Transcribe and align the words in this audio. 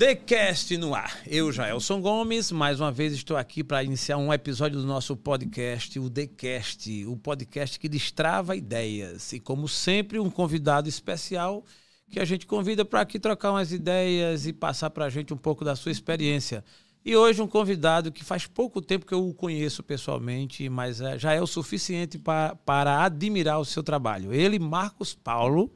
TheCast 0.00 0.78
no 0.78 0.94
ar. 0.94 1.20
Eu, 1.26 1.52
Jaelson 1.52 2.00
Gomes, 2.00 2.50
mais 2.50 2.80
uma 2.80 2.90
vez 2.90 3.12
estou 3.12 3.36
aqui 3.36 3.62
para 3.62 3.84
iniciar 3.84 4.16
um 4.16 4.32
episódio 4.32 4.80
do 4.80 4.86
nosso 4.86 5.14
podcast, 5.14 5.98
o 5.98 6.08
TheCast, 6.08 7.04
o 7.04 7.18
podcast 7.18 7.78
que 7.78 7.86
destrava 7.86 8.56
ideias. 8.56 9.34
E 9.34 9.38
como 9.38 9.68
sempre, 9.68 10.18
um 10.18 10.30
convidado 10.30 10.88
especial 10.88 11.62
que 12.10 12.18
a 12.18 12.24
gente 12.24 12.46
convida 12.46 12.82
para 12.82 13.02
aqui 13.02 13.18
trocar 13.18 13.50
umas 13.50 13.72
ideias 13.72 14.46
e 14.46 14.54
passar 14.54 14.88
para 14.88 15.04
a 15.04 15.10
gente 15.10 15.34
um 15.34 15.36
pouco 15.36 15.66
da 15.66 15.76
sua 15.76 15.92
experiência. 15.92 16.64
E 17.04 17.14
hoje 17.14 17.42
um 17.42 17.46
convidado 17.46 18.10
que 18.10 18.24
faz 18.24 18.46
pouco 18.46 18.80
tempo 18.80 19.04
que 19.04 19.12
eu 19.12 19.28
o 19.28 19.34
conheço 19.34 19.82
pessoalmente, 19.82 20.66
mas 20.70 21.02
é, 21.02 21.18
já 21.18 21.34
é 21.34 21.42
o 21.42 21.46
suficiente 21.46 22.18
para, 22.18 22.56
para 22.56 23.04
admirar 23.04 23.60
o 23.60 23.66
seu 23.66 23.82
trabalho. 23.82 24.32
Ele, 24.32 24.58
Marcos 24.58 25.12
Paulo, 25.12 25.70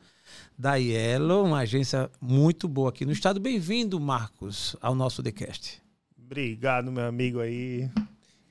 da 0.58 0.76
Yellow, 0.76 1.44
uma 1.44 1.58
agência 1.58 2.11
muito 2.21 2.68
boa 2.68 2.90
aqui 2.90 3.04
no 3.04 3.13
estado. 3.13 3.40
Bem-vindo, 3.40 3.99
Marcos, 3.99 4.77
ao 4.80 4.94
nosso 4.94 5.22
TheCast. 5.22 5.82
Obrigado, 6.17 6.90
meu 6.90 7.04
amigo 7.04 7.40
aí. 7.40 7.90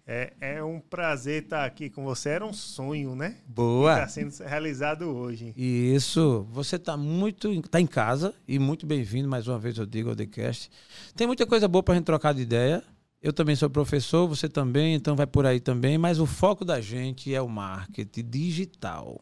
É, 0.06 0.34
é 0.42 0.64
um 0.64 0.82
prazer 0.82 1.44
estar 1.44 1.64
aqui 1.64 1.90
com 1.90 2.04
você. 2.04 2.30
Era 2.30 2.46
um 2.46 2.52
sonho, 2.52 3.16
né? 3.16 3.38
Boa. 3.48 3.94
Está 3.94 4.08
sendo 4.10 4.32
realizado 4.46 5.04
hoje. 5.04 5.54
Isso. 5.56 6.46
Você 6.52 6.76
está 6.76 6.98
muito, 6.98 7.50
está 7.52 7.80
em 7.80 7.88
casa 7.88 8.34
e 8.46 8.60
muito 8.60 8.86
bem-vindo 8.86 9.30
mais 9.30 9.48
uma 9.48 9.58
vez, 9.58 9.78
eu 9.78 9.86
digo, 9.86 10.10
ao 10.10 10.16
TheCast. 10.16 10.70
Tem 11.16 11.26
muita 11.26 11.46
coisa 11.46 11.68
boa 11.70 11.82
para 11.82 11.94
a 11.94 11.98
gente 11.98 12.06
trocar 12.06 12.34
de 12.34 12.42
ideia. 12.42 12.84
Eu 13.22 13.32
também 13.32 13.56
sou 13.56 13.70
professor, 13.70 14.28
você 14.28 14.50
também, 14.50 14.96
então 14.96 15.16
vai 15.16 15.26
por 15.26 15.46
aí 15.46 15.62
também. 15.62 15.98
Mas 15.98 16.20
o 16.20 16.26
foco 16.26 16.66
da 16.66 16.82
gente 16.82 17.34
é 17.34 17.42
o 17.42 17.48
marketing 17.48 18.26
digital. 18.30 19.22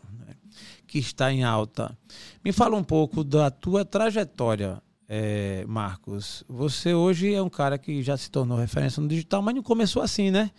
Que 0.91 0.99
está 0.99 1.31
em 1.31 1.41
alta. 1.41 1.97
Me 2.43 2.51
fala 2.51 2.75
um 2.75 2.83
pouco 2.83 3.23
da 3.23 3.49
tua 3.49 3.85
trajetória, 3.85 4.81
é, 5.07 5.63
Marcos. 5.65 6.43
Você 6.49 6.93
hoje 6.93 7.33
é 7.33 7.41
um 7.41 7.49
cara 7.49 7.77
que 7.77 8.03
já 8.03 8.17
se 8.17 8.29
tornou 8.29 8.57
referência 8.57 9.01
no 9.01 9.07
digital, 9.07 9.41
mas 9.41 9.55
não 9.55 9.63
começou 9.63 10.01
assim, 10.01 10.29
né? 10.29 10.51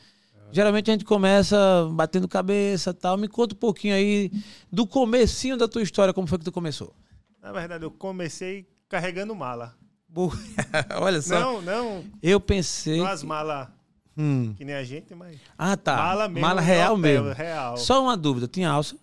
Geralmente 0.50 0.90
a 0.90 0.94
gente 0.94 1.04
começa 1.04 1.86
batendo 1.92 2.26
cabeça 2.26 2.94
tal. 2.94 3.18
Me 3.18 3.28
conta 3.28 3.54
um 3.54 3.58
pouquinho 3.58 3.94
aí 3.94 4.32
do 4.72 4.86
comecinho 4.86 5.58
da 5.58 5.68
tua 5.68 5.82
história, 5.82 6.14
como 6.14 6.26
foi 6.26 6.38
que 6.38 6.46
tu 6.46 6.52
começou? 6.52 6.96
Na 7.42 7.52
verdade, 7.52 7.84
eu 7.84 7.90
comecei 7.90 8.66
carregando 8.88 9.34
mala. 9.34 9.74
Olha 10.98 11.20
só. 11.20 11.38
Não, 11.38 11.60
não. 11.60 12.04
Eu 12.22 12.40
pensei. 12.40 12.96
Não 12.96 13.06
as 13.06 13.22
malas 13.22 13.68
hum. 14.16 14.54
que 14.56 14.64
nem 14.64 14.76
a 14.76 14.82
gente, 14.82 15.14
mas. 15.14 15.38
Ah, 15.58 15.76
tá. 15.76 15.94
Mala 15.94 16.26
mesmo. 16.26 16.40
Mala 16.40 16.62
real 16.62 16.96
mesmo. 16.96 17.32
Real. 17.34 17.76
Só 17.76 18.02
uma 18.02 18.16
dúvida: 18.16 18.48
tinha 18.48 18.70
alça? 18.70 18.96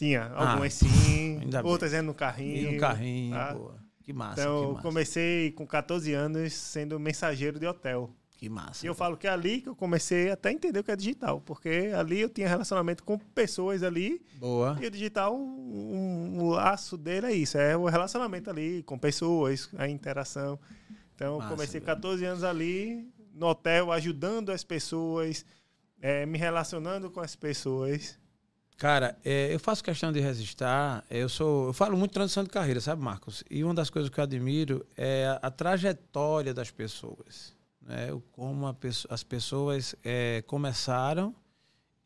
Tinha, 0.00 0.22
Ah, 0.34 0.50
algumas 0.52 0.72
sim, 0.72 1.38
ainda 1.42 1.62
bem. 1.62 1.70
outras 1.70 1.92
é 1.92 2.00
no 2.00 2.14
carrinho. 2.14 2.70
E 2.70 2.74
no 2.74 2.80
carrinho, 2.80 3.34
tá? 3.36 3.52
boa. 3.54 3.74
Que 4.02 4.12
massa, 4.14 4.40
Então, 4.40 4.58
que 4.60 4.64
eu 4.64 4.70
massa. 4.70 4.82
comecei 4.82 5.50
com 5.52 5.66
14 5.66 6.12
anos 6.14 6.54
sendo 6.54 6.98
mensageiro 6.98 7.60
de 7.60 7.66
hotel. 7.66 8.10
Que 8.38 8.48
massa. 8.48 8.86
E 8.86 8.88
eu 8.88 8.94
falo 8.94 9.18
que 9.18 9.26
é 9.26 9.30
ali 9.30 9.60
que 9.60 9.68
eu 9.68 9.76
comecei 9.76 10.30
até 10.30 10.48
a 10.48 10.52
entender 10.52 10.80
o 10.80 10.84
que 10.84 10.90
é 10.90 10.96
digital, 10.96 11.42
porque 11.42 11.92
ali 11.94 12.18
eu 12.22 12.30
tinha 12.30 12.48
relacionamento 12.48 13.04
com 13.04 13.18
pessoas 13.18 13.82
ali, 13.82 14.22
Boa. 14.38 14.78
e 14.80 14.86
o 14.86 14.90
digital, 14.90 15.36
um, 15.36 15.42
um- 16.38 16.40
um 16.44 16.48
laço 16.48 16.96
dele 16.96 17.26
é 17.26 17.32
isso, 17.32 17.58
é 17.58 17.76
o 17.76 17.84
relacionamento 17.84 18.48
ali 18.48 18.82
com 18.84 18.98
pessoas, 18.98 19.68
a 19.76 19.86
interação. 19.86 20.58
Então, 21.14 21.36
Massa, 21.36 21.50
comecei 21.50 21.80
velho. 21.80 21.84
14 21.94 22.24
anos 22.24 22.42
ali, 22.42 23.06
no 23.34 23.46
hotel, 23.48 23.92
ajudando 23.92 24.48
as 24.50 24.64
pessoas, 24.64 25.44
eh, 26.00 26.24
me 26.24 26.38
relacionando 26.38 27.10
com 27.10 27.20
as 27.20 27.36
pessoas. 27.36 28.18
Cara, 28.80 29.14
é, 29.22 29.52
eu 29.52 29.60
faço 29.60 29.84
questão 29.84 30.10
de 30.10 30.20
registrar. 30.20 31.04
Eu 31.10 31.28
sou, 31.28 31.66
eu 31.66 31.72
falo 31.74 31.98
muito 31.98 32.12
transição 32.12 32.42
de 32.42 32.48
carreira, 32.48 32.80
sabe, 32.80 33.02
Marcos? 33.02 33.44
E 33.50 33.62
uma 33.62 33.74
das 33.74 33.90
coisas 33.90 34.08
que 34.08 34.18
eu 34.18 34.24
admiro 34.24 34.86
é 34.96 35.26
a, 35.26 35.48
a 35.48 35.50
trajetória 35.50 36.54
das 36.54 36.70
pessoas, 36.70 37.54
né? 37.82 38.08
Como 38.32 38.66
as 39.10 39.22
pessoas 39.22 39.94
é, 40.02 40.42
começaram 40.46 41.34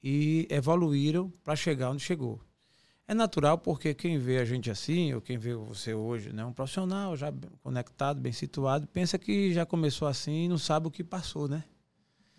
e 0.03 0.49
evoluíram 0.51 1.33
para 1.45 1.55
chegar 1.55 1.91
onde 1.91 2.03
chegou. 2.03 2.41
É 3.07 3.15
natural 3.15 3.57
porque 3.57 3.95
quem 3.95 4.19
vê 4.19 4.39
a 4.39 4.45
gente 4.45 4.69
assim, 4.69 5.15
ou 5.15 5.21
quem 5.21 5.39
vê 5.39 5.55
você 5.55 5.95
hoje, 5.95 6.33
né, 6.33 6.45
um 6.45 6.53
profissional 6.53 7.17
já 7.17 7.33
conectado, 7.63 8.21
bem 8.21 8.33
situado, 8.33 8.89
pensa 8.89 9.17
que 9.17 9.53
já 9.53 9.65
começou 9.65 10.09
assim 10.09 10.47
e 10.47 10.49
não 10.49 10.59
sabe 10.59 10.89
o 10.89 10.91
que 10.91 11.05
passou, 11.05 11.47
né? 11.47 11.63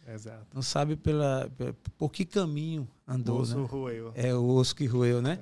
Exato. 0.08 0.46
Não 0.54 0.62
sabe 0.62 0.96
pela, 0.96 1.52
por 1.98 2.12
que 2.12 2.26
caminho 2.26 2.88
andou, 3.08 3.40
Osso 3.40 3.60
né? 3.60 3.68
roeu. 3.68 4.12
É 4.16 4.34
o 4.36 4.46
osso 4.48 4.76
que 4.76 4.86
roeu, 4.86 5.22
né? 5.22 5.40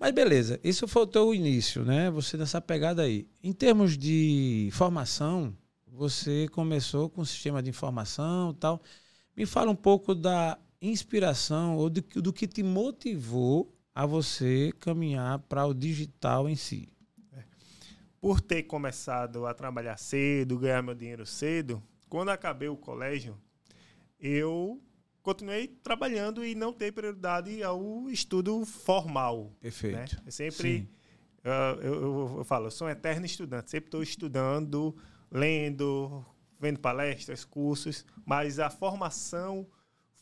Mas 0.00 0.12
beleza, 0.12 0.58
isso 0.64 0.88
foi 0.88 1.06
o 1.14 1.34
início, 1.34 1.84
né? 1.84 2.10
Você 2.10 2.36
nessa 2.36 2.60
pegada 2.60 3.02
aí. 3.02 3.28
Em 3.42 3.52
termos 3.52 3.98
de 3.98 4.70
formação, 4.72 5.54
você 5.86 6.48
começou 6.48 7.10
com 7.10 7.20
o 7.20 7.26
sistema 7.26 7.62
de 7.62 7.68
informação 7.68 8.52
e 8.52 8.54
tal. 8.54 8.82
Me 9.36 9.44
fala 9.44 9.70
um 9.70 9.76
pouco 9.76 10.14
da 10.14 10.58
inspiração 10.80 11.76
ou 11.76 11.90
do, 11.90 12.00
do 12.00 12.32
que 12.32 12.46
te 12.46 12.62
motivou 12.62 13.74
a 13.94 14.06
você 14.06 14.72
caminhar 14.80 15.40
para 15.40 15.66
o 15.66 15.74
digital 15.74 16.48
em 16.48 16.56
si. 16.56 16.88
por 18.20 18.40
ter 18.40 18.62
começado 18.62 19.44
a 19.46 19.52
trabalhar 19.52 19.96
cedo, 19.98 20.58
ganhar 20.58 20.82
meu 20.82 20.94
dinheiro 20.94 21.26
cedo, 21.26 21.82
quando 22.08 22.30
acabei 22.30 22.68
o 22.68 22.76
colégio, 22.76 23.36
eu 24.20 24.82
continuei 25.22 25.66
trabalhando 25.68 26.44
e 26.44 26.54
não 26.54 26.72
dei 26.72 26.90
prioridade 26.90 27.62
ao 27.62 28.08
estudo 28.08 28.64
formal. 28.64 29.44
Né? 29.44 29.50
Perfeito. 29.60 30.22
Eu 30.24 30.32
sempre, 30.32 30.88
ah, 31.44 31.76
eu, 31.82 31.94
eu- 31.94 32.34
eu 32.38 32.44
falo, 32.44 32.66
eu 32.66 32.70
sou 32.70 32.86
um 32.86 32.90
eterno 32.90 33.26
estudante, 33.26 33.70
sempre 33.70 33.88
estou 33.88 34.02
estudando, 34.02 34.96
lendo, 35.30 36.24
vendo 36.58 36.80
palestras, 36.80 37.44
cursos, 37.44 38.04
mas 38.24 38.58
a 38.58 38.70
formação 38.70 39.66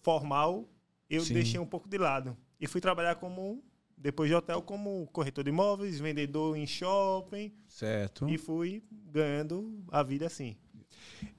formal 0.02 0.68
eu 1.08 1.22
Sim. 1.22 1.34
deixei 1.34 1.60
um 1.60 1.66
pouco 1.66 1.88
de 1.88 1.98
lado. 1.98 2.36
E 2.60 2.66
fui 2.66 2.80
trabalhar 2.80 3.14
como, 3.16 3.62
depois 3.96 4.28
de 4.28 4.34
hotel, 4.34 4.60
como 4.62 5.06
corretor 5.12 5.44
de 5.44 5.50
imóveis, 5.50 6.00
vendedor 6.00 6.56
em 6.56 6.66
shopping, 6.66 7.52
Certo. 7.68 8.28
e 8.28 8.36
fui 8.36 8.82
ganhando 8.90 9.84
a 9.90 10.02
vida 10.02 10.26
assim. 10.26 10.56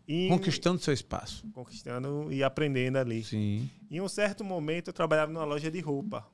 E 0.07 0.28
Conquistando 0.29 0.79
seu 0.79 0.94
espaço. 0.94 1.45
conquistando 1.53 2.31
e 2.31 2.44
aprendendo 2.44 2.97
ali. 2.97 3.23
Sim. 3.23 3.69
Em 3.91 4.00
um 4.01 4.07
certo 4.07 4.44
momento 4.44 4.88
eu 4.89 4.94
trabalhava 4.94 5.31
numa 5.31 5.44
loja 5.45 5.69
de 5.69 5.79
roupa, 5.81 6.25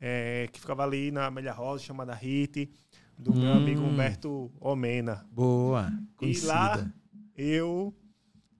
é, 0.00 0.48
que 0.52 0.58
ficava 0.60 0.82
ali 0.82 1.10
na 1.12 1.26
Amélia 1.26 1.52
Rosa, 1.52 1.84
chamada 1.84 2.14
Hit, 2.14 2.68
do 3.16 3.32
meu 3.32 3.50
Hum. 3.50 3.56
amigo 3.58 3.80
Humberto 3.82 4.50
Omena. 4.60 5.24
Boa. 5.30 5.92
E 5.92 6.16
Conhecida. 6.16 6.52
lá 6.52 6.92
eu 7.36 7.94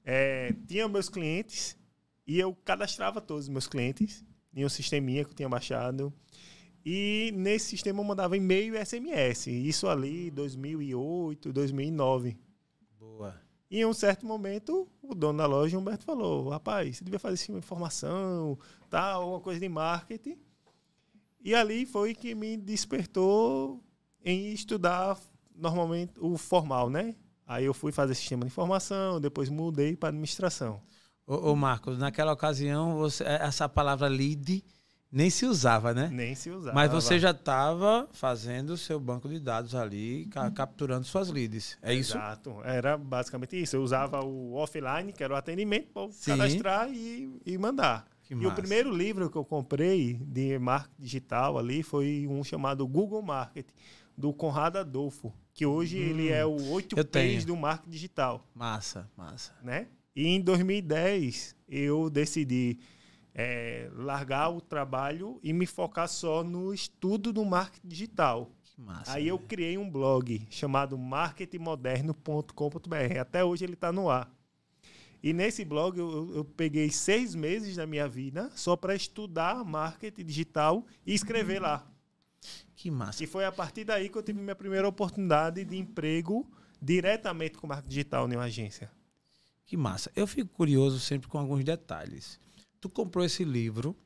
é, 0.05 0.54
tinha 0.69 0.87
meus 0.89 1.09
clientes 1.09 1.77
e 2.27 2.39
eu 2.39 2.54
cadastrava 2.65 3.21
todos 3.21 3.44
os 3.44 3.49
meus 3.49 3.66
clientes 3.66 4.25
em 4.54 4.65
um 4.65 4.69
sisteminha 4.69 5.25
que 5.25 5.31
eu 5.33 5.34
tinha 5.34 5.49
baixado. 5.49 6.12
E 6.84 7.33
nesse 7.37 7.66
sistema 7.71 8.00
eu 8.00 8.04
mandava 8.04 8.37
e-mail 8.37 8.75
e 8.77 8.84
SMS. 8.84 9.47
Isso 9.49 9.89
ali 9.89 10.31
2008, 10.31 11.53
2009. 11.53 12.37
E 13.72 13.81
em 13.81 13.87
um 13.87 13.94
certo 13.94 14.27
momento, 14.27 14.87
o 15.03 15.15
dono 15.15 15.38
da 15.38 15.47
loja, 15.47 15.78
Humberto, 15.78 16.05
falou: 16.05 16.50
rapaz, 16.50 16.99
você 16.99 17.05
devia 17.05 17.19
fazer 17.19 17.34
assim, 17.37 17.53
uma 17.53 17.59
informação, 17.59 18.59
tal, 18.91 19.22
alguma 19.22 19.41
coisa 19.41 19.59
de 19.59 19.66
marketing. 19.66 20.37
E 21.43 21.55
ali 21.55 21.87
foi 21.87 22.15
que 22.15 22.34
me 22.34 22.59
despertou 22.59 23.83
em 24.22 24.53
estudar 24.53 25.19
normalmente 25.56 26.12
o 26.21 26.37
formal, 26.37 26.91
né? 26.91 27.16
Aí 27.47 27.65
eu 27.65 27.72
fui 27.72 27.93
fazer 27.93 28.15
sistema 28.15 28.43
de 28.44 28.49
informação, 28.49 29.19
depois 29.19 29.49
mudei 29.49 29.97
para 29.97 30.10
administração. 30.10 30.83
Ô, 31.27 31.53
ô, 31.53 31.56
Marcos, 31.56 31.97
naquela 31.97 32.34
ocasião, 32.34 32.99
você, 32.99 33.25
essa 33.25 33.71
palavra 33.71 34.06
lead 34.06 34.62
nem 35.12 35.28
se 35.28 35.45
usava, 35.45 35.93
né? 35.93 36.09
Nem 36.11 36.34
se 36.34 36.49
usava. 36.50 36.75
Mas 36.75 36.91
você 36.91 37.19
já 37.19 37.33
estava 37.33 38.09
fazendo 38.12 38.71
o 38.71 38.77
seu 38.78 38.99
banco 38.99 39.28
de 39.28 39.39
dados 39.39 39.75
ali, 39.75 40.25
ca- 40.31 40.51
capturando 40.51 41.04
suas 41.04 41.28
leads. 41.28 41.77
É 41.83 41.92
isso? 41.95 42.16
Exato. 42.16 42.57
Era 42.65 42.97
basicamente 42.97 43.60
isso. 43.60 43.77
Eu 43.77 43.83
usava 43.83 44.25
o 44.25 44.54
offline, 44.54 45.13
que 45.13 45.22
era 45.22 45.34
o 45.34 45.36
atendimento, 45.36 45.89
para 45.92 46.09
cadastrar 46.25 46.89
e, 46.91 47.31
e 47.45 47.59
mandar. 47.59 48.07
Que 48.22 48.33
E 48.33 48.36
o 48.39 48.42
massa. 48.45 48.54
primeiro 48.57 48.91
livro 48.95 49.28
que 49.28 49.36
eu 49.36 49.45
comprei 49.45 50.15
de 50.15 50.59
marketing 50.59 51.03
digital 51.03 51.59
ali 51.59 51.83
foi 51.83 52.27
um 52.28 52.42
chamado 52.42 52.86
Google 52.89 53.21
Marketing, 53.21 53.75
do 54.16 54.33
Conrado 54.33 54.78
Adolfo, 54.78 55.33
que 55.53 55.66
hoje 55.66 55.98
ele 55.98 56.28
é 56.31 56.45
o 56.47 56.71
8 56.71 56.95
Hum. 56.95 56.98
eu 56.98 57.04
tenho. 57.04 57.34
P's 57.34 57.45
do 57.45 57.57
marketing 57.57 57.91
digital, 57.91 58.47
Massa, 58.54 59.10
massa. 59.16 59.53
né? 59.63 59.89
E 60.16 60.27
em 60.28 60.41
2010 60.41 61.57
eu 61.69 62.09
decidi 62.10 62.78
é, 63.34 63.89
largar 63.95 64.51
o 64.51 64.61
trabalho 64.61 65.39
e 65.43 65.53
me 65.53 65.67
focar 65.67 66.09
só 66.09 66.43
no 66.45 66.73
estudo 66.75 67.33
do 67.33 67.45
marketing 67.45 67.89
digital. 67.89 68.51
Que 68.65 68.81
massa. 68.81 69.13
Aí 69.15 69.29
eu 69.29 69.37
velho. 69.37 69.49
criei 69.49 69.79
um 69.79 69.89
blog 69.91 70.47
chamado 70.51 70.97
marketingmoderno.com.br. 70.99 73.19
Até 73.21 73.45
hoje 73.45 73.65
ele 73.65 73.75
está 73.75 73.93
no 73.93 74.11
ar. 74.11 74.31
E 75.23 75.33
nesse 75.33 75.65
blog 75.65 75.97
eu, 75.99 76.34
eu- 76.37 76.45
peguei 76.45 76.91
seis 76.91 77.34
meses 77.34 77.77
da 77.77 77.87
minha 77.87 78.09
vida 78.09 78.51
só 78.57 78.75
para 78.77 78.95
estudar 78.95 79.65
marketing 79.65 80.25
digital 80.25 80.84
e 81.07 81.15
escrever 81.15 81.61
lá. 81.61 81.87
Que 82.75 82.91
massa. 82.91 83.23
E 83.23 83.27
foi 83.27 83.45
a 83.45 83.53
partir 83.53 83.84
daí 83.84 84.09
que 84.09 84.19
eu 84.19 84.23
tive 84.23 84.41
minha 84.41 84.57
primeira 84.57 84.89
oportunidade 84.89 85.65
de 85.65 85.77
emprego 85.79 86.51
diretamente 86.81 87.57
com 87.57 87.69
marketing 87.69 87.89
digital 87.89 88.29
em 88.29 88.34
uma 88.34 88.45
agência. 88.45 88.91
Que 89.65 89.77
massa. 89.77 90.11
Eu 90.17 90.27
fico 90.27 90.51
curioso 90.53 90.99
sempre 90.99 91.29
com 91.29 91.39
alguns 91.39 91.63
detalhes. 91.63 92.41
Tu 92.83 92.91
comprou 92.91 93.25
esse 93.25 93.45
livro, 93.45 93.97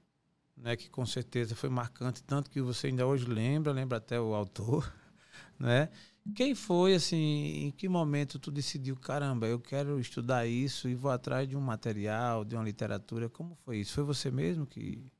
né, 0.54 0.76
que 0.76 0.90
com 0.90 1.06
certeza 1.06 1.56
foi 1.56 1.70
marcante, 1.70 2.22
tanto 2.22 2.50
que 2.50 2.60
você 2.60 2.88
ainda 2.88 3.06
hoje 3.06 3.24
lembra, 3.24 3.72
lembra 3.72 3.96
até 3.96 4.20
o 4.20 4.34
autor, 4.34 4.94
né? 5.58 5.88
Quem 6.34 6.54
foi, 6.54 6.94
assim, 6.94 7.64
em 7.64 7.70
que 7.70 7.88
momento 7.88 8.38
tu 8.38 8.50
decidiu, 8.50 8.94
caramba, 8.94 9.46
eu 9.46 9.58
quero 9.58 9.98
estudar 9.98 10.46
isso 10.46 10.90
e 10.90 10.94
vou 10.94 11.10
atrás 11.10 11.48
de 11.48 11.56
um 11.56 11.60
material, 11.60 12.44
de 12.44 12.54
uma 12.54 12.64
literatura? 12.64 13.30
Como 13.30 13.56
foi 13.64 13.78
isso? 13.78 13.94
Foi 13.94 14.04
você 14.04 14.30
mesmo 14.30 14.66
que... 14.66 15.10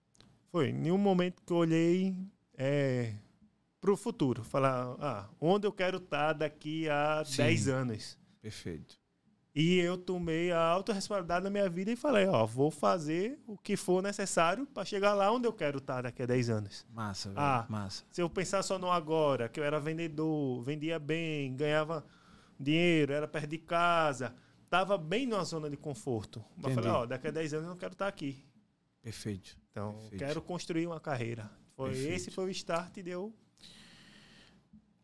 Foi, 0.53 0.69
em 0.69 0.91
um 0.93 0.99
momento 0.99 1.43
que 1.43 1.51
eu 1.51 1.57
olhei 1.57 2.15
é, 2.59 3.15
para 3.81 3.91
o 3.91 3.97
futuro, 3.97 4.45
falar, 4.45 4.95
ah, 5.01 5.31
onde 5.41 5.67
eu 5.67 5.73
quero 5.73 5.97
estar 5.97 6.27
tá 6.27 6.33
daqui 6.35 6.91
a 6.91 7.25
Sim. 7.25 7.39
10 7.39 7.69
anos. 7.69 8.19
Perfeito. 8.43 9.01
E 9.59 9.79
eu 9.79 9.97
tomei 9.97 10.53
a 10.53 10.61
autorresponsabilidade 10.61 11.43
na 11.45 11.49
minha 11.49 11.67
vida 11.67 11.91
e 11.91 11.97
falei, 11.97 12.27
ó, 12.27 12.45
vou 12.45 12.71
fazer 12.71 13.41
o 13.47 13.57
que 13.57 13.75
for 13.75 14.03
necessário 14.03 14.67
para 14.67 14.85
chegar 14.85 15.15
lá 15.15 15.33
onde 15.33 15.49
eu 15.49 15.53
quero 15.53 15.79
estar 15.79 16.03
daqui 16.03 16.23
a 16.23 16.27
10 16.27 16.51
anos. 16.51 16.87
Massa, 16.93 17.31
velho. 17.31 17.41
Ah, 17.41 17.67
massa. 17.67 18.05
Se 18.11 18.21
eu 18.21 18.29
pensar 18.29 18.63
só 18.63 18.79
no 18.79 18.91
agora, 18.91 19.49
que 19.49 19.59
eu 19.59 19.65
era 19.65 19.81
vendedor, 19.81 20.63
vendia 20.63 20.99
bem, 20.99 21.57
ganhava 21.57 22.05
dinheiro, 22.61 23.15
era 23.15 23.27
perto 23.27 23.47
de 23.49 23.57
casa, 23.57 24.35
tava 24.69 24.99
bem 24.99 25.27
numa 25.27 25.43
zona 25.43 25.71
de 25.71 25.77
conforto. 25.79 26.45
Mas 26.55 26.75
falei, 26.75 26.91
ó, 26.91 27.07
daqui 27.07 27.29
a 27.29 27.31
10 27.31 27.55
anos 27.55 27.65
eu 27.65 27.71
não 27.71 27.79
quero 27.79 27.95
estar 27.95 28.09
aqui. 28.09 28.45
Perfeito. 29.01 29.57
Então, 29.71 29.95
Perfeito. 29.95 30.19
quero 30.19 30.43
construir 30.43 30.87
uma 30.87 31.01
carreira. 31.01 31.51
Foi 31.75 31.93
Perfeito. 31.93 32.13
esse 32.13 32.31
foi 32.31 32.45
o 32.45 32.51
start 32.51 32.99
e 32.99 33.03
deu 33.03 33.35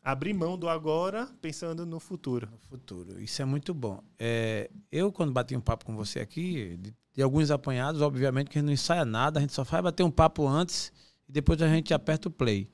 abrir 0.03 0.33
mão 0.33 0.57
do 0.57 0.67
agora 0.67 1.29
pensando 1.41 1.85
no 1.85 1.99
futuro. 1.99 2.49
No 2.51 2.57
futuro. 2.57 3.21
Isso 3.21 3.41
é 3.41 3.45
muito 3.45 3.73
bom. 3.73 4.03
É, 4.19 4.69
eu, 4.91 5.11
quando 5.11 5.31
bati 5.31 5.55
um 5.55 5.61
papo 5.61 5.85
com 5.85 5.95
você 5.95 6.19
aqui, 6.19 6.77
de, 6.77 6.93
de, 7.13 7.21
alguns 7.21 7.49
apanhados, 7.49 8.01
obviamente 8.01 8.49
que 8.49 8.57
a 8.57 8.61
gente 8.61 8.67
não 8.67 8.73
ensaia 8.73 9.05
nada, 9.05 9.39
a 9.39 9.41
gente 9.41 9.53
só 9.53 9.63
faz 9.63 9.81
bater 9.81 10.03
um 10.03 10.11
papo 10.11 10.47
antes 10.47 10.91
e 11.27 11.31
depois 11.31 11.61
a 11.61 11.67
gente 11.67 11.93
aperta 11.93 12.27
o 12.27 12.31
play. 12.31 12.67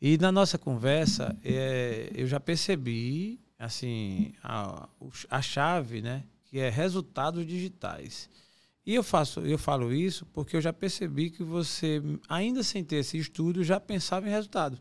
E 0.00 0.16
na 0.16 0.30
nossa 0.30 0.56
conversa, 0.56 1.36
é, 1.44 2.10
eu 2.14 2.26
já 2.26 2.38
percebi 2.38 3.40
assim 3.58 4.32
a, 4.42 4.88
a 5.28 5.42
chave, 5.42 6.00
né, 6.00 6.24
que 6.44 6.58
é 6.58 6.70
resultados 6.70 7.44
digitais. 7.46 8.30
E 8.86 8.94
eu 8.94 9.02
faço, 9.02 9.40
eu 9.40 9.58
falo 9.58 9.92
isso 9.92 10.24
porque 10.26 10.56
eu 10.56 10.60
já 10.60 10.72
percebi 10.72 11.30
que 11.30 11.42
você, 11.42 12.00
ainda 12.28 12.62
sem 12.62 12.82
ter 12.82 12.96
esse 12.96 13.18
estudo, 13.18 13.62
já 13.62 13.78
pensava 13.78 14.26
em 14.26 14.30
resultado. 14.30 14.80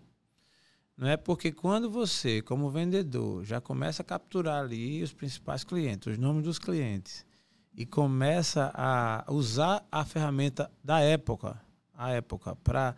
Não 1.00 1.08
é 1.08 1.16
porque 1.16 1.50
quando 1.50 1.90
você, 1.90 2.42
como 2.42 2.70
vendedor, 2.70 3.46
já 3.46 3.62
começa 3.62 4.02
a 4.02 4.06
capturar 4.06 4.66
ali 4.66 5.02
os 5.02 5.14
principais 5.14 5.64
clientes, 5.64 6.12
os 6.12 6.18
nomes 6.18 6.44
dos 6.44 6.60
clientes, 6.60 7.26
e 7.74 7.86
começa 7.86 8.70
a 8.76 9.24
usar 9.30 9.88
a 9.90 10.04
ferramenta 10.04 10.70
da 10.84 11.00
época, 11.00 11.58
a 11.94 12.12
época, 12.12 12.54
para 12.58 12.98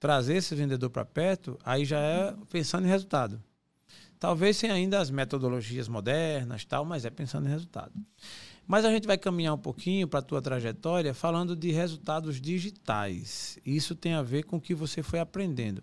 trazer 0.00 0.38
esse 0.38 0.56
vendedor 0.56 0.90
para 0.90 1.04
perto, 1.04 1.56
aí 1.64 1.84
já 1.84 2.00
é 2.00 2.34
pensando 2.50 2.84
em 2.84 2.90
resultado. 2.90 3.40
Talvez 4.18 4.56
sem 4.56 4.72
ainda 4.72 4.98
as 4.98 5.08
metodologias 5.08 5.86
modernas, 5.86 6.64
tal, 6.64 6.84
mas 6.84 7.04
é 7.04 7.10
pensando 7.10 7.46
em 7.46 7.50
resultado. 7.50 7.92
Mas 8.66 8.84
a 8.84 8.90
gente 8.90 9.06
vai 9.06 9.16
caminhar 9.16 9.54
um 9.54 9.58
pouquinho 9.58 10.08
para 10.08 10.18
a 10.18 10.22
tua 10.22 10.42
trajetória 10.42 11.14
falando 11.14 11.54
de 11.54 11.70
resultados 11.70 12.40
digitais. 12.40 13.56
Isso 13.64 13.94
tem 13.94 14.14
a 14.14 14.22
ver 14.22 14.42
com 14.42 14.56
o 14.56 14.60
que 14.60 14.74
você 14.74 15.00
foi 15.00 15.20
aprendendo 15.20 15.80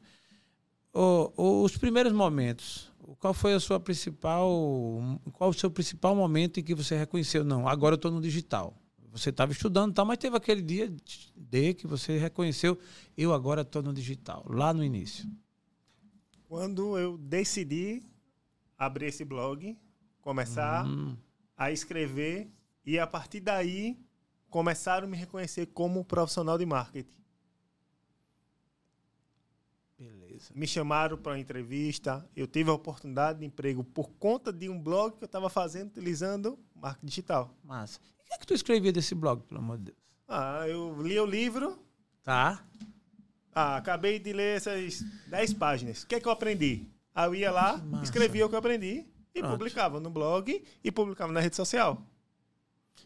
os 0.93 1.77
primeiros 1.77 2.11
momentos, 2.11 2.91
qual 3.19 3.33
foi 3.33 3.53
a 3.53 3.59
sua 3.59 3.79
principal, 3.79 4.49
qual 5.33 5.49
o 5.49 5.53
seu 5.53 5.71
principal 5.71 6.15
momento 6.15 6.59
em 6.59 6.63
que 6.63 6.75
você 6.75 6.97
reconheceu, 6.97 7.43
não, 7.43 7.67
agora 7.67 7.93
eu 7.93 7.97
estou 7.97 8.11
no 8.11 8.21
digital. 8.21 8.77
Você 9.11 9.29
estava 9.29 9.51
estudando, 9.51 9.93
tal, 9.93 10.05
mas 10.05 10.17
teve 10.17 10.37
aquele 10.37 10.61
dia 10.61 10.93
de 11.35 11.73
que 11.73 11.85
você 11.85 12.17
reconheceu, 12.17 12.79
eu 13.17 13.33
agora 13.33 13.61
estou 13.61 13.83
no 13.83 13.93
digital, 13.93 14.45
lá 14.49 14.73
no 14.73 14.83
início. 14.83 15.29
Quando 16.47 16.97
eu 16.97 17.17
decidi 17.17 18.03
abrir 18.77 19.07
esse 19.07 19.25
blog, 19.25 19.77
começar 20.21 20.85
hum. 20.85 21.17
a 21.57 21.71
escrever 21.71 22.49
e 22.85 22.97
a 22.97 23.05
partir 23.05 23.41
daí 23.41 23.99
começaram 24.49 25.07
a 25.07 25.09
me 25.09 25.17
reconhecer 25.17 25.67
como 25.67 26.05
profissional 26.05 26.57
de 26.57 26.65
marketing. 26.65 27.20
Beleza. 30.31 30.51
Me 30.55 30.65
chamaram 30.65 31.17
para 31.17 31.33
uma 31.33 31.39
entrevista. 31.39 32.25
Eu 32.35 32.47
tive 32.47 32.69
a 32.69 32.73
oportunidade 32.73 33.39
de 33.39 33.45
emprego 33.45 33.83
por 33.83 34.09
conta 34.11 34.51
de 34.53 34.69
um 34.69 34.79
blog 34.79 35.17
que 35.17 35.23
eu 35.23 35.25
estava 35.25 35.49
fazendo 35.49 35.89
utilizando 35.89 36.57
marketing 36.75 37.05
digital. 37.05 37.53
Massa. 37.63 37.99
E 38.19 38.23
o 38.23 38.27
que 38.27 38.33
é 38.33 38.37
que 38.37 38.47
tu 38.47 38.53
escrevia 38.53 38.93
desse 38.93 39.13
blog, 39.13 39.43
pelo 39.43 39.59
amor 39.59 39.77
de 39.77 39.85
Deus? 39.85 39.97
Ah, 40.27 40.65
eu 40.67 41.01
li 41.01 41.19
o 41.19 41.25
livro. 41.25 41.77
Tá. 42.23 42.63
Ah, 43.53 43.75
acabei 43.75 44.19
de 44.19 44.31
ler 44.31 44.57
essas 44.57 45.01
10 45.27 45.53
páginas. 45.55 46.03
O 46.03 46.07
que 46.07 46.15
é 46.15 46.19
que 46.21 46.27
eu 46.27 46.31
aprendi? 46.31 46.87
Aí 47.13 47.27
eu 47.27 47.35
ia 47.35 47.51
lá, 47.51 47.81
escrevia 48.01 48.45
o 48.45 48.49
que 48.49 48.55
eu 48.55 48.59
aprendi 48.59 49.05
e 49.35 49.39
Pronto. 49.41 49.51
publicava 49.51 49.99
no 49.99 50.09
blog 50.09 50.63
e 50.81 50.91
publicava 50.91 51.33
na 51.33 51.41
rede 51.41 51.57
social. 51.57 52.01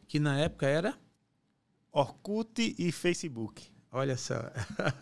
Que 0.07 0.19
na 0.19 0.39
época 0.39 0.67
era? 0.67 0.95
Orkut 1.91 2.75
e 2.77 2.91
Facebook. 2.91 3.73
Olha 3.95 4.17
só. 4.17 4.33
É. 4.33 4.51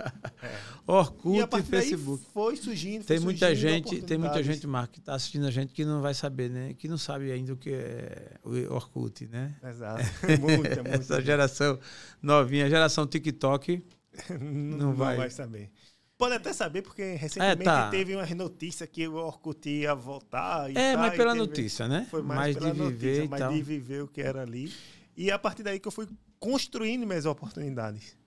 Orkut 0.85 1.39
e, 1.39 1.59
e 1.59 1.63
Facebook. 1.63 2.23
foi 2.31 2.55
surgindo. 2.55 3.03
Foi 3.03 3.15
tem 3.15 3.25
muita 3.25 3.47
surgindo 3.47 3.69
gente, 3.69 4.01
tem 4.03 4.17
muita 4.19 4.43
gente, 4.43 4.67
Marco, 4.67 4.93
que 4.93 4.99
está 4.99 5.15
assistindo 5.15 5.47
a 5.47 5.51
gente 5.51 5.73
que 5.73 5.83
não 5.83 5.99
vai 5.99 6.13
saber, 6.13 6.51
né? 6.51 6.75
Que 6.75 6.87
não 6.87 6.97
sabe 6.99 7.31
ainda 7.31 7.53
o 7.53 7.57
que 7.57 7.71
é 7.71 8.37
o 8.43 8.71
Orkut, 8.71 9.25
né? 9.25 9.55
Exato. 9.67 10.03
muita, 10.39 10.75
muita. 10.75 10.89
Essa 10.89 11.19
geração 11.23 11.79
novinha, 12.21 12.69
geração 12.69 13.07
TikTok, 13.07 13.83
não, 14.39 14.77
não, 14.77 14.93
vai. 14.93 15.17
vai 15.17 15.29
saber. 15.31 15.71
Pode 16.15 16.35
até 16.35 16.53
saber, 16.53 16.83
porque 16.83 17.15
recentemente 17.15 17.61
é, 17.63 17.65
tá. 17.65 17.89
teve 17.89 18.15
uma 18.15 18.27
notícia 18.27 18.85
que 18.85 19.07
o 19.07 19.15
Orkut 19.15 19.67
ia 19.67 19.95
voltar. 19.95 20.69
é, 20.69 20.93
tá, 20.93 20.99
mas 20.99 21.17
pela 21.17 21.33
notícia, 21.33 21.87
né? 21.87 22.05
Foi 22.11 22.21
mais, 22.21 22.55
mais 22.55 22.75
de 22.75 22.79
viver 22.79 23.27
notícia, 23.27 23.27
mais 23.27 23.55
de 23.55 23.61
viver 23.63 24.03
o 24.03 24.07
que 24.07 24.21
era 24.21 24.43
ali. 24.43 24.71
E 25.17 25.31
a 25.31 25.39
partir 25.39 25.63
daí 25.63 25.79
que 25.79 25.87
eu 25.87 25.91
fui 25.91 26.07
construindo 26.39 27.07
minhas 27.07 27.25
oportunidades 27.25 28.21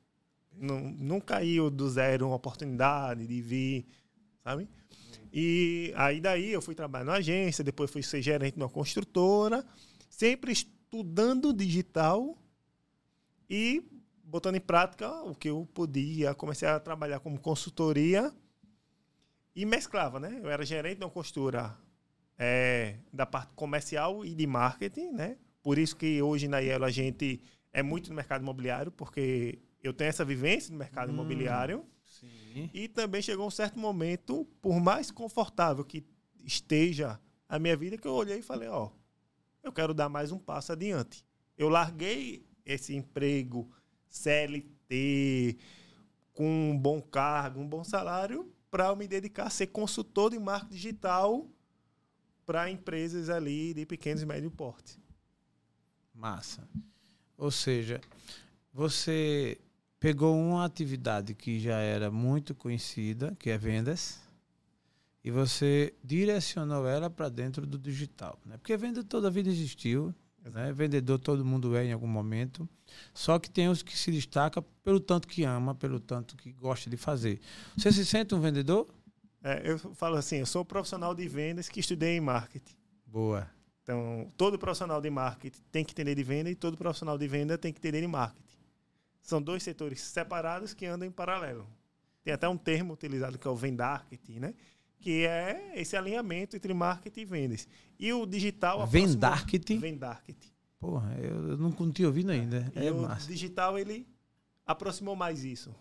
não, 0.58 0.80
não 0.80 1.20
caiu 1.20 1.70
do 1.70 1.88
zero 1.88 2.26
uma 2.26 2.36
oportunidade 2.36 3.26
de 3.26 3.40
vir, 3.40 3.86
sabe? 4.42 4.68
E 5.32 5.92
aí 5.96 6.20
daí 6.20 6.50
eu 6.50 6.62
fui 6.62 6.74
trabalhar 6.74 7.04
na 7.04 7.14
agência, 7.14 7.62
depois 7.62 7.90
fui 7.90 8.02
ser 8.02 8.22
gerente 8.22 8.54
de 8.54 8.62
uma 8.62 8.68
construtora, 8.68 9.64
sempre 10.08 10.52
estudando 10.52 11.52
digital 11.52 12.36
e 13.48 13.82
botando 14.24 14.56
em 14.56 14.60
prática 14.60 15.10
o 15.22 15.34
que 15.34 15.50
eu 15.50 15.68
podia. 15.74 16.34
Comecei 16.34 16.66
a 16.68 16.80
trabalhar 16.80 17.20
como 17.20 17.38
consultoria 17.38 18.32
e 19.54 19.64
mesclava, 19.64 20.18
né? 20.18 20.40
Eu 20.42 20.50
era 20.50 20.64
gerente 20.64 20.98
de 20.98 21.04
uma 21.04 21.10
construtora 21.10 21.76
é, 22.38 22.96
da 23.12 23.26
parte 23.26 23.52
comercial 23.54 24.24
e 24.24 24.34
de 24.34 24.46
marketing, 24.46 25.12
né? 25.12 25.36
Por 25.62 25.78
isso 25.78 25.96
que 25.96 26.22
hoje 26.22 26.48
na 26.48 26.58
Yellow 26.58 26.86
a 26.86 26.90
gente 26.90 27.40
é 27.72 27.82
muito 27.82 28.08
no 28.08 28.16
mercado 28.16 28.42
imobiliário, 28.42 28.90
porque 28.92 29.58
eu 29.86 29.94
tenho 29.94 30.08
essa 30.08 30.24
vivência 30.24 30.70
no 30.70 30.78
mercado 30.78 31.10
hum, 31.10 31.14
imobiliário. 31.14 31.84
Sim. 32.04 32.70
E 32.72 32.88
também 32.88 33.20
chegou 33.20 33.46
um 33.46 33.50
certo 33.50 33.78
momento, 33.78 34.46
por 34.60 34.80
mais 34.80 35.10
confortável 35.10 35.84
que 35.84 36.04
esteja 36.44 37.20
a 37.48 37.58
minha 37.58 37.76
vida, 37.76 37.98
que 37.98 38.06
eu 38.06 38.12
olhei 38.12 38.38
e 38.38 38.42
falei, 38.42 38.68
ó, 38.68 38.90
eu 39.62 39.72
quero 39.72 39.92
dar 39.92 40.08
mais 40.08 40.32
um 40.32 40.38
passo 40.38 40.72
adiante. 40.72 41.24
Eu 41.56 41.68
larguei 41.68 42.46
esse 42.64 42.94
emprego 42.94 43.70
CLT 44.08 45.58
com 46.32 46.70
um 46.70 46.78
bom 46.78 47.00
cargo, 47.00 47.60
um 47.60 47.68
bom 47.68 47.82
salário, 47.82 48.52
para 48.70 48.86
eu 48.86 48.96
me 48.96 49.08
dedicar 49.08 49.46
a 49.46 49.50
ser 49.50 49.68
consultor 49.68 50.30
de 50.30 50.38
marketing 50.38 50.74
digital 50.74 51.48
para 52.44 52.70
empresas 52.70 53.28
ali 53.28 53.74
de 53.74 53.84
pequenos 53.86 54.22
e 54.22 54.26
médio 54.26 54.50
porte. 54.50 55.00
Massa. 56.14 56.68
Ou 57.36 57.50
seja, 57.50 58.00
você 58.72 59.58
pegou 59.98 60.36
uma 60.36 60.64
atividade 60.64 61.34
que 61.34 61.58
já 61.58 61.78
era 61.78 62.10
muito 62.10 62.54
conhecida, 62.54 63.34
que 63.38 63.50
é 63.50 63.58
vendas, 63.58 64.20
e 65.24 65.30
você 65.30 65.92
direcionou 66.04 66.86
ela 66.86 67.10
para 67.10 67.28
dentro 67.28 67.66
do 67.66 67.78
digital. 67.78 68.38
Né? 68.44 68.56
Porque 68.58 68.76
venda 68.76 69.02
toda 69.02 69.28
a 69.28 69.30
vida 69.30 69.48
existiu, 69.48 70.14
né? 70.44 70.72
vendedor 70.72 71.18
todo 71.18 71.44
mundo 71.44 71.76
é 71.76 71.84
em 71.84 71.92
algum 71.92 72.06
momento, 72.06 72.68
só 73.12 73.38
que 73.38 73.50
tem 73.50 73.68
os 73.68 73.82
que 73.82 73.98
se 73.98 74.12
destacam 74.12 74.64
pelo 74.84 75.00
tanto 75.00 75.26
que 75.26 75.42
ama, 75.42 75.74
pelo 75.74 75.98
tanto 75.98 76.36
que 76.36 76.52
gosta 76.52 76.88
de 76.88 76.96
fazer. 76.96 77.40
Você 77.76 77.90
se 77.90 78.06
sente 78.06 78.34
um 78.34 78.40
vendedor? 78.40 78.86
É, 79.42 79.62
eu 79.64 79.78
falo 79.78 80.16
assim, 80.16 80.36
eu 80.36 80.46
sou 80.46 80.64
profissional 80.64 81.14
de 81.14 81.26
vendas 81.26 81.68
que 81.68 81.80
estudei 81.80 82.16
em 82.16 82.20
marketing. 82.20 82.76
Boa. 83.06 83.48
Então, 83.82 84.32
todo 84.36 84.58
profissional 84.58 85.00
de 85.00 85.10
marketing 85.10 85.60
tem 85.70 85.84
que 85.84 85.92
entender 85.92 86.14
de 86.14 86.22
venda 86.22 86.50
e 86.50 86.54
todo 86.54 86.76
profissional 86.76 87.16
de 87.16 87.28
venda 87.28 87.56
tem 87.56 87.72
que 87.72 87.78
entender 87.78 88.00
de 88.00 88.08
marketing. 88.08 88.45
São 89.26 89.42
dois 89.42 89.62
setores 89.62 90.00
separados 90.00 90.72
que 90.72 90.86
andam 90.86 91.06
em 91.06 91.10
paralelo. 91.10 91.68
Tem 92.22 92.32
até 92.32 92.48
um 92.48 92.56
termo 92.56 92.94
utilizado 92.94 93.38
que 93.38 93.46
é 93.46 93.50
o 93.50 93.56
vendarketing, 93.56 94.38
né? 94.38 94.54
que 95.00 95.26
é 95.26 95.72
esse 95.74 95.96
alinhamento 95.96 96.56
entre 96.56 96.72
marketing 96.72 97.20
e 97.20 97.24
vendas. 97.24 97.68
E 97.98 98.12
o 98.12 98.24
digital... 98.24 98.86
Vendarketing? 98.86 99.78
Vendarketing. 99.78 100.50
Porra, 100.78 101.12
eu 101.20 101.56
não, 101.56 101.72
tinha 101.90 102.06
ouvido 102.06 102.30
ainda. 102.30 102.70
É, 102.74 102.86
e 102.86 102.90
o 102.90 103.02
massa. 103.02 103.26
digital, 103.26 103.76
ele 103.78 104.06
aproximou 104.64 105.16
mais 105.16 105.44
isso. 105.44 105.74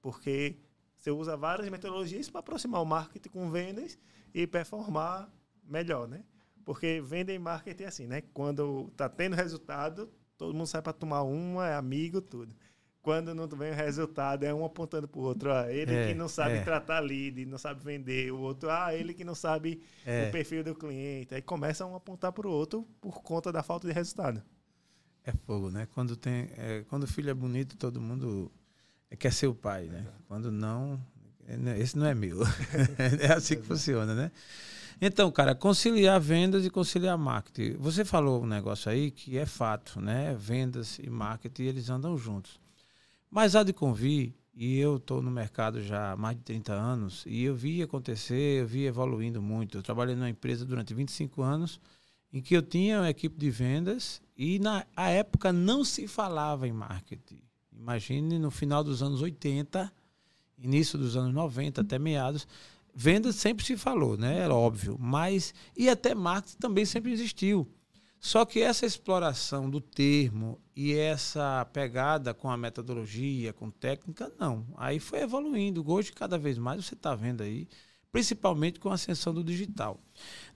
Porque 0.00 0.56
você 0.96 1.10
usa 1.10 1.36
várias 1.36 1.68
metodologias 1.68 2.30
para 2.30 2.40
aproximar 2.40 2.80
o 2.80 2.86
marketing 2.86 3.28
com 3.28 3.50
vendas 3.50 3.98
e 4.32 4.46
performar 4.46 5.28
melhor, 5.64 6.06
né? 6.06 6.22
Porque 6.64 7.00
venda 7.00 7.32
e 7.32 7.38
marketing 7.38 7.82
é 7.82 7.86
assim, 7.86 8.06
né? 8.06 8.22
Quando 8.32 8.92
tá 8.96 9.08
tendo 9.08 9.34
resultado, 9.34 10.08
todo 10.36 10.54
mundo 10.54 10.66
sai 10.66 10.82
para 10.82 10.92
tomar 10.92 11.22
uma, 11.22 11.66
é 11.66 11.74
amigo, 11.74 12.20
tudo. 12.20 12.54
Quando 13.06 13.32
não 13.36 13.46
vem 13.46 13.70
o 13.70 13.74
resultado, 13.76 14.42
é 14.42 14.52
um 14.52 14.64
apontando 14.64 15.06
para 15.06 15.20
o 15.20 15.22
outro. 15.22 15.52
Ah, 15.52 15.72
ele 15.72 15.94
é, 15.94 16.08
que 16.08 16.14
não 16.14 16.26
sabe 16.26 16.56
é. 16.56 16.62
tratar 16.62 16.98
lead, 16.98 17.46
não 17.46 17.56
sabe 17.56 17.80
vender. 17.84 18.32
O 18.32 18.40
outro, 18.40 18.68
ah, 18.68 18.92
ele 18.92 19.14
que 19.14 19.22
não 19.22 19.32
sabe 19.32 19.80
é. 20.04 20.26
o 20.26 20.32
perfil 20.32 20.64
do 20.64 20.74
cliente. 20.74 21.32
Aí 21.32 21.40
começa 21.40 21.86
um 21.86 21.94
a 21.94 21.98
apontar 21.98 22.32
para 22.32 22.48
o 22.48 22.50
outro 22.50 22.84
por 23.00 23.22
conta 23.22 23.52
da 23.52 23.62
falta 23.62 23.86
de 23.86 23.94
resultado. 23.94 24.42
É 25.22 25.30
fogo, 25.30 25.70
né? 25.70 25.86
Quando, 25.94 26.16
tem, 26.16 26.48
é, 26.58 26.84
quando 26.88 27.04
o 27.04 27.06
filho 27.06 27.30
é 27.30 27.34
bonito, 27.34 27.76
todo 27.76 28.00
mundo 28.00 28.50
quer 29.16 29.32
ser 29.32 29.46
o 29.46 29.54
pai, 29.54 29.86
né? 29.86 30.04
Quando 30.26 30.50
não, 30.50 31.00
é, 31.46 31.78
esse 31.78 31.96
não 31.96 32.06
é 32.06 32.14
meu. 32.14 32.40
é 33.22 33.32
assim 33.32 33.54
que 33.54 33.62
funciona, 33.62 34.16
né? 34.16 34.32
Então, 35.00 35.30
cara, 35.30 35.54
conciliar 35.54 36.20
vendas 36.20 36.66
e 36.66 36.70
conciliar 36.70 37.16
marketing. 37.16 37.76
Você 37.78 38.04
falou 38.04 38.42
um 38.42 38.46
negócio 38.48 38.90
aí 38.90 39.12
que 39.12 39.38
é 39.38 39.46
fato, 39.46 40.00
né? 40.00 40.34
Vendas 40.36 40.98
e 40.98 41.08
marketing, 41.08 41.62
eles 41.66 41.88
andam 41.88 42.18
juntos. 42.18 42.65
Mas 43.30 43.54
há 43.54 43.62
de 43.62 43.72
convir, 43.72 44.32
e 44.54 44.78
eu 44.78 44.96
estou 44.96 45.20
no 45.20 45.30
mercado 45.30 45.82
já 45.82 46.12
há 46.12 46.16
mais 46.16 46.36
de 46.36 46.42
30 46.42 46.72
anos, 46.72 47.24
e 47.26 47.44
eu 47.44 47.54
vi 47.54 47.82
acontecer, 47.82 48.62
eu 48.62 48.66
vi 48.66 48.86
evoluindo 48.86 49.42
muito. 49.42 49.78
Eu 49.78 49.82
trabalhei 49.82 50.14
numa 50.14 50.30
empresa 50.30 50.64
durante 50.64 50.94
25 50.94 51.42
anos, 51.42 51.80
em 52.32 52.40
que 52.40 52.56
eu 52.56 52.62
tinha 52.62 53.00
uma 53.00 53.10
equipe 53.10 53.38
de 53.38 53.50
vendas, 53.50 54.22
e 54.36 54.58
na 54.58 54.86
a 54.96 55.10
época 55.10 55.52
não 55.52 55.84
se 55.84 56.06
falava 56.08 56.66
em 56.66 56.72
marketing. 56.72 57.40
Imagine 57.72 58.38
no 58.38 58.50
final 58.50 58.82
dos 58.82 59.02
anos 59.02 59.20
80, 59.20 59.92
início 60.58 60.98
dos 60.98 61.16
anos 61.16 61.34
90, 61.34 61.82
até 61.82 61.98
meados, 61.98 62.46
vendas 62.94 63.36
sempre 63.36 63.64
se 63.64 63.76
falou, 63.76 64.16
né? 64.16 64.38
Era 64.38 64.54
óbvio. 64.54 64.96
Mas, 64.98 65.54
e 65.76 65.88
até 65.88 66.14
marketing 66.14 66.56
também 66.56 66.84
sempre 66.84 67.12
existiu. 67.12 67.68
Só 68.18 68.44
que 68.44 68.60
essa 68.60 68.86
exploração 68.86 69.70
do 69.70 69.80
termo 69.80 70.58
e 70.74 70.92
essa 70.94 71.64
pegada 71.72 72.34
com 72.34 72.50
a 72.50 72.56
metodologia, 72.56 73.52
com 73.52 73.70
técnica, 73.70 74.32
não. 74.38 74.66
Aí 74.76 74.98
foi 74.98 75.20
evoluindo. 75.20 75.84
Hoje, 75.88 76.12
cada 76.12 76.38
vez 76.38 76.58
mais, 76.58 76.84
você 76.84 76.94
está 76.94 77.14
vendo 77.14 77.42
aí, 77.42 77.68
principalmente 78.10 78.80
com 78.80 78.88
a 78.88 78.94
ascensão 78.94 79.32
do 79.32 79.44
digital. 79.44 80.00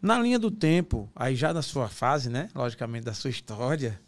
Na 0.00 0.18
linha 0.18 0.38
do 0.38 0.50
tempo, 0.50 1.10
aí 1.14 1.36
já 1.36 1.52
na 1.52 1.62
sua 1.62 1.88
fase, 1.88 2.28
né? 2.28 2.48
Logicamente, 2.54 3.04
da 3.04 3.14
sua 3.14 3.30
história, 3.30 4.00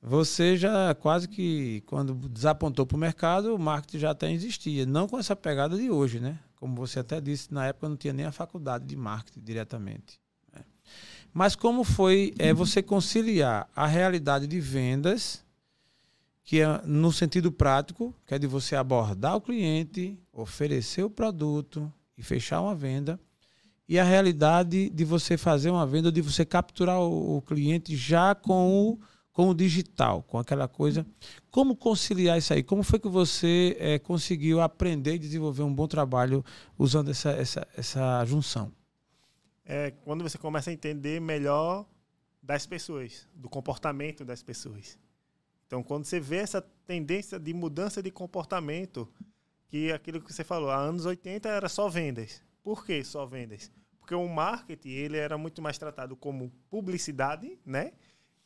você 0.00 0.56
já 0.56 0.94
quase 0.94 1.26
que, 1.26 1.82
quando 1.86 2.14
desapontou 2.28 2.86
para 2.86 2.96
o 2.96 3.00
mercado, 3.00 3.54
o 3.54 3.58
marketing 3.58 3.98
já 3.98 4.10
até 4.10 4.30
existia. 4.30 4.86
Não 4.86 5.08
com 5.08 5.18
essa 5.18 5.34
pegada 5.34 5.76
de 5.76 5.90
hoje, 5.90 6.20
né? 6.20 6.38
Como 6.56 6.74
você 6.74 7.00
até 7.00 7.20
disse, 7.20 7.52
na 7.52 7.66
época 7.66 7.88
não 7.88 7.96
tinha 7.96 8.12
nem 8.12 8.26
a 8.26 8.32
faculdade 8.32 8.86
de 8.86 8.96
marketing 8.96 9.40
diretamente. 9.40 10.23
Mas 11.34 11.56
como 11.56 11.82
foi 11.82 12.32
é, 12.38 12.54
você 12.54 12.80
conciliar 12.80 13.68
a 13.74 13.88
realidade 13.88 14.46
de 14.46 14.60
vendas, 14.60 15.44
que 16.44 16.60
é 16.60 16.80
no 16.84 17.10
sentido 17.10 17.50
prático, 17.50 18.14
que 18.24 18.34
é 18.34 18.38
de 18.38 18.46
você 18.46 18.76
abordar 18.76 19.34
o 19.34 19.40
cliente, 19.40 20.16
oferecer 20.32 21.02
o 21.02 21.10
produto 21.10 21.92
e 22.16 22.22
fechar 22.22 22.60
uma 22.60 22.72
venda, 22.72 23.18
e 23.88 23.98
a 23.98 24.04
realidade 24.04 24.88
de 24.88 25.04
você 25.04 25.36
fazer 25.36 25.70
uma 25.70 25.84
venda, 25.84 26.12
de 26.12 26.22
você 26.22 26.44
capturar 26.44 27.00
o, 27.00 27.42
cliente 27.42 27.96
já 27.96 28.32
com 28.32 28.92
o, 28.92 29.00
com 29.32 29.48
o 29.48 29.54
digital, 29.54 30.22
com 30.22 30.38
aquela 30.38 30.68
coisa. 30.68 31.04
Como 31.50 31.74
conciliar 31.74 32.38
isso 32.38 32.52
aí? 32.54 32.62
Como 32.62 32.84
foi 32.84 33.00
que 33.00 33.08
você 33.08 33.76
é, 33.80 33.98
conseguiu 33.98 34.60
aprender 34.60 35.16
e 35.16 35.18
desenvolver 35.18 35.64
um 35.64 35.74
bom 35.74 35.88
trabalho 35.88 36.44
usando 36.78 37.10
essa, 37.10 37.30
essa, 37.32 37.66
essa 37.76 38.24
junção? 38.24 38.72
É 39.64 39.90
quando 39.90 40.22
você 40.22 40.38
começa 40.38 40.70
a 40.70 40.72
entender 40.72 41.20
melhor 41.20 41.86
das 42.42 42.66
pessoas, 42.66 43.26
do 43.34 43.48
comportamento 43.48 44.24
das 44.24 44.42
pessoas. 44.42 44.98
Então, 45.66 45.82
quando 45.82 46.04
você 46.04 46.20
vê 46.20 46.36
essa 46.36 46.60
tendência 46.86 47.38
de 47.38 47.54
mudança 47.54 48.02
de 48.02 48.10
comportamento, 48.10 49.10
que 49.68 49.90
aquilo 49.90 50.20
que 50.20 50.32
você 50.32 50.44
falou, 50.44 50.70
há 50.70 50.76
anos 50.76 51.06
80 51.06 51.48
era 51.48 51.68
só 51.68 51.88
vendas. 51.88 52.42
Por 52.62 52.84
que 52.84 53.02
só 53.02 53.26
vendas? 53.26 53.72
Porque 53.98 54.14
o 54.14 54.28
marketing 54.28 54.90
ele 54.90 55.16
era 55.16 55.38
muito 55.38 55.62
mais 55.62 55.78
tratado 55.78 56.14
como 56.14 56.52
publicidade, 56.68 57.58
né? 57.64 57.92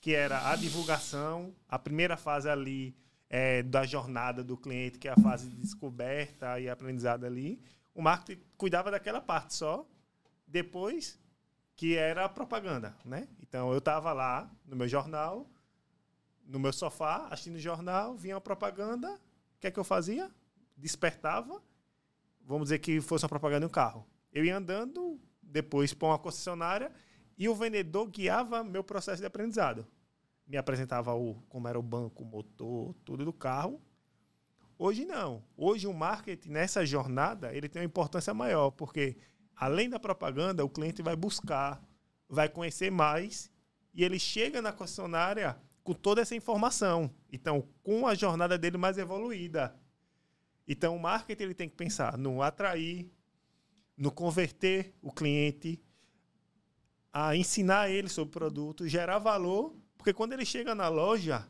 Que 0.00 0.14
era 0.14 0.50
a 0.50 0.56
divulgação, 0.56 1.52
a 1.68 1.78
primeira 1.78 2.16
fase 2.16 2.48
ali 2.48 2.96
é, 3.28 3.62
da 3.62 3.84
jornada 3.84 4.44
do 4.44 4.56
cliente, 4.56 4.98
que 4.98 5.08
é 5.08 5.10
a 5.10 5.16
fase 5.16 5.48
de 5.48 5.56
descoberta 5.56 6.60
e 6.60 6.68
aprendizado 6.68 7.25
ali. 7.25 7.60
O 7.92 8.00
marketing 8.00 8.40
cuidava 8.56 8.90
daquela 8.90 9.20
parte 9.20 9.54
só, 9.54 9.87
depois 10.48 11.18
que 11.76 11.96
era 11.96 12.24
a 12.24 12.28
propaganda, 12.28 12.96
né? 13.04 13.28
Então 13.40 13.70
eu 13.70 13.78
estava 13.78 14.12
lá 14.12 14.50
no 14.64 14.74
meu 14.74 14.88
jornal, 14.88 15.48
no 16.44 16.58
meu 16.58 16.72
sofá, 16.72 17.28
assistindo 17.30 17.56
o 17.56 17.60
jornal, 17.60 18.16
vinha 18.16 18.36
a 18.36 18.40
propaganda, 18.40 19.14
o 19.14 19.60
que 19.60 19.68
é 19.68 19.70
que 19.70 19.78
eu 19.78 19.84
fazia? 19.84 20.28
Despertava, 20.76 21.62
vamos 22.40 22.64
dizer 22.64 22.78
que 22.78 23.00
fosse 23.00 23.24
uma 23.24 23.28
propaganda 23.28 23.64
em 23.64 23.68
um 23.68 23.70
carro. 23.70 24.04
Eu 24.32 24.44
ia 24.44 24.56
andando, 24.56 25.20
depois 25.42 25.94
para 25.94 26.08
uma 26.08 26.18
concessionária, 26.18 26.90
e 27.36 27.48
o 27.48 27.54
vendedor 27.54 28.08
guiava 28.08 28.64
meu 28.64 28.82
processo 28.82 29.20
de 29.20 29.26
aprendizado. 29.26 29.86
Me 30.46 30.56
apresentava 30.56 31.14
o, 31.14 31.34
como 31.48 31.68
era 31.68 31.78
o 31.78 31.82
banco, 31.82 32.22
o 32.22 32.26
motor, 32.26 32.94
tudo 33.04 33.24
do 33.24 33.32
carro. 33.32 33.80
Hoje 34.76 35.04
não. 35.04 35.44
Hoje 35.56 35.86
o 35.86 35.92
marketing, 35.92 36.50
nessa 36.50 36.84
jornada, 36.84 37.54
ele 37.54 37.68
tem 37.68 37.82
uma 37.82 37.86
importância 37.86 38.32
maior, 38.32 38.70
porque 38.70 39.16
além 39.58 39.90
da 39.90 39.98
propaganda, 39.98 40.64
o 40.64 40.70
cliente 40.70 41.02
vai 41.02 41.16
buscar, 41.16 41.82
vai 42.28 42.48
conhecer 42.48 42.90
mais 42.90 43.50
e 43.92 44.04
ele 44.04 44.18
chega 44.18 44.62
na 44.62 44.72
concessionária 44.72 45.58
com 45.82 45.92
toda 45.92 46.20
essa 46.20 46.36
informação. 46.36 47.10
Então, 47.32 47.66
com 47.82 48.06
a 48.06 48.14
jornada 48.14 48.56
dele 48.56 48.76
mais 48.76 48.98
evoluída. 48.98 49.74
Então, 50.66 50.94
o 50.94 51.00
marketing 51.00 51.42
ele 51.42 51.54
tem 51.54 51.68
que 51.68 51.76
pensar 51.76 52.16
no 52.16 52.42
atrair, 52.42 53.10
no 53.96 54.12
converter 54.12 54.94
o 55.02 55.10
cliente, 55.10 55.82
a 57.12 57.34
ensinar 57.34 57.90
ele 57.90 58.08
sobre 58.08 58.28
o 58.28 58.32
produto, 58.32 58.86
gerar 58.86 59.18
valor, 59.18 59.74
porque 59.96 60.12
quando 60.12 60.34
ele 60.34 60.44
chega 60.44 60.74
na 60.74 60.88
loja, 60.88 61.48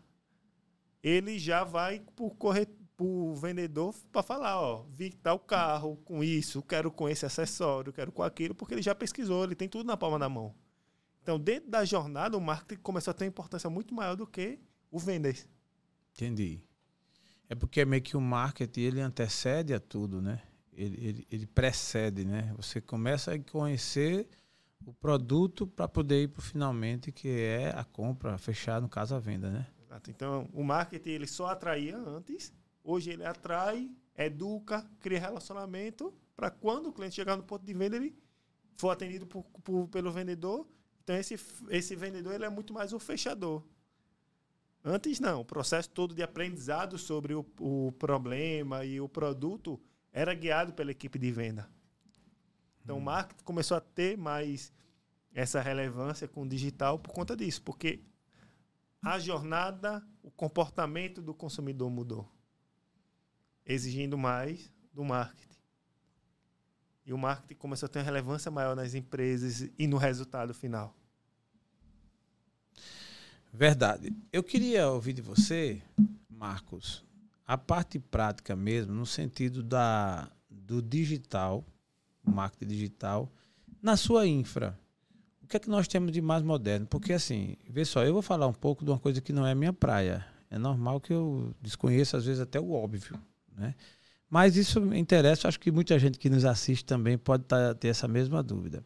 ele 1.03 1.39
já 1.39 1.65
vai 1.65 2.01
por 2.17 2.37
corretor 2.37 2.78
pro 2.99 3.33
vendedor 3.37 3.95
para 4.11 4.25
falar, 4.25 4.61
ó, 4.61 4.85
vi 4.91 5.13
tal 5.13 5.39
carro 5.39 5.97
com 6.05 6.23
isso, 6.23 6.61
quero 6.61 6.91
com 6.91 7.09
esse 7.09 7.25
acessório, 7.25 7.93
quero 7.93 8.11
com 8.11 8.25
aquilo, 8.25 8.57
porque 8.57 8.75
ele 8.75 8.83
já 8.83 8.93
pesquisou, 8.93 9.45
ele 9.45 9.55
tem 9.55 9.69
tudo 9.69 9.87
na 9.87 9.97
palma 9.97 10.19
da 10.19 10.29
mão. 10.29 10.53
Então, 11.23 11.39
dentro 11.39 11.71
da 11.71 11.85
jornada, 11.85 12.37
o 12.37 12.41
marketing 12.41 12.83
começou 12.83 13.13
a 13.13 13.15
ter 13.15 13.25
importância 13.25 13.71
muito 13.71 13.95
maior 13.95 14.17
do 14.17 14.27
que 14.27 14.59
o 14.91 14.99
vender. 14.99 15.49
Entendi. 16.13 16.61
É 17.49 17.55
porque 17.55 17.83
é 17.83 17.85
meio 17.85 18.03
que 18.03 18.17
o 18.17 18.21
marketing 18.21 18.81
ele 18.81 19.01
antecede 19.01 19.73
a 19.73 19.79
tudo, 19.79 20.21
né? 20.21 20.43
Ele, 20.73 21.07
ele, 21.07 21.27
ele 21.31 21.47
precede, 21.47 22.25
né? 22.25 22.53
Você 22.57 22.81
começa 22.81 23.33
a 23.33 23.39
conhecer 23.39 24.27
o 24.85 24.93
produto 24.93 25.67
para 25.69 25.87
poder 25.87 26.25
ir 26.25 26.29
para 26.29 26.43
finalmente, 26.43 27.13
que 27.13 27.29
é 27.29 27.73
a 27.77 27.85
compra, 27.85 28.37
fechar, 28.39 28.81
no 28.81 28.89
caso, 28.89 29.15
a 29.15 29.21
venda, 29.21 29.51
né? 29.51 29.67
Exato. 29.85 30.11
Então, 30.11 30.49
o 30.53 30.65
marketing 30.65 31.11
ele 31.11 31.27
só 31.27 31.47
atraía 31.47 31.97
antes 31.97 32.53
Hoje 32.91 33.11
ele 33.11 33.23
atrai, 33.23 33.91
educa, 34.17 34.83
cria 34.99 35.21
relacionamento 35.21 36.11
para 36.35 36.51
quando 36.51 36.89
o 36.89 36.93
cliente 36.93 37.17
chegar 37.17 37.37
no 37.37 37.43
ponto 37.43 37.63
de 37.63 37.75
venda 37.75 37.97
ele 37.97 38.17
for 38.79 38.89
atendido 38.89 39.27
por, 39.27 39.45
por, 39.63 39.89
pelo 39.89 40.11
vendedor. 40.11 40.67
Então 41.05 41.15
esse, 41.15 41.39
esse 41.69 41.95
vendedor 41.95 42.33
ele 42.33 42.47
é 42.47 42.49
muito 42.49 42.73
mais 42.73 42.95
o 42.95 42.99
fechador. 42.99 43.63
Antes 44.83 45.21
não, 45.21 45.43
o 45.43 45.45
processo 45.45 45.91
todo 45.91 46.15
de 46.15 46.23
aprendizado 46.23 46.97
sobre 46.97 47.35
o, 47.35 47.45
o 47.61 47.93
problema 47.99 48.87
e 48.87 48.99
o 49.03 49.07
produto 49.07 49.79
era 50.11 50.33
guiado 50.33 50.73
pela 50.73 50.91
equipe 50.91 51.19
de 51.19 51.31
venda. 51.31 51.69
Então 52.83 52.97
hum. 52.97 53.01
o 53.01 53.05
marketing 53.05 53.45
começou 53.45 53.77
a 53.77 53.83
ter 53.83 54.17
mais 54.17 54.73
essa 55.35 55.61
relevância 55.61 56.27
com 56.27 56.41
o 56.41 56.49
digital 56.49 56.99
por 56.99 57.13
conta 57.13 57.37
disso, 57.37 57.61
porque 57.61 58.01
a 59.03 59.19
jornada, 59.19 60.03
o 60.23 60.31
comportamento 60.31 61.21
do 61.21 61.35
consumidor 61.35 61.91
mudou 61.91 62.38
exigindo 63.69 64.17
mais 64.17 64.73
do 64.93 65.05
marketing. 65.05 65.47
E 67.05 67.13
o 67.13 67.19
marketing 67.19 67.55
começou 67.55 67.87
a 67.87 67.91
ter 67.91 68.01
uma 68.01 68.05
relevância 68.05 68.51
maior 68.51 68.75
nas 68.75 68.95
empresas 68.95 69.71
e 69.79 69.87
no 69.87 69.97
resultado 69.97 70.53
final. 70.53 70.97
Verdade. 73.53 74.13
Eu 74.33 74.43
queria 74.43 74.89
ouvir 74.89 75.13
de 75.13 75.23
você, 75.23 75.81
Marcos, 76.29 77.05
a 77.47 77.57
parte 77.57 77.99
prática 77.99 78.55
mesmo, 78.55 78.93
no 78.93 79.07
sentido 79.07 79.63
da, 79.63 80.31
do 80.51 80.83
digital, 80.83 81.65
marketing 82.23 82.69
digital, 82.69 83.33
na 83.81 83.97
sua 83.97 84.27
infra, 84.27 84.79
o 85.43 85.47
que 85.47 85.57
é 85.57 85.61
que 85.61 85.71
nós 85.71 85.89
temos 85.89 86.13
de 86.13 86.21
mais 86.21 86.43
moderno? 86.43 86.87
Porque, 86.87 87.15
assim, 87.15 87.57
vê 87.67 87.85
só, 87.87 88.05
eu 88.05 88.13
vou 88.13 88.21
falar 88.21 88.47
um 88.47 88.53
pouco 88.53 88.85
de 88.85 88.91
uma 88.91 88.99
coisa 88.99 89.19
que 89.19 89.33
não 89.33 89.47
é 89.47 89.55
minha 89.55 89.73
praia. 89.73 90.27
É 90.51 90.59
normal 90.59 91.01
que 91.01 91.11
eu 91.11 91.55
desconheça, 91.63 92.19
às 92.19 92.27
vezes, 92.27 92.41
até 92.41 92.61
o 92.61 92.73
óbvio, 92.73 93.19
né? 93.59 93.75
Mas 94.31 94.57
isso 94.57 94.81
me 94.81 94.99
interessa, 94.99 95.49
acho 95.49 95.59
que 95.59 95.71
muita 95.71 95.99
gente 95.99 96.19
que 96.19 96.29
nos 96.29 96.45
assiste 96.45 96.85
também 96.85 97.17
pode 97.17 97.45
tá, 97.45 97.75
ter 97.75 97.89
essa 97.89 98.07
mesma 98.07 98.43
dúvida. 98.43 98.85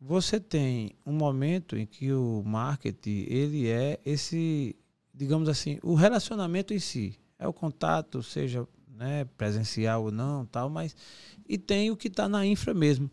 Você 0.00 0.40
tem 0.40 0.96
um 1.06 1.12
momento 1.12 1.76
em 1.76 1.86
que 1.86 2.12
o 2.12 2.42
marketing, 2.44 3.26
ele 3.28 3.68
é 3.68 4.00
esse, 4.04 4.74
digamos 5.14 5.48
assim, 5.48 5.78
o 5.82 5.94
relacionamento 5.94 6.72
em 6.72 6.78
si. 6.78 7.18
É 7.38 7.46
o 7.46 7.52
contato, 7.52 8.22
seja 8.22 8.66
né, 8.96 9.24
presencial 9.36 10.04
ou 10.04 10.12
não, 10.12 10.46
tal, 10.46 10.68
mas 10.68 10.94
e 11.48 11.58
tem 11.58 11.90
o 11.90 11.96
que 11.96 12.08
está 12.08 12.28
na 12.28 12.46
infra 12.46 12.72
mesmo, 12.72 13.10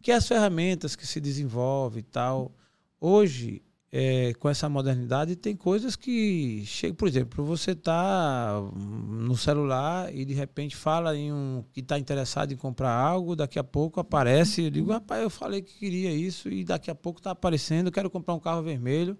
que 0.00 0.12
as 0.12 0.26
ferramentas 0.26 0.94
que 0.94 1.06
se 1.06 1.20
desenvolvem 1.20 2.00
e 2.00 2.02
tal. 2.02 2.52
Hoje 3.00 3.62
é, 3.92 4.34
com 4.34 4.48
essa 4.48 4.68
modernidade, 4.68 5.36
tem 5.36 5.54
coisas 5.54 5.94
que 5.94 6.62
chegam, 6.66 6.96
por 6.96 7.08
exemplo, 7.08 7.44
você 7.44 7.70
está 7.70 8.60
no 8.74 9.36
celular 9.36 10.14
e 10.14 10.24
de 10.24 10.34
repente 10.34 10.74
fala 10.74 11.16
em 11.16 11.32
um 11.32 11.64
que 11.72 11.80
está 11.80 11.98
interessado 11.98 12.52
em 12.52 12.56
comprar 12.56 12.92
algo, 12.92 13.36
daqui 13.36 13.58
a 13.58 13.64
pouco 13.64 14.00
aparece, 14.00 14.64
eu 14.64 14.70
digo, 14.70 14.90
rapaz, 14.90 15.22
eu 15.22 15.30
falei 15.30 15.62
que 15.62 15.78
queria 15.78 16.12
isso 16.12 16.48
e 16.48 16.64
daqui 16.64 16.90
a 16.90 16.94
pouco 16.94 17.20
está 17.20 17.30
aparecendo, 17.30 17.92
quero 17.92 18.10
comprar 18.10 18.34
um 18.34 18.40
carro 18.40 18.62
vermelho, 18.62 19.16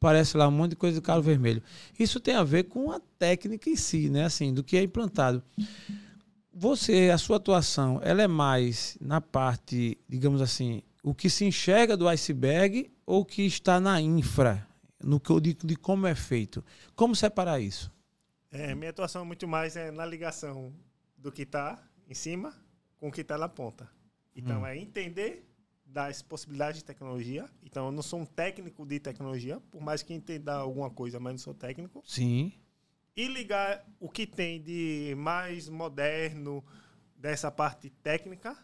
aparece 0.00 0.36
lá 0.36 0.46
um 0.46 0.52
monte 0.52 0.70
de 0.70 0.76
coisa 0.76 1.00
de 1.00 1.02
carro 1.02 1.22
vermelho. 1.22 1.62
Isso 1.98 2.20
tem 2.20 2.36
a 2.36 2.44
ver 2.44 2.64
com 2.64 2.90
a 2.90 3.00
técnica 3.18 3.68
em 3.68 3.76
si, 3.76 4.08
né? 4.08 4.24
Assim, 4.24 4.52
do 4.54 4.62
que 4.62 4.76
é 4.76 4.82
implantado. 4.82 5.42
Você, 6.52 7.10
a 7.12 7.18
sua 7.18 7.36
atuação, 7.36 8.00
ela 8.02 8.22
é 8.22 8.26
mais 8.26 8.96
na 9.00 9.20
parte, 9.20 9.98
digamos 10.08 10.40
assim, 10.40 10.82
o 11.02 11.14
que 11.14 11.28
se 11.28 11.44
enxerga 11.44 11.96
do 11.96 12.08
iceberg 12.08 12.90
ou 13.06 13.24
que 13.24 13.42
está 13.42 13.78
na 13.78 14.00
infra, 14.00 14.66
no 15.02 15.20
que 15.20 15.40
de, 15.40 15.54
de 15.54 15.76
como 15.76 16.06
é 16.06 16.14
feito. 16.14 16.64
Como 16.96 17.14
separar 17.14 17.60
isso? 17.60 17.90
É, 18.50 18.74
minha 18.74 18.90
atuação 18.90 19.24
muito 19.24 19.46
mais 19.46 19.76
é 19.76 19.90
na 19.90 20.04
ligação 20.04 20.74
do 21.16 21.30
que 21.30 21.42
está 21.42 21.82
em 22.08 22.14
cima 22.14 22.54
com 22.98 23.08
o 23.08 23.12
que 23.12 23.20
está 23.20 23.38
na 23.38 23.48
ponta. 23.48 23.88
Então, 24.34 24.62
hum. 24.62 24.66
é 24.66 24.76
entender 24.76 25.48
das 25.84 26.20
possibilidades 26.20 26.80
de 26.80 26.84
tecnologia. 26.84 27.48
Então, 27.62 27.86
eu 27.86 27.92
não 27.92 28.02
sou 28.02 28.20
um 28.20 28.26
técnico 28.26 28.84
de 28.84 28.98
tecnologia, 28.98 29.60
por 29.70 29.80
mais 29.80 30.02
que 30.02 30.12
entenda 30.12 30.54
alguma 30.54 30.90
coisa, 30.90 31.20
mas 31.20 31.32
não 31.34 31.38
sou 31.38 31.54
técnico. 31.54 32.02
Sim. 32.04 32.52
E 33.16 33.28
ligar 33.28 33.86
o 34.00 34.10
que 34.10 34.26
tem 34.26 34.60
de 34.60 35.14
mais 35.16 35.68
moderno 35.68 36.62
dessa 37.16 37.50
parte 37.50 37.88
técnica 37.88 38.56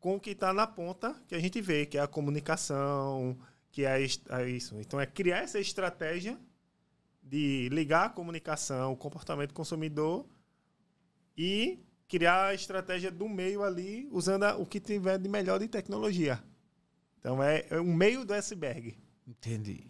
com 0.00 0.16
o 0.16 0.20
que 0.20 0.30
está 0.30 0.52
na 0.52 0.66
ponta, 0.66 1.14
que 1.26 1.34
a 1.34 1.40
gente 1.40 1.60
vê, 1.60 1.84
que 1.86 1.98
é 1.98 2.00
a 2.00 2.08
comunicação, 2.08 3.38
que 3.78 3.84
é, 3.84 4.04
é 4.30 4.50
isso. 4.50 4.74
Então, 4.80 5.00
é 5.00 5.06
criar 5.06 5.38
essa 5.38 5.60
estratégia 5.60 6.36
de 7.22 7.68
ligar 7.68 8.06
a 8.06 8.08
comunicação, 8.08 8.92
o 8.92 8.96
comportamento 8.96 9.50
do 9.50 9.54
consumidor 9.54 10.26
e 11.36 11.78
criar 12.08 12.46
a 12.46 12.54
estratégia 12.54 13.08
do 13.08 13.28
meio 13.28 13.62
ali, 13.62 14.08
usando 14.10 14.42
o 14.60 14.66
que 14.66 14.80
tiver 14.80 15.16
de 15.16 15.28
melhor 15.28 15.60
de 15.60 15.68
tecnologia. 15.68 16.42
Então, 17.20 17.40
é, 17.40 17.66
é 17.70 17.80
um 17.80 17.94
meio 17.94 18.24
do 18.24 18.34
iceberg. 18.34 18.98
Entendi 19.24 19.88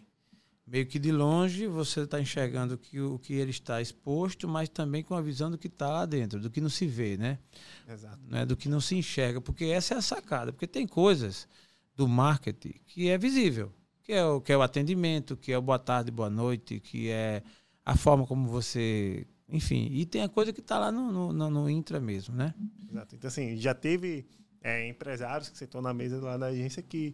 meio 0.67 0.85
que 0.85 0.99
de 0.99 1.11
longe 1.11 1.65
você 1.65 2.01
está 2.01 2.21
enxergando 2.21 2.77
que 2.77 3.01
o 3.01 3.17
que 3.17 3.33
ele 3.33 3.49
está 3.49 3.81
exposto, 3.81 4.47
mas 4.47 4.69
também 4.69 5.01
com 5.01 5.15
a 5.15 5.21
visão 5.21 5.49
do 5.49 5.57
que 5.57 5.65
está 5.65 5.89
lá 5.89 6.05
dentro, 6.05 6.39
do 6.39 6.47
que 6.47 6.61
não 6.61 6.69
se 6.69 6.85
vê, 6.85 7.17
né? 7.17 7.39
Exato. 7.87 8.19
Né? 8.27 8.45
Do 8.45 8.55
que 8.55 8.69
não 8.69 8.79
se 8.79 8.95
enxerga, 8.95 9.41
porque 9.41 9.65
essa 9.65 9.95
é 9.95 9.97
a 9.97 10.01
sacada, 10.03 10.53
porque 10.53 10.67
tem 10.67 10.85
coisas 10.85 11.47
do 11.95 12.07
marketing 12.07 12.75
que 12.85 13.09
é 13.09 13.17
visível, 13.17 13.73
que 14.09 14.13
é 14.13 14.25
o 14.25 14.41
que 14.41 14.51
é 14.51 14.57
o 14.57 14.63
atendimento, 14.63 15.37
que 15.37 15.51
é 15.51 15.57
o 15.59 15.61
boa 15.61 15.77
tarde, 15.77 16.09
boa 16.09 16.31
noite, 16.31 16.79
que 16.79 17.11
é 17.11 17.43
a 17.85 17.95
forma 17.95 18.25
como 18.25 18.47
você, 18.47 19.27
enfim, 19.47 19.87
e 19.91 20.03
tem 20.03 20.23
a 20.23 20.27
coisa 20.27 20.51
que 20.51 20.61
está 20.61 20.79
lá 20.79 20.91
no, 20.91 21.31
no, 21.31 21.47
no, 21.47 21.69
intra 21.69 21.99
mesmo, 21.99 22.35
né? 22.35 22.55
Exato. 22.89 23.15
Então 23.15 23.27
assim, 23.27 23.55
já 23.57 23.75
teve 23.75 24.25
é, 24.63 24.87
empresários 24.87 25.49
que 25.49 25.55
sentou 25.59 25.79
na 25.79 25.93
mesa 25.93 26.19
lá 26.19 26.37
da 26.37 26.47
agência 26.47 26.81
que 26.81 27.13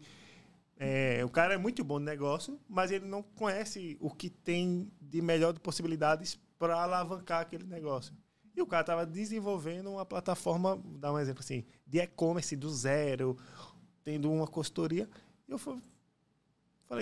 é, 0.77 1.21
o 1.25 1.29
cara 1.29 1.55
é 1.55 1.57
muito 1.57 1.83
bom 1.83 1.99
no 1.99 2.05
negócio, 2.05 2.57
mas 2.65 2.91
ele 2.91 3.05
não 3.05 3.21
conhece 3.21 3.97
o 3.99 4.09
que 4.09 4.29
tem 4.29 4.89
de 5.01 5.21
melhor 5.21 5.51
de 5.51 5.59
possibilidades 5.59 6.39
para 6.57 6.81
alavancar 6.81 7.41
aquele 7.41 7.65
negócio. 7.65 8.13
E 8.55 8.61
o 8.61 8.65
cara 8.65 8.83
estava 8.83 9.05
desenvolvendo 9.05 9.91
uma 9.91 10.05
plataforma, 10.05 10.77
vou 10.77 10.97
dar 10.97 11.11
um 11.11 11.19
exemplo 11.19 11.41
assim, 11.41 11.65
de 11.85 11.99
e-commerce 11.99 12.55
do 12.55 12.69
zero, 12.69 13.37
tendo 14.01 14.31
uma 14.31 14.47
consultoria. 14.47 15.09
E 15.45 15.51
eu 15.51 15.57
falei, 15.57 15.81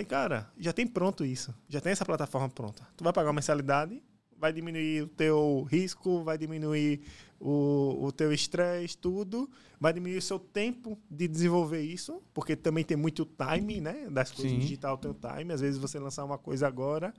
cara, 0.06 0.50
já 0.58 0.72
tem 0.72 0.86
pronto 0.86 1.24
isso, 1.24 1.54
já 1.68 1.80
tem 1.80 1.92
essa 1.92 2.04
plataforma 2.04 2.48
pronta. 2.48 2.86
Tu 2.96 3.04
vai 3.04 3.12
pagar 3.12 3.28
uma 3.28 3.34
mensalidade, 3.34 4.02
vai 4.38 4.52
diminuir 4.52 5.02
o 5.02 5.08
teu 5.08 5.62
risco, 5.70 6.22
vai 6.22 6.36
diminuir 6.36 7.02
o, 7.40 8.04
o 8.04 8.12
teu 8.12 8.32
estresse, 8.32 8.96
tudo, 8.96 9.50
vai 9.78 9.92
diminuir 9.92 10.18
o 10.18 10.22
seu 10.22 10.38
tempo 10.38 10.98
de 11.10 11.28
desenvolver 11.28 11.82
isso, 11.82 12.22
porque 12.32 12.56
também 12.56 12.84
tem 12.84 12.96
muito 12.96 13.26
time, 13.26 13.80
né? 13.80 14.08
Das 14.10 14.30
coisas 14.30 14.52
Sim. 14.52 14.58
digital 14.58 14.96
tem 14.98 15.10
o 15.10 15.14
time. 15.14 15.52
Às 15.52 15.60
vezes 15.60 15.78
você 15.78 15.98
lançar 15.98 16.24
uma 16.24 16.38
coisa 16.38 16.66
agora 16.66 17.12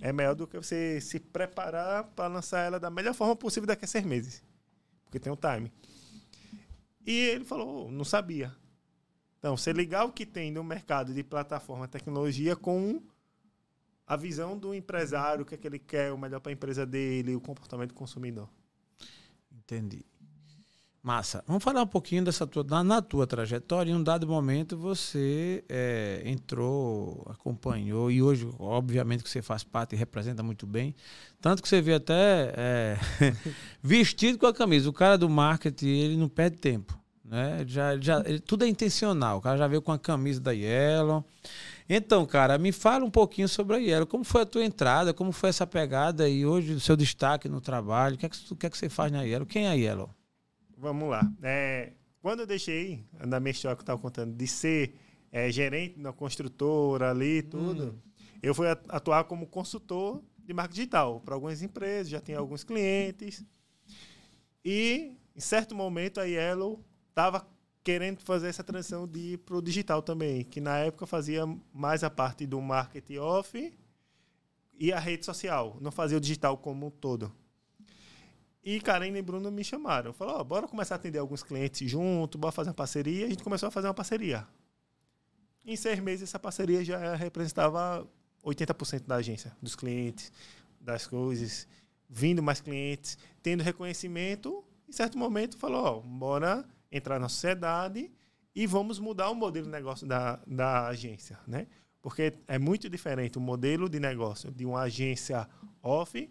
é 0.00 0.12
melhor 0.12 0.34
do 0.34 0.46
que 0.46 0.56
você 0.56 1.00
se 1.00 1.18
preparar 1.18 2.04
para 2.04 2.28
lançar 2.28 2.60
ela 2.60 2.78
da 2.78 2.90
melhor 2.90 3.14
forma 3.14 3.34
possível 3.34 3.66
daqui 3.66 3.84
a 3.84 3.88
seis 3.88 4.04
meses, 4.04 4.42
porque 5.04 5.18
tem 5.18 5.32
o 5.32 5.36
time. 5.36 5.72
E 7.06 7.12
ele 7.12 7.44
falou, 7.44 7.90
não 7.90 8.04
sabia. 8.04 8.52
Então, 9.38 9.56
você 9.56 9.72
ligar 9.72 10.04
o 10.04 10.12
que 10.12 10.26
tem 10.26 10.50
no 10.50 10.64
mercado 10.64 11.12
de 11.12 11.22
plataforma 11.22 11.86
tecnologia 11.86 12.56
com 12.56 13.02
a 14.06 14.16
visão 14.16 14.56
do 14.56 14.74
empresário, 14.74 15.42
o 15.42 15.44
que, 15.44 15.54
é 15.54 15.58
que 15.58 15.66
ele 15.66 15.78
quer, 15.78 16.12
o 16.12 16.18
melhor 16.18 16.40
para 16.40 16.50
a 16.50 16.54
empresa 16.54 16.86
dele, 16.86 17.34
o 17.34 17.40
comportamento 17.40 17.88
do 17.88 17.94
consumidor. 17.94 18.48
Entendi. 19.52 20.04
Massa. 21.06 21.44
Vamos 21.46 21.62
falar 21.62 21.82
um 21.82 21.86
pouquinho 21.86 22.24
dessa 22.24 22.44
tua, 22.48 22.64
na, 22.64 22.82
na 22.82 23.00
tua 23.00 23.28
trajetória. 23.28 23.92
Em 23.92 23.94
um 23.94 24.02
dado 24.02 24.26
momento 24.26 24.76
você 24.76 25.64
é, 25.68 26.20
entrou, 26.24 27.24
acompanhou 27.30 28.10
e 28.10 28.20
hoje, 28.20 28.48
obviamente, 28.58 29.22
que 29.22 29.30
você 29.30 29.40
faz 29.40 29.62
parte 29.62 29.94
e 29.94 29.96
representa 29.96 30.42
muito 30.42 30.66
bem. 30.66 30.96
Tanto 31.40 31.62
que 31.62 31.68
você 31.68 31.80
vê 31.80 31.94
até 31.94 32.52
é, 32.56 32.98
vestido 33.80 34.36
com 34.36 34.46
a 34.46 34.52
camisa. 34.52 34.90
O 34.90 34.92
cara 34.92 35.16
do 35.16 35.28
marketing 35.28 35.86
ele 35.86 36.16
não 36.16 36.28
perde 36.28 36.56
tempo, 36.58 36.98
né? 37.28 37.64
Já, 37.66 37.98
já 37.98 38.22
tudo 38.44 38.64
é 38.64 38.68
intencional. 38.68 39.38
O 39.38 39.40
cara 39.40 39.58
já 39.58 39.66
veio 39.66 39.82
com 39.82 39.92
a 39.92 39.98
camisa 39.98 40.40
da 40.40 40.52
Yellow. 40.52 41.24
Então, 41.88 42.24
cara, 42.26 42.58
me 42.58 42.72
fala 42.72 43.04
um 43.04 43.10
pouquinho 43.10 43.48
sobre 43.48 43.76
a 43.76 43.78
Yellow. 43.78 44.06
Como 44.06 44.24
foi 44.24 44.42
a 44.42 44.46
tua 44.46 44.64
entrada? 44.64 45.12
Como 45.12 45.32
foi 45.32 45.50
essa 45.50 45.66
pegada 45.66 46.28
e 46.28 46.44
hoje 46.44 46.72
o 46.72 46.80
seu 46.80 46.96
destaque 46.96 47.48
no 47.48 47.60
trabalho? 47.60 48.16
O 48.16 48.18
que 48.18 48.26
é 48.26 48.28
que, 48.28 48.52
o 48.52 48.56
que, 48.56 48.66
é 48.66 48.70
que 48.70 48.78
você 48.78 48.88
faz 48.88 49.12
na 49.12 49.22
Yellow? 49.22 49.46
Quem 49.46 49.66
é 49.66 49.70
a 49.70 49.74
Yellow? 49.74 50.10
Vamos 50.76 51.08
lá. 51.08 51.22
É, 51.42 51.92
quando 52.20 52.40
eu 52.40 52.46
deixei, 52.46 53.04
na 53.24 53.38
minha 53.38 53.52
história 53.52 53.76
que 53.76 53.80
eu 53.80 53.84
estava 53.84 54.00
contando, 54.00 54.34
de 54.34 54.46
ser 54.46 54.94
é, 55.30 55.50
gerente 55.50 55.98
na 55.98 56.12
construtora 56.12 57.10
ali 57.10 57.42
tudo, 57.42 57.84
hum. 57.84 58.10
eu 58.42 58.54
fui 58.54 58.66
atuar 58.68 59.24
como 59.24 59.46
consultor 59.46 60.22
de 60.44 60.54
marketing 60.54 60.76
digital 60.76 61.20
para 61.20 61.34
algumas 61.34 61.62
empresas, 61.62 62.08
já 62.08 62.20
tinha 62.20 62.38
alguns 62.38 62.62
clientes. 62.62 63.44
E, 64.64 65.16
em 65.34 65.40
certo 65.40 65.74
momento, 65.74 66.20
a 66.20 66.24
Yellow 66.24 66.84
estava 67.16 67.48
querendo 67.82 68.20
fazer 68.20 68.48
essa 68.48 68.62
transição 68.62 69.08
de 69.08 69.18
ir 69.18 69.38
para 69.38 69.56
o 69.56 69.62
digital 69.62 70.02
também, 70.02 70.44
que 70.44 70.60
na 70.60 70.76
época 70.76 71.06
fazia 71.06 71.44
mais 71.72 72.04
a 72.04 72.10
parte 72.10 72.46
do 72.46 72.60
marketing 72.60 73.16
off 73.16 73.74
e 74.78 74.92
a 74.92 74.98
rede 75.00 75.24
social, 75.24 75.78
não 75.80 75.90
fazia 75.90 76.18
o 76.18 76.20
digital 76.20 76.58
como 76.58 76.88
um 76.88 76.90
todo. 76.90 77.32
E 78.62 78.80
Karen 78.80 79.16
e 79.16 79.22
Bruno 79.22 79.50
me 79.50 79.64
chamaram. 79.64 80.12
Falaram, 80.12 80.40
oh, 80.40 80.44
bora 80.44 80.68
começar 80.68 80.96
a 80.96 80.96
atender 80.96 81.18
alguns 81.18 81.42
clientes 81.42 81.88
junto, 81.88 82.36
bora 82.36 82.52
fazer 82.52 82.68
uma 82.68 82.74
parceria. 82.74 83.24
A 83.24 83.28
gente 83.30 83.42
começou 83.42 83.68
a 83.68 83.70
fazer 83.70 83.86
uma 83.86 83.94
parceria. 83.94 84.46
Em 85.64 85.76
seis 85.76 85.98
meses, 86.00 86.28
essa 86.28 86.38
parceria 86.38 86.84
já 86.84 87.14
representava 87.14 88.06
80% 88.44 89.06
da 89.06 89.16
agência, 89.16 89.56
dos 89.62 89.76
clientes, 89.76 90.32
das 90.80 91.06
coisas, 91.06 91.66
vindo 92.10 92.42
mais 92.42 92.60
clientes, 92.60 93.16
tendo 93.40 93.62
reconhecimento. 93.62 94.64
Em 94.88 94.92
certo 94.92 95.16
momento, 95.16 95.56
falou, 95.56 95.98
oh, 95.98 96.00
bora 96.02 96.68
entrar 96.90 97.18
na 97.18 97.28
sociedade 97.28 98.10
e 98.54 98.66
vamos 98.66 98.98
mudar 98.98 99.30
o 99.30 99.34
modelo 99.34 99.66
de 99.66 99.72
negócio 99.72 100.06
da, 100.06 100.40
da 100.46 100.86
agência, 100.88 101.38
né? 101.46 101.66
Porque 102.00 102.34
é 102.46 102.58
muito 102.58 102.88
diferente 102.88 103.36
o 103.36 103.40
modelo 103.40 103.88
de 103.88 103.98
negócio 103.98 104.50
de 104.52 104.64
uma 104.64 104.82
agência 104.82 105.48
off 105.82 106.30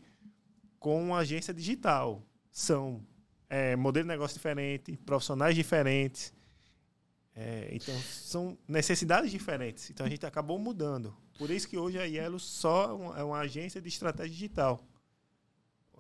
com 0.80 1.04
uma 1.04 1.18
agência 1.18 1.54
digital. 1.54 2.24
São 2.50 3.06
é, 3.50 3.76
modelo 3.76 4.06
de 4.06 4.08
negócio 4.08 4.36
diferente, 4.36 4.96
profissionais 4.98 5.56
diferentes. 5.56 6.34
É, 7.36 7.70
então, 7.74 7.94
são 8.00 8.58
necessidades 8.68 9.30
diferentes. 9.30 9.89
Então, 9.89 10.06
a 10.06 10.10
gente 10.10 10.26
acabou 10.26 10.58
mudando. 10.58 11.15
Por 11.38 11.50
isso 11.50 11.68
que 11.68 11.78
hoje 11.78 12.00
a 12.00 12.06
Yellow 12.06 12.39
só 12.39 13.13
é 13.18 13.24
uma 13.24 13.39
agência 13.39 13.82
de 13.82 13.89
estratégia 13.89 14.32
digital. 14.32 14.82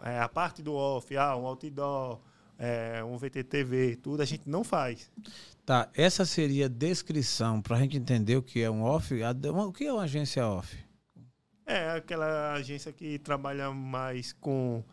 É, 0.01 0.19
a 0.19 0.29
parte 0.29 0.63
do 0.63 0.73
off, 0.73 1.15
ah, 1.17 1.35
um 1.35 1.45
outdoor, 1.45 2.21
é, 2.57 3.03
um 3.03 3.17
VTTV, 3.17 3.97
tudo, 3.97 4.21
a 4.21 4.25
gente 4.25 4.49
não 4.49 4.63
faz. 4.63 5.11
Tá, 5.65 5.89
essa 5.93 6.25
seria 6.25 6.65
a 6.65 6.69
descrição 6.69 7.61
para 7.61 7.75
a 7.75 7.79
gente 7.79 7.97
entender 7.97 8.35
o 8.37 8.43
que 8.43 8.61
é 8.61 8.69
um 8.69 8.83
off. 8.83 9.13
O 9.67 9.73
que 9.73 9.85
é 9.85 9.91
uma 9.91 10.03
agência 10.03 10.45
off? 10.47 10.77
É 11.65 11.91
aquela 11.91 12.53
agência 12.53 12.93
que 12.93 13.17
trabalha 13.19 13.71
mais 13.71 14.31
com 14.33 14.83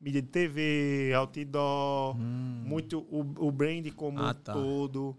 mídia 0.00 0.22
de 0.22 0.28
TV, 0.28 1.12
outdoor, 1.14 2.16
hum. 2.16 2.62
muito 2.64 3.00
o, 3.10 3.20
o 3.46 3.52
brand 3.52 3.86
como 3.94 4.20
ah, 4.20 4.32
tá. 4.32 4.52
todo. 4.52 5.16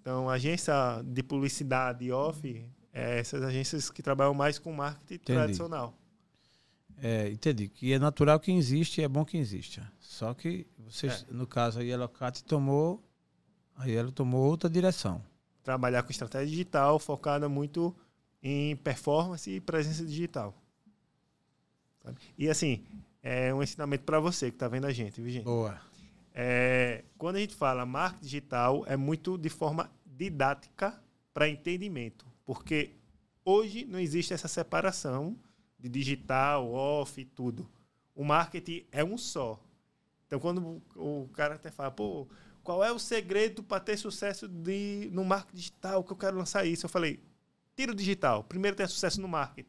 Então, 0.00 0.30
agência 0.30 0.72
de 1.04 1.22
publicidade 1.22 2.10
off, 2.10 2.64
é 2.92 3.18
essas 3.18 3.42
agências 3.42 3.90
que 3.90 4.02
trabalham 4.02 4.32
mais 4.32 4.58
com 4.58 4.72
marketing 4.72 5.14
entendi. 5.14 5.38
tradicional. 5.38 5.94
É, 7.02 7.28
entendi. 7.30 7.68
Que 7.68 7.92
é 7.92 7.98
natural 7.98 8.38
que 8.38 8.52
existe 8.52 9.00
e 9.00 9.04
é 9.04 9.08
bom 9.08 9.24
que 9.24 9.36
exista. 9.36 9.90
Só 9.98 10.34
que 10.34 10.66
vocês, 10.78 11.26
é. 11.28 11.32
no 11.32 11.46
caso, 11.46 11.80
a 11.80 11.82
Yellow 11.82 12.08
Cat 12.08 12.44
tomou, 12.44 13.02
a 13.76 13.86
Yellow 13.86 14.12
tomou 14.12 14.42
outra 14.48 14.68
direção. 14.68 15.22
Trabalhar 15.62 16.02
com 16.02 16.10
estratégia 16.10 16.48
digital 16.48 16.98
focada 16.98 17.48
muito 17.48 17.94
em 18.42 18.76
performance 18.76 19.50
e 19.50 19.60
presença 19.60 20.04
digital. 20.04 20.54
Sabe? 22.02 22.18
E 22.36 22.48
assim, 22.48 22.84
é 23.22 23.52
um 23.52 23.62
ensinamento 23.62 24.04
para 24.04 24.20
você 24.20 24.50
que 24.50 24.56
está 24.56 24.68
vendo 24.68 24.86
a 24.86 24.92
gente, 24.92 25.20
viu, 25.20 25.30
gente? 25.30 25.44
Boa. 25.44 25.80
É, 26.34 27.04
quando 27.18 27.36
a 27.36 27.40
gente 27.40 27.54
fala 27.54 27.84
marketing 27.84 28.24
digital, 28.24 28.84
é 28.86 28.96
muito 28.96 29.36
de 29.36 29.48
forma 29.48 29.90
didática 30.06 31.00
para 31.32 31.48
entendimento, 31.48 32.26
porque 32.44 32.90
hoje 33.44 33.84
não 33.84 33.98
existe 33.98 34.32
essa 34.32 34.48
separação 34.48 35.36
de 35.80 35.88
digital, 35.88 36.70
off 36.70 37.20
e 37.20 37.24
tudo. 37.24 37.68
O 38.14 38.24
marketing 38.24 38.84
é 38.92 39.02
um 39.02 39.16
só. 39.16 39.60
Então, 40.26 40.38
quando 40.38 40.82
o 40.94 41.28
cara 41.32 41.54
até 41.54 41.70
fala, 41.70 41.90
pô, 41.90 42.28
qual 42.62 42.84
é 42.84 42.92
o 42.92 42.98
segredo 42.98 43.62
para 43.62 43.80
ter 43.80 43.96
sucesso 43.96 44.46
de, 44.46 45.08
no 45.12 45.24
marketing 45.24 45.56
digital 45.56 46.04
que 46.04 46.12
eu 46.12 46.16
quero 46.16 46.36
lançar 46.36 46.64
isso? 46.64 46.86
Eu 46.86 46.90
falei, 46.90 47.20
tira 47.74 47.92
o 47.92 47.94
digital. 47.94 48.44
Primeiro, 48.44 48.76
ter 48.76 48.88
sucesso 48.88 49.20
no 49.20 49.26
marketing. 49.28 49.68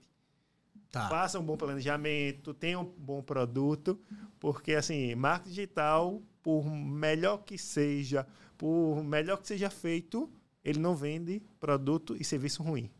Tá. 0.91 1.07
Faça 1.07 1.39
um 1.39 1.43
bom 1.43 1.55
planejamento, 1.55 2.53
tenha 2.53 2.77
um 2.77 2.83
bom 2.83 3.21
produto, 3.21 3.97
porque 4.39 4.73
assim, 4.73 5.15
marketing 5.15 5.49
digital, 5.49 6.21
por 6.43 6.69
melhor 6.69 7.37
que 7.37 7.57
seja, 7.57 8.27
por 8.57 9.01
melhor 9.01 9.37
que 9.37 9.47
seja 9.47 9.69
feito, 9.69 10.29
ele 10.63 10.79
não 10.79 10.95
vende 10.95 11.41
produto 11.59 12.15
e 12.19 12.25
serviço 12.25 12.61
ruim. 12.61 12.91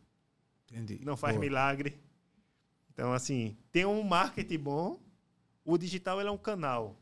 Entendi. 0.70 1.00
Não 1.04 1.16
faz 1.16 1.34
Boa. 1.34 1.44
milagre. 1.44 2.00
Então, 2.92 3.12
assim, 3.12 3.56
tem 3.70 3.84
um 3.84 4.02
marketing 4.02 4.58
bom, 4.58 5.00
o 5.64 5.78
digital 5.78 6.20
é 6.20 6.30
um 6.30 6.38
canal. 6.38 6.96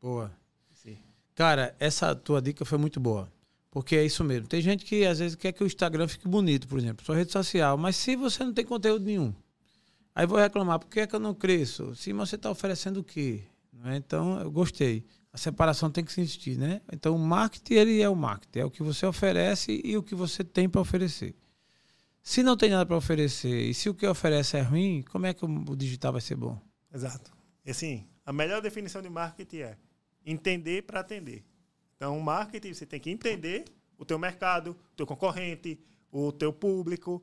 Boa. 0.00 0.32
Sim. 0.72 0.98
Cara, 1.34 1.74
essa 1.78 2.14
tua 2.14 2.40
dica 2.40 2.64
foi 2.64 2.78
muito 2.78 2.98
boa. 2.98 3.32
Porque 3.70 3.96
é 3.96 4.04
isso 4.04 4.22
mesmo. 4.22 4.46
Tem 4.46 4.60
gente 4.60 4.84
que 4.84 5.04
às 5.04 5.18
vezes 5.18 5.34
quer 5.34 5.52
que 5.52 5.64
o 5.64 5.66
Instagram 5.66 6.06
fique 6.06 6.28
bonito, 6.28 6.68
por 6.68 6.78
exemplo, 6.78 7.04
sua 7.04 7.16
rede 7.16 7.32
social, 7.32 7.76
mas 7.76 7.96
se 7.96 8.14
você 8.14 8.44
não 8.44 8.52
tem 8.52 8.64
conteúdo 8.64 9.04
nenhum, 9.04 9.34
Aí 10.14 10.26
vou 10.26 10.38
reclamar, 10.38 10.78
por 10.78 10.88
que, 10.88 11.00
é 11.00 11.06
que 11.08 11.14
eu 11.14 11.20
não 11.20 11.34
cresço? 11.34 11.94
Se 11.96 12.12
você 12.12 12.36
está 12.36 12.48
oferecendo 12.48 13.00
o 13.00 13.04
quê? 13.04 13.42
É? 13.84 13.96
Então, 13.96 14.40
eu 14.40 14.50
gostei. 14.50 15.04
A 15.32 15.36
separação 15.36 15.90
tem 15.90 16.04
que 16.04 16.20
existir, 16.20 16.56
né? 16.56 16.80
Então, 16.92 17.16
o 17.16 17.18
marketing, 17.18 17.74
ele 17.74 18.00
é 18.00 18.08
o 18.08 18.14
marketing. 18.14 18.60
É 18.60 18.64
o 18.64 18.70
que 18.70 18.82
você 18.82 19.04
oferece 19.04 19.82
e 19.84 19.96
o 19.96 20.02
que 20.02 20.14
você 20.14 20.44
tem 20.44 20.68
para 20.68 20.80
oferecer. 20.80 21.34
Se 22.26 22.42
não 22.42 22.56
tem 22.56 22.70
nada 22.70 22.86
para 22.86 22.96
oferecer 22.96 23.68
e 23.68 23.74
se 23.74 23.90
o 23.90 23.94
que 23.94 24.06
oferece 24.06 24.56
é 24.56 24.62
ruim, 24.62 25.02
como 25.02 25.26
é 25.26 25.34
que 25.34 25.44
o 25.44 25.76
digital 25.76 26.10
vai 26.12 26.22
ser 26.22 26.34
bom? 26.34 26.58
Exato. 26.90 27.30
E 27.62 27.70
assim, 27.70 28.08
a 28.24 28.32
melhor 28.32 28.62
definição 28.62 29.02
de 29.02 29.10
marketing 29.10 29.58
é 29.58 29.76
entender 30.24 30.84
para 30.84 31.00
atender. 31.00 31.44
Então, 31.94 32.18
marketing, 32.18 32.72
você 32.72 32.86
tem 32.86 32.98
que 32.98 33.10
entender 33.10 33.66
o 33.98 34.06
teu 34.06 34.18
mercado, 34.18 34.70
o 34.70 34.96
teu 34.96 35.06
concorrente, 35.06 35.78
o 36.10 36.32
teu 36.32 36.50
público, 36.50 37.22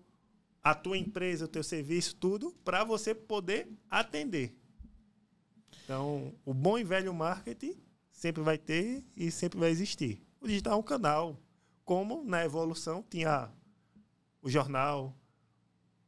a 0.61 0.75
tua 0.75 0.99
empresa, 0.99 1.45
o 1.45 1.47
teu 1.47 1.63
serviço, 1.63 2.15
tudo, 2.17 2.51
para 2.63 2.83
você 2.83 3.15
poder 3.15 3.67
atender. 3.89 4.55
Então, 5.83 6.31
o 6.45 6.53
bom 6.53 6.77
e 6.77 6.83
velho 6.83 7.11
marketing 7.11 7.75
sempre 8.11 8.43
vai 8.43 8.59
ter 8.59 9.03
e 9.17 9.31
sempre 9.31 9.57
vai 9.57 9.71
existir. 9.71 10.21
O 10.39 10.47
digital 10.47 10.73
é 10.73 10.77
um 10.77 10.83
canal. 10.83 11.41
Como 11.83 12.23
na 12.23 12.45
evolução 12.45 13.03
tinha 13.09 13.51
o 14.41 14.49
jornal, 14.49 15.15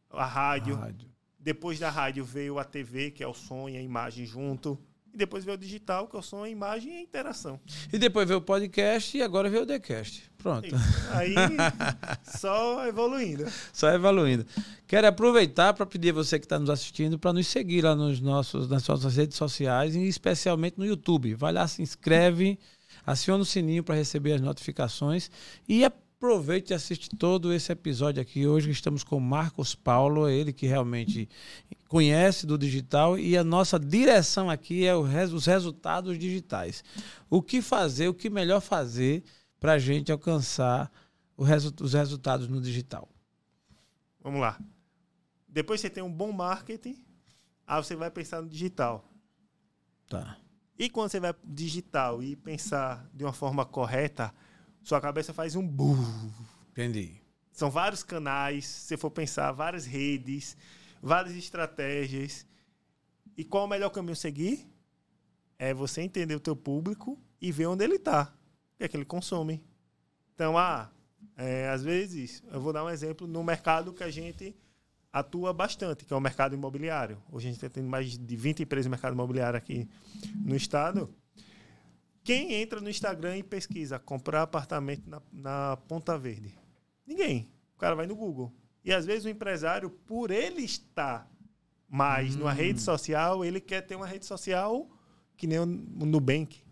a 0.09 0.25
rádio. 0.25 0.75
a 0.75 0.79
rádio. 0.79 1.09
Depois 1.39 1.77
da 1.77 1.89
rádio 1.89 2.23
veio 2.23 2.57
a 2.57 2.63
TV, 2.63 3.11
que 3.11 3.23
é 3.23 3.27
o 3.27 3.33
som 3.33 3.67
e 3.67 3.77
a 3.77 3.81
imagem 3.81 4.25
junto. 4.25 4.79
E 5.13 5.17
depois 5.17 5.45
veio 5.45 5.55
o 5.55 5.59
digital, 5.59 6.07
que 6.07 6.15
é 6.15 6.19
o 6.19 6.23
som, 6.23 6.43
a 6.43 6.49
imagem 6.49 6.93
e 6.93 6.97
a 6.97 7.01
interação. 7.01 7.59
E 7.91 7.99
depois 7.99 8.27
veio 8.27 8.39
o 8.39 8.41
podcast 8.41 9.15
e 9.15 9.21
agora 9.21 9.47
veio 9.47 9.61
o 9.61 9.65
TheCast. 9.65 10.23
Pronto. 10.39 10.73
Aí, 11.11 11.35
só 12.25 12.87
evoluindo. 12.87 13.45
Só 13.71 13.89
evoluindo. 13.89 14.43
Quero 14.87 15.05
aproveitar 15.05 15.73
para 15.75 15.85
pedir 15.85 16.09
a 16.09 16.13
você 16.13 16.39
que 16.39 16.45
está 16.45 16.57
nos 16.57 16.69
assistindo 16.69 17.19
para 17.19 17.31
nos 17.31 17.45
seguir 17.45 17.83
lá 17.83 17.95
nos 17.95 18.19
nossos, 18.19 18.67
nas 18.67 18.87
nossas 18.87 19.15
redes 19.15 19.37
sociais, 19.37 19.95
e 19.95 20.07
especialmente 20.07 20.79
no 20.79 20.85
YouTube. 20.85 21.35
Vai 21.35 21.53
lá, 21.53 21.67
se 21.67 21.83
inscreve, 21.83 22.57
aciona 23.05 23.43
o 23.43 23.45
sininho 23.45 23.83
para 23.83 23.93
receber 23.93 24.33
as 24.33 24.41
notificações 24.41 25.29
e 25.69 25.83
Aproveite 26.23 26.71
e 26.71 26.73
assiste 26.73 27.09
todo 27.09 27.51
esse 27.51 27.69
episódio 27.69 28.21
aqui. 28.21 28.47
Hoje 28.47 28.71
estamos 28.71 29.03
com 29.03 29.19
Marcos 29.19 29.75
Paulo, 29.75 30.29
ele 30.29 30.53
que 30.53 30.65
realmente 30.65 31.27
conhece 31.89 32.47
do 32.47 32.57
digital 32.57 33.19
e 33.19 33.37
a 33.37 33.43
nossa 33.43 33.77
direção 33.77 34.49
aqui 34.49 34.85
é 34.85 34.95
os 34.95 35.45
resultados 35.45 36.17
digitais. 36.17 36.81
O 37.29 37.41
que 37.41 37.61
fazer, 37.61 38.07
o 38.07 38.13
que 38.13 38.29
melhor 38.29 38.61
fazer 38.61 39.21
para 39.59 39.73
a 39.73 39.77
gente 39.77 40.13
alcançar 40.13 40.89
os 41.35 41.93
resultados 41.93 42.47
no 42.47 42.61
digital. 42.61 43.09
Vamos 44.21 44.39
lá. 44.39 44.57
Depois 45.45 45.81
você 45.81 45.89
tem 45.89 46.01
um 46.01 46.09
bom 46.09 46.31
marketing, 46.31 47.03
aí 47.67 47.83
você 47.83 47.97
vai 47.97 48.09
pensar 48.09 48.41
no 48.41 48.47
digital. 48.47 49.03
Tá. 50.07 50.37
E 50.79 50.89
quando 50.89 51.11
você 51.11 51.19
vai 51.19 51.35
digital 51.43 52.23
e 52.23 52.33
pensar 52.37 53.09
de 53.13 53.25
uma 53.25 53.33
forma 53.33 53.65
correta, 53.65 54.33
sua 54.83 54.99
cabeça 54.99 55.33
faz 55.33 55.55
um 55.55 55.65
bu. 55.65 55.95
Entendi. 56.71 57.21
São 57.51 57.69
vários 57.69 58.03
canais, 58.03 58.65
se 58.65 58.97
for 58.97 59.09
pensar, 59.09 59.51
várias 59.51 59.85
redes, 59.85 60.57
várias 61.01 61.35
estratégias. 61.35 62.45
E 63.37 63.43
qual 63.43 63.65
o 63.65 63.67
melhor 63.67 63.89
caminho 63.89 64.13
a 64.13 64.15
seguir? 64.15 64.67
É 65.57 65.73
você 65.73 66.01
entender 66.01 66.35
o 66.35 66.39
teu 66.39 66.55
público 66.55 67.17
e 67.39 67.51
ver 67.51 67.67
onde 67.67 67.83
ele 67.83 67.95
está, 67.95 68.33
o 68.73 68.77
que 68.77 68.83
é 68.83 68.87
que 68.87 68.97
ele 68.97 69.05
consome. 69.05 69.63
Então, 70.33 70.57
ah, 70.57 70.91
é, 71.37 71.69
às 71.69 71.83
vezes, 71.83 72.43
eu 72.51 72.59
vou 72.59 72.73
dar 72.73 72.83
um 72.83 72.89
exemplo 72.89 73.27
no 73.27 73.43
mercado 73.43 73.93
que 73.93 74.03
a 74.03 74.11
gente 74.11 74.55
atua 75.11 75.53
bastante, 75.53 76.05
que 76.05 76.13
é 76.13 76.15
o 76.17 76.19
mercado 76.19 76.55
imobiliário. 76.55 77.21
Hoje 77.31 77.47
a 77.47 77.51
gente 77.51 77.69
tem 77.69 77.83
mais 77.83 78.17
de 78.17 78.35
20 78.35 78.63
empresas 78.63 78.87
no 78.87 78.91
mercado 78.91 79.13
imobiliário 79.13 79.57
aqui 79.57 79.87
no 80.43 80.55
estado. 80.55 81.13
Quem 82.23 82.53
entra 82.53 82.79
no 82.79 82.89
Instagram 82.89 83.37
e 83.37 83.43
pesquisa 83.43 83.99
comprar 83.99 84.43
apartamento 84.43 85.09
na, 85.09 85.21
na 85.31 85.77
Ponta 85.87 86.17
Verde? 86.17 86.57
Ninguém. 87.05 87.51
O 87.75 87.79
cara 87.79 87.95
vai 87.95 88.07
no 88.07 88.15
Google. 88.15 88.53
E 88.83 88.93
às 88.93 89.05
vezes 89.05 89.25
o 89.25 89.29
empresário, 89.29 89.89
por 89.89 90.31
ele 90.31 90.61
estar 90.61 91.29
mais 91.87 92.35
hum. 92.35 92.39
numa 92.39 92.53
rede 92.53 92.81
social, 92.81 93.43
ele 93.43 93.59
quer 93.59 93.81
ter 93.81 93.95
uma 93.95 94.07
rede 94.07 94.25
social 94.25 94.89
que 95.35 95.45
nem 95.45 95.59
o 95.59 95.65
Nubank. 95.65 96.63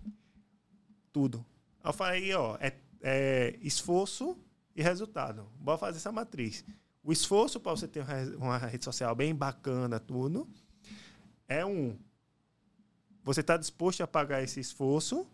Tudo. 1.11 1.45
Eu 1.83 1.91
falei, 1.91 2.33
ó, 2.33 2.57
é, 2.61 2.73
é 3.01 3.59
esforço 3.61 4.37
e 4.73 4.81
resultado. 4.81 5.49
Bora 5.59 5.77
fazer 5.77 5.97
essa 5.97 6.11
matriz. 6.11 6.63
O 7.03 7.11
esforço 7.11 7.59
para 7.59 7.71
você 7.71 7.87
ter 7.87 8.05
uma 8.37 8.57
rede 8.57 8.85
social 8.85 9.13
bem 9.15 9.35
bacana, 9.35 9.99
tudo, 9.99 10.47
é 11.47 11.65
um. 11.65 11.97
Você 13.23 13.41
está 13.41 13.57
disposto 13.57 14.01
a 14.01 14.07
pagar 14.07 14.41
esse 14.41 14.59
esforço 14.59 15.27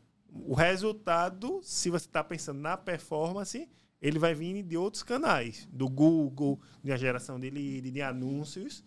o 0.46 0.54
resultado, 0.54 1.60
se 1.64 1.90
você 1.90 2.06
está 2.06 2.24
pensando 2.24 2.60
na 2.60 2.78
performance, 2.78 3.70
ele 4.02 4.20
vai 4.20 4.34
vir 4.34 4.62
de 4.64 4.78
outros 4.78 5.04
canais, 5.04 5.68
do 5.72 5.90
Google, 5.90 6.60
de 6.84 6.92
a 6.92 6.98
geração 6.98 7.40
de 7.40 7.50
lead, 7.50 7.90
de 7.90 8.02
anúncios, 8.02 8.84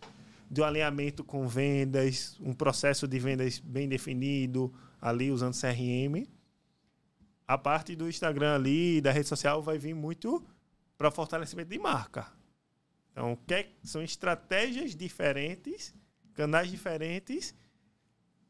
de 0.50 0.60
um 0.60 0.64
alinhamento 0.64 1.24
com 1.24 1.48
vendas, 1.48 2.38
um 2.40 2.52
processo 2.52 3.06
de 3.08 3.18
vendas 3.18 3.58
bem 3.58 3.88
definido 3.88 4.72
ali 5.00 5.30
usando 5.30 5.54
CRM. 5.54 6.28
A 7.46 7.58
parte 7.58 7.96
do 7.96 8.08
Instagram 8.08 8.54
ali, 8.54 9.00
da 9.00 9.10
rede 9.10 9.28
social, 9.28 9.62
vai 9.62 9.78
vir 9.78 9.94
muito 9.94 10.44
para 10.96 11.10
fortalecimento 11.10 11.70
de 11.70 11.78
marca. 11.78 12.26
Então, 13.10 13.36
que 13.46 13.68
são 13.82 14.02
estratégias 14.02 14.94
diferentes, 14.94 15.94
canais 16.34 16.70
diferentes 16.70 17.54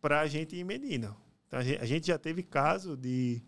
para 0.00 0.20
a 0.20 0.26
gente 0.26 0.56
ir 0.56 0.64
medindo. 0.64 1.16
Então, 1.50 1.58
a 1.58 1.84
gente 1.84 2.06
já 2.06 2.16
teve 2.16 2.44
caso 2.44 2.96
de, 2.96 3.42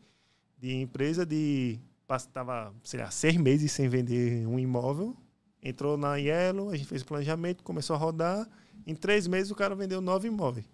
de 0.58 0.74
empresa 0.74 1.24
de 1.24 1.78
estava, 2.10 2.74
sei 2.82 3.00
lá, 3.00 3.10
seis 3.12 3.36
meses 3.36 3.70
sem 3.70 3.88
vender 3.88 4.44
um 4.46 4.58
imóvel, 4.58 5.16
entrou 5.62 5.96
na 5.96 6.16
Yellow, 6.16 6.70
a 6.70 6.76
gente 6.76 6.88
fez 6.88 7.02
o 7.02 7.06
planejamento, 7.06 7.62
começou 7.62 7.94
a 7.94 7.98
rodar, 7.98 8.46
em 8.84 8.94
três 8.94 9.28
meses 9.28 9.52
o 9.52 9.54
cara 9.54 9.76
vendeu 9.76 10.00
nove 10.00 10.26
imóveis. 10.26 10.66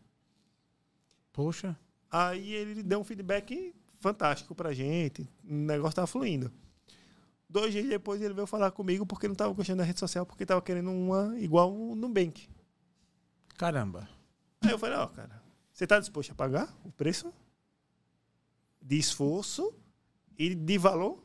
Poxa. 1.31 1.79
Aí 2.11 2.55
ele 2.55 2.83
deu 2.83 2.99
um 2.99 3.05
feedback 3.05 3.75
fantástico 4.01 4.55
pra 4.55 4.73
gente. 4.73 5.29
O 5.45 5.55
negócio 5.55 5.97
tava 5.97 6.07
fluindo. 6.07 6.51
Dois 7.47 7.73
dias 7.73 7.87
depois 7.87 8.23
ele 8.23 8.35
veio 8.35 8.47
falar 8.47 8.71
comigo 8.71 9.05
porque 9.05 9.29
não 9.29 9.35
tava 9.35 9.53
gostando 9.53 9.79
da 9.79 9.85
rede 9.85 10.01
social, 10.01 10.25
porque 10.25 10.47
tava 10.47 10.63
querendo 10.63 10.91
uma 10.91 11.39
igual 11.39 11.71
no 11.71 11.95
Nubank. 11.95 12.49
Caramba. 13.57 14.09
Aí 14.63 14.71
eu 14.71 14.79
falei, 14.79 14.97
ó, 14.97 15.07
cara, 15.07 15.43
você 15.79 15.87
tá 15.87 16.01
disposto 16.01 16.33
a 16.33 16.35
pagar 16.35 16.77
o 16.85 16.91
preço? 16.91 17.33
De 18.83 18.99
esforço 18.99 19.73
e 20.37 20.53
de 20.53 20.77
valor? 20.77 21.23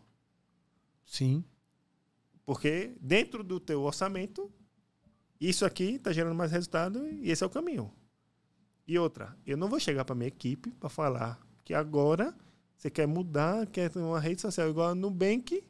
Sim. 1.04 1.44
Porque 2.46 2.96
dentro 3.02 3.44
do 3.44 3.60
teu 3.60 3.82
orçamento, 3.82 4.54
isso 5.42 5.66
aqui 5.66 5.98
tá 5.98 6.14
gerando 6.14 6.36
mais 6.36 6.52
resultado 6.52 7.04
e 7.08 7.32
esse 7.32 7.44
é 7.44 7.48
o 7.48 7.50
caminho. 7.50 7.92
E 8.88 9.00
outra, 9.00 9.36
eu 9.44 9.58
não 9.58 9.68
vou 9.68 9.80
chegar 9.80 10.06
para 10.06 10.14
minha 10.14 10.28
equipe 10.28 10.70
para 10.74 10.88
falar 10.88 11.42
que 11.66 11.74
agora 11.74 12.38
você 12.78 12.92
quer 12.92 13.08
mudar, 13.08 13.66
quer 13.66 13.90
ter 13.90 13.98
uma 13.98 14.20
rede 14.20 14.40
social 14.40 14.70
igual 14.70 14.90
a 14.90 14.96
Nubank, 14.96 15.64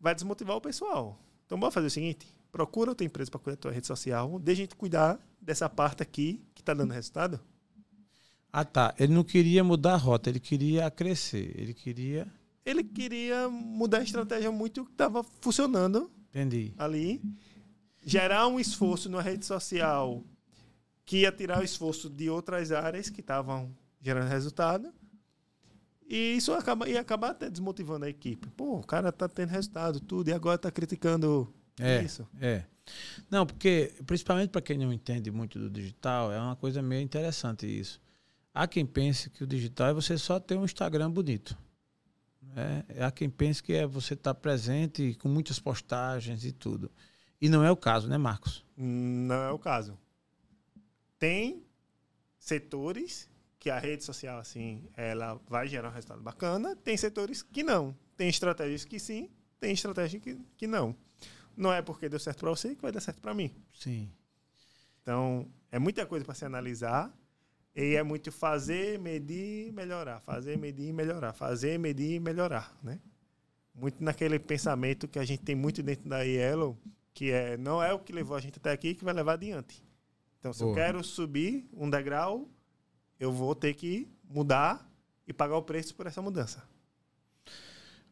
vai 0.00 0.14
desmotivar 0.14 0.56
o 0.56 0.62
pessoal. 0.62 1.20
Então, 1.44 1.60
bora 1.60 1.70
fazer 1.70 1.88
o 1.88 1.90
seguinte: 1.90 2.26
procura 2.50 2.92
outra 2.92 3.04
empresa 3.04 3.30
para 3.30 3.38
cuidar 3.38 3.56
da 3.56 3.60
tua 3.60 3.70
rede 3.70 3.86
social, 3.86 4.38
deixa 4.38 4.62
a 4.62 4.64
gente 4.64 4.76
cuidar 4.76 5.20
dessa 5.42 5.68
parte 5.68 6.02
aqui 6.02 6.42
que 6.54 6.62
está 6.62 6.72
dando 6.72 6.92
resultado. 6.92 7.40
Ah, 8.52 8.64
tá. 8.64 8.94
Ele 8.98 9.12
não 9.14 9.24
queria 9.24 9.64
mudar 9.64 9.94
a 9.94 9.96
rota, 9.96 10.28
ele 10.30 10.40
queria 10.40 10.90
crescer. 10.90 11.52
Ele 11.58 11.72
queria. 11.74 12.26
Ele 12.64 12.84
queria 12.84 13.48
mudar 13.48 13.98
a 13.98 14.02
estratégia 14.02 14.52
muito 14.52 14.84
que 14.84 14.92
estava 14.92 15.24
funcionando 15.40 16.10
Entendi. 16.30 16.72
ali, 16.78 17.20
gerar 18.04 18.46
um 18.46 18.60
esforço 18.60 19.08
na 19.08 19.20
rede 19.20 19.44
social 19.44 20.22
que 21.04 21.18
ia 21.22 21.32
tirar 21.32 21.60
o 21.60 21.64
esforço 21.64 22.08
de 22.08 22.30
outras 22.30 22.70
áreas 22.70 23.10
que 23.10 23.20
estavam 23.20 23.74
gerando 24.00 24.28
resultado. 24.28 24.92
E 26.08 26.36
isso 26.36 26.52
acaba, 26.52 26.88
ia 26.88 27.00
acabar 27.00 27.30
até 27.30 27.48
desmotivando 27.50 28.04
a 28.04 28.08
equipe. 28.08 28.48
Pô, 28.50 28.76
o 28.78 28.86
cara 28.86 29.10
tá 29.10 29.28
tendo 29.28 29.48
resultado, 29.48 29.98
tudo, 29.98 30.28
e 30.28 30.32
agora 30.32 30.58
tá 30.58 30.70
criticando 30.70 31.52
É, 31.80 32.02
isso. 32.02 32.28
é. 32.40 32.64
Não, 33.30 33.46
porque, 33.46 33.94
principalmente 34.06 34.50
para 34.50 34.60
quem 34.60 34.78
não 34.78 34.92
entende 34.92 35.30
muito 35.30 35.58
do 35.58 35.70
digital, 35.70 36.32
é 36.32 36.40
uma 36.40 36.56
coisa 36.56 36.82
meio 36.82 37.02
interessante 37.02 37.66
isso. 37.66 38.00
Há 38.54 38.66
quem 38.66 38.84
pense 38.84 39.30
que 39.30 39.44
o 39.44 39.46
digital 39.46 39.88
é 39.88 39.92
você 39.94 40.18
só 40.18 40.38
ter 40.38 40.56
um 40.56 40.64
Instagram 40.64 41.10
bonito. 41.10 41.56
né? 42.42 42.84
Há 43.00 43.10
quem 43.10 43.30
pense 43.30 43.62
que 43.62 43.72
é 43.72 43.86
você 43.86 44.14
estar 44.14 44.34
presente 44.34 45.14
com 45.14 45.28
muitas 45.28 45.58
postagens 45.58 46.44
e 46.44 46.52
tudo. 46.52 46.90
E 47.40 47.48
não 47.48 47.64
é 47.64 47.70
o 47.70 47.76
caso, 47.76 48.08
né, 48.08 48.18
Marcos? 48.18 48.64
Não 48.76 49.42
é 49.42 49.50
o 49.50 49.58
caso. 49.58 49.98
Tem 51.18 51.64
setores 52.38 53.28
que 53.58 53.70
a 53.70 53.78
rede 53.78 54.04
social, 54.04 54.38
assim, 54.38 54.88
ela 54.96 55.40
vai 55.48 55.68
gerar 55.68 55.88
um 55.88 55.92
resultado 55.92 56.20
bacana. 56.20 56.76
Tem 56.76 56.96
setores 56.96 57.42
que 57.42 57.62
não. 57.62 57.96
Tem 58.16 58.28
estratégias 58.28 58.84
que 58.84 58.98
sim, 58.98 59.30
tem 59.58 59.72
estratégias 59.72 60.22
que, 60.22 60.36
que 60.56 60.66
não. 60.66 60.96
Não 61.56 61.72
é 61.72 61.82
porque 61.82 62.08
deu 62.08 62.18
certo 62.18 62.40
para 62.40 62.50
você 62.50 62.74
que 62.74 62.82
vai 62.82 62.92
dar 62.92 63.00
certo 63.00 63.20
para 63.20 63.34
mim. 63.34 63.54
Sim. 63.72 64.10
Então, 65.02 65.48
é 65.70 65.78
muita 65.78 66.06
coisa 66.06 66.24
para 66.24 66.34
se 66.34 66.44
analisar. 66.44 67.12
E 67.74 67.96
é 67.96 68.02
muito 68.02 68.30
fazer, 68.30 68.98
medir, 68.98 69.72
melhorar. 69.72 70.20
Fazer, 70.20 70.58
medir, 70.58 70.92
melhorar. 70.92 71.32
Fazer, 71.32 71.78
medir, 71.78 72.20
melhorar, 72.20 72.76
né? 72.82 73.00
Muito 73.74 74.04
naquele 74.04 74.38
pensamento 74.38 75.08
que 75.08 75.18
a 75.18 75.24
gente 75.24 75.42
tem 75.42 75.54
muito 75.54 75.82
dentro 75.82 76.08
da 76.08 76.20
Yellow, 76.20 76.76
que 77.14 77.30
é 77.30 77.56
não 77.56 77.82
é 77.82 77.92
o 77.92 77.98
que 77.98 78.12
levou 78.12 78.36
a 78.36 78.40
gente 78.40 78.58
até 78.58 78.70
aqui 78.70 78.94
que 78.94 79.04
vai 79.04 79.14
levar 79.14 79.34
adiante. 79.34 79.82
Então, 80.38 80.52
se 80.52 80.62
eu 80.62 80.66
Boa. 80.66 80.76
quero 80.76 81.02
subir 81.02 81.66
um 81.72 81.88
degrau, 81.88 82.46
eu 83.18 83.32
vou 83.32 83.54
ter 83.54 83.72
que 83.72 84.06
mudar 84.28 84.86
e 85.26 85.32
pagar 85.32 85.56
o 85.56 85.62
preço 85.62 85.94
por 85.94 86.06
essa 86.06 86.20
mudança. 86.20 86.62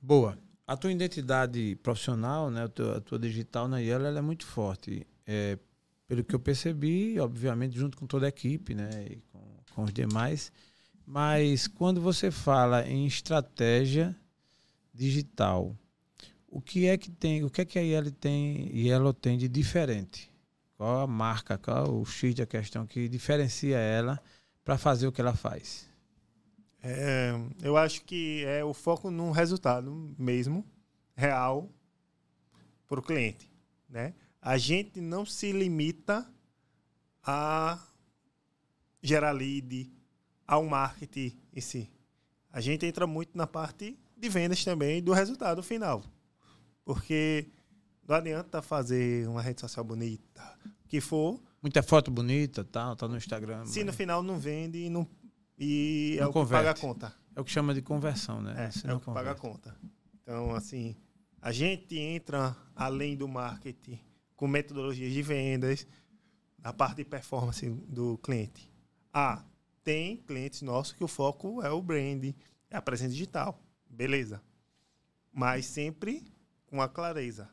Boa. 0.00 0.38
A 0.70 0.76
tua 0.76 0.92
identidade 0.92 1.74
profissional, 1.82 2.48
né, 2.48 2.62
a 2.62 2.68
tua, 2.68 2.98
a 2.98 3.00
tua 3.00 3.18
digital 3.18 3.66
na 3.66 3.78
Yellow, 3.80 4.06
ela 4.06 4.20
é 4.20 4.22
muito 4.22 4.46
forte. 4.46 5.04
É, 5.26 5.58
pelo 6.06 6.22
que 6.22 6.32
eu 6.32 6.38
percebi, 6.38 7.18
obviamente, 7.18 7.76
junto 7.76 7.96
com 7.96 8.06
toda 8.06 8.26
a 8.26 8.28
equipe, 8.28 8.72
né, 8.72 8.88
e 9.10 9.16
com, 9.32 9.40
com 9.74 9.82
os 9.82 9.92
demais. 9.92 10.52
Mas 11.04 11.66
quando 11.66 12.00
você 12.00 12.30
fala 12.30 12.86
em 12.86 13.04
estratégia 13.04 14.16
digital, 14.94 15.76
o 16.46 16.60
que 16.60 16.86
é 16.86 16.96
que 16.96 17.10
tem, 17.10 17.42
o 17.42 17.50
que 17.50 17.62
é 17.62 17.64
que 17.64 17.76
a 17.76 17.82
Yellow 17.82 18.12
tem, 18.12 18.70
Yellow 18.72 19.12
tem 19.12 19.36
de 19.36 19.48
diferente? 19.48 20.30
Qual 20.76 21.00
a 21.00 21.06
marca, 21.08 21.58
qual 21.58 22.00
o 22.00 22.06
X 22.06 22.32
da 22.36 22.46
questão 22.46 22.86
que 22.86 23.08
diferencia 23.08 23.76
ela 23.76 24.22
para 24.64 24.78
fazer 24.78 25.08
o 25.08 25.12
que 25.12 25.20
ela 25.20 25.34
faz? 25.34 25.89
É, 26.82 27.32
eu 27.62 27.76
acho 27.76 28.02
que 28.04 28.44
é 28.46 28.64
o 28.64 28.72
foco 28.72 29.10
no 29.10 29.30
resultado 29.30 30.14
mesmo, 30.18 30.64
real, 31.14 31.68
para 32.86 33.00
o 33.00 33.02
cliente. 33.02 33.50
Né? 33.88 34.14
A 34.40 34.56
gente 34.56 35.00
não 35.00 35.26
se 35.26 35.52
limita 35.52 36.26
a 37.22 37.78
gerar 39.02 39.32
lead, 39.32 39.92
ao 40.46 40.64
marketing 40.64 41.38
em 41.54 41.60
si. 41.60 41.90
A 42.52 42.60
gente 42.60 42.84
entra 42.84 43.06
muito 43.06 43.36
na 43.36 43.46
parte 43.46 43.96
de 44.16 44.28
vendas 44.28 44.64
também 44.64 45.02
do 45.02 45.12
resultado 45.12 45.62
final. 45.62 46.02
Porque 46.84 47.46
não 48.08 48.16
adianta 48.16 48.60
fazer 48.60 49.28
uma 49.28 49.40
rede 49.40 49.60
social 49.60 49.84
bonita, 49.84 50.58
que 50.88 51.00
for, 51.00 51.40
Muita 51.62 51.82
foto 51.82 52.10
bonita, 52.10 52.64
tal, 52.64 52.96
tá 52.96 53.06
no 53.06 53.18
Instagram. 53.18 53.66
se 53.66 53.80
no 53.80 53.86
mas 53.86 53.96
final 53.96 54.22
não 54.22 54.38
vende 54.38 54.78
e, 54.78 54.88
não, 54.90 55.06
e 55.60 56.16
é 56.18 56.22
Não 56.22 56.30
o 56.30 56.32
que 56.32 56.38
paga 56.50 56.70
a 56.70 56.74
converte. 56.74 56.80
conta. 56.80 57.14
É 57.36 57.40
o 57.40 57.44
que 57.44 57.50
chama 57.50 57.74
de 57.74 57.82
conversão, 57.82 58.40
né? 58.40 58.54
É, 58.56 58.90
é 58.90 58.94
o 58.94 58.98
que 58.98 59.06
paga 59.06 59.32
a 59.32 59.34
converte. 59.34 59.40
conta. 59.70 59.76
Então, 60.22 60.54
assim, 60.54 60.96
a 61.40 61.52
gente 61.52 61.96
entra 61.98 62.56
além 62.74 63.16
do 63.16 63.28
marketing 63.28 64.00
com 64.34 64.48
metodologias 64.48 65.12
de 65.12 65.22
vendas, 65.22 65.86
na 66.58 66.72
parte 66.72 66.96
de 66.96 67.04
performance 67.04 67.68
do 67.68 68.16
cliente. 68.18 68.70
Ah, 69.12 69.44
tem 69.84 70.16
clientes 70.16 70.62
nossos 70.62 70.92
que 70.94 71.04
o 71.04 71.08
foco 71.08 71.62
é 71.62 71.70
o 71.70 71.82
brand, 71.82 72.24
é 72.70 72.76
a 72.76 72.82
presença 72.82 73.10
digital. 73.12 73.60
Beleza. 73.88 74.42
Mas 75.32 75.66
sempre 75.66 76.24
com 76.66 76.80
a 76.80 76.88
clareza. 76.88 77.48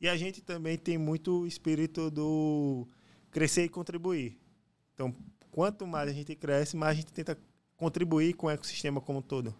E 0.00 0.08
a 0.08 0.16
gente 0.16 0.40
também 0.42 0.78
tem 0.78 0.96
muito 0.96 1.46
espírito 1.46 2.10
do 2.10 2.86
crescer 3.30 3.64
e 3.64 3.68
contribuir. 3.68 4.38
Então, 4.94 5.14
quanto 5.50 5.86
mais 5.86 6.08
a 6.08 6.12
gente 6.12 6.34
cresce, 6.36 6.76
mais 6.76 6.92
a 6.92 7.00
gente 7.00 7.12
tenta 7.12 7.36
contribuir 7.78 8.34
com 8.34 8.48
o 8.48 8.50
ecossistema 8.50 9.00
como 9.00 9.20
um 9.20 9.22
todo. 9.22 9.54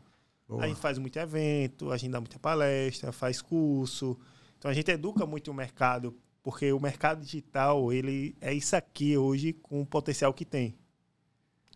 Boa. 0.47 0.65
A 0.65 0.69
gente 0.69 0.81
faz 0.81 0.99
muito 0.99 1.19
evento, 1.19 1.91
a 1.91 1.97
gente 1.97 2.11
dá 2.11 2.21
muita 2.21 2.39
palestra, 2.39 3.13
faz 3.13 3.41
curso. 3.41 4.19
Então 4.59 4.71
a 4.71 4.75
gente 4.75 4.91
educa 4.91 5.25
muito 5.25 5.51
o 5.51 5.55
mercado, 5.55 6.15
porque 6.43 6.73
o 6.73 6.81
mercado 6.81 7.23
digital, 7.25 7.93
ele 7.93 8.37
é 8.41 8.53
isso 8.53 8.75
aqui 8.75 9.17
hoje 9.17 9.53
com 9.53 9.81
o 9.81 9.87
potencial 9.87 10.35
que 10.35 10.45
tem. 10.45 10.73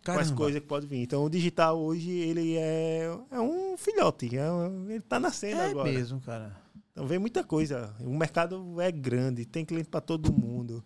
Com 0.04 0.10
as 0.12 0.16
Caramba. 0.16 0.36
coisas 0.36 0.60
que 0.60 0.66
pode 0.66 0.86
vir. 0.86 1.02
Então 1.02 1.24
o 1.24 1.30
digital 1.30 1.78
hoje, 1.78 2.10
ele 2.10 2.56
é, 2.56 3.06
é 3.30 3.40
um 3.40 3.76
filhote, 3.76 4.36
é 4.36 4.46
ele 4.86 4.96
está 4.96 5.20
nascendo 5.20 5.60
É 5.60 5.66
agora. 5.70 5.90
mesmo, 5.90 6.20
cara. 6.20 6.60
Então 6.90 7.06
vem 7.06 7.18
muita 7.20 7.44
coisa. 7.44 7.94
O 8.00 8.16
mercado 8.16 8.80
é 8.80 8.90
grande, 8.90 9.44
tem 9.44 9.64
cliente 9.64 9.88
para 9.88 10.00
todo 10.00 10.32
mundo. 10.32 10.84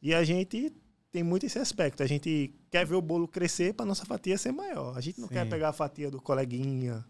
E 0.00 0.14
a 0.14 0.24
gente 0.24 0.72
tem 1.16 1.22
muito 1.22 1.46
esse 1.46 1.58
aspecto. 1.58 2.02
A 2.02 2.06
gente 2.06 2.54
quer 2.70 2.84
ver 2.84 2.94
o 2.94 3.00
bolo 3.00 3.26
crescer 3.26 3.72
para 3.72 3.86
nossa 3.86 4.04
fatia 4.04 4.36
ser 4.36 4.52
maior. 4.52 4.94
A 4.98 5.00
gente 5.00 5.18
não 5.18 5.28
Sim. 5.28 5.32
quer 5.32 5.48
pegar 5.48 5.70
a 5.70 5.72
fatia 5.72 6.10
do 6.10 6.20
coleguinha. 6.20 7.02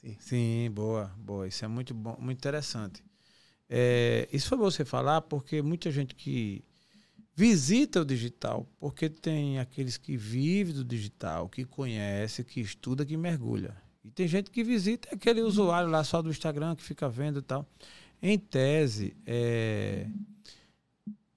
Sim. 0.00 0.16
Sim, 0.18 0.70
boa, 0.72 1.12
boa. 1.16 1.46
Isso 1.46 1.64
é 1.64 1.68
muito 1.68 1.94
bom, 1.94 2.16
muito 2.18 2.38
interessante. 2.38 3.04
É, 3.70 4.28
isso 4.32 4.48
foi 4.48 4.58
você 4.58 4.84
falar, 4.84 5.20
porque 5.20 5.62
muita 5.62 5.92
gente 5.92 6.12
que 6.12 6.64
visita 7.36 8.00
o 8.00 8.04
digital, 8.04 8.68
porque 8.80 9.08
tem 9.08 9.60
aqueles 9.60 9.96
que 9.96 10.16
vivem 10.16 10.74
do 10.74 10.84
digital, 10.84 11.48
que 11.48 11.64
conhece, 11.64 12.42
que 12.42 12.60
estuda, 12.60 13.06
que 13.06 13.16
mergulha. 13.16 13.76
E 14.04 14.10
tem 14.10 14.26
gente 14.26 14.50
que 14.50 14.64
visita 14.64 15.08
aquele 15.14 15.40
usuário 15.40 15.88
lá 15.88 16.02
só 16.02 16.20
do 16.20 16.30
Instagram 16.30 16.74
que 16.74 16.82
fica 16.82 17.08
vendo 17.08 17.38
e 17.38 17.42
tal. 17.42 17.64
Em 18.20 18.36
tese, 18.36 19.16
é, 19.24 20.08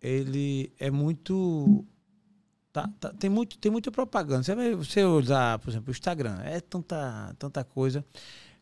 ele 0.01 0.73
é 0.79 0.89
muito 0.89 1.85
Tá, 2.75 2.89
tá, 2.99 3.13
tem, 3.13 3.29
muito, 3.29 3.57
tem 3.57 3.71
muita 3.71 3.89
propaganda. 3.89 4.43
Você 4.43 4.53
vai 4.53 4.75
você 4.75 5.01
usar, 5.01 5.57
por 5.59 5.69
exemplo, 5.69 5.87
o 5.87 5.91
Instagram, 5.91 6.41
é 6.43 6.59
tanta, 6.59 7.33
tanta 7.39 7.63
coisa. 7.63 8.03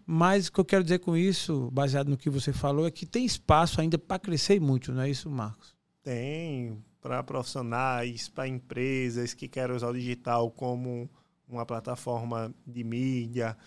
Mas 0.05 0.47
o 0.47 0.51
que 0.51 0.59
eu 0.59 0.65
quero 0.65 0.83
dizer 0.83 0.99
com 0.99 1.17
isso, 1.17 1.71
baseado 1.71 2.09
no 2.09 2.17
que 2.17 2.29
você 2.29 2.53
falou, 2.53 2.85
é 2.85 2.91
que 2.91 3.07
tem 3.07 3.25
espaço 3.25 3.81
ainda 3.81 3.97
para 3.97 4.19
crescer 4.19 4.61
muito, 4.61 4.91
não 4.91 5.01
é 5.01 5.09
isso, 5.09 5.31
Marcos? 5.31 5.75
Tem 6.03 6.77
para 7.01 7.23
profissionais, 7.23 8.29
para 8.29 8.47
empresas 8.47 9.33
que 9.33 9.47
querem 9.47 9.75
usar 9.75 9.87
o 9.87 9.93
digital 9.93 10.51
como 10.51 11.09
uma 11.47 11.65
plataforma 11.65 12.53
de 12.67 12.83
mídia, 12.83 13.57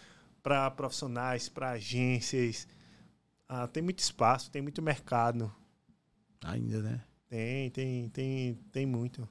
para 0.45 0.71
profissionais, 0.71 1.49
para 1.49 1.71
agências. 1.71 2.69
Ah, 3.49 3.67
tem 3.67 3.83
muito 3.83 3.99
espaço, 3.99 4.49
tem 4.49 4.63
muito 4.63 4.81
mercado. 4.81 5.53
Ainda, 6.45 6.83
né? 6.83 7.03
Tem, 7.29 7.69
tem, 7.71 8.09
tem, 8.11 8.55
tem 8.71 8.87
muito. 8.87 9.29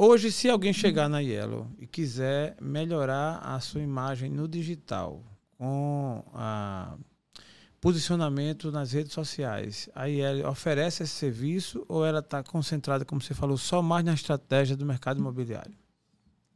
Hoje, 0.00 0.30
se 0.30 0.48
alguém 0.48 0.72
chegar 0.72 1.08
na 1.08 1.18
Yellow 1.18 1.66
e 1.76 1.84
quiser 1.84 2.56
melhorar 2.62 3.38
a 3.38 3.58
sua 3.58 3.82
imagem 3.82 4.30
no 4.30 4.46
digital, 4.46 5.24
com 5.56 6.24
a 6.32 6.96
posicionamento 7.80 8.70
nas 8.70 8.92
redes 8.92 9.12
sociais, 9.12 9.90
a 9.92 10.04
Yellow 10.04 10.48
oferece 10.48 11.02
esse 11.02 11.14
serviço 11.14 11.84
ou 11.88 12.06
ela 12.06 12.20
está 12.20 12.44
concentrada, 12.44 13.04
como 13.04 13.20
você 13.20 13.34
falou, 13.34 13.56
só 13.58 13.82
mais 13.82 14.04
na 14.04 14.14
estratégia 14.14 14.76
do 14.76 14.86
mercado 14.86 15.18
imobiliário? 15.18 15.74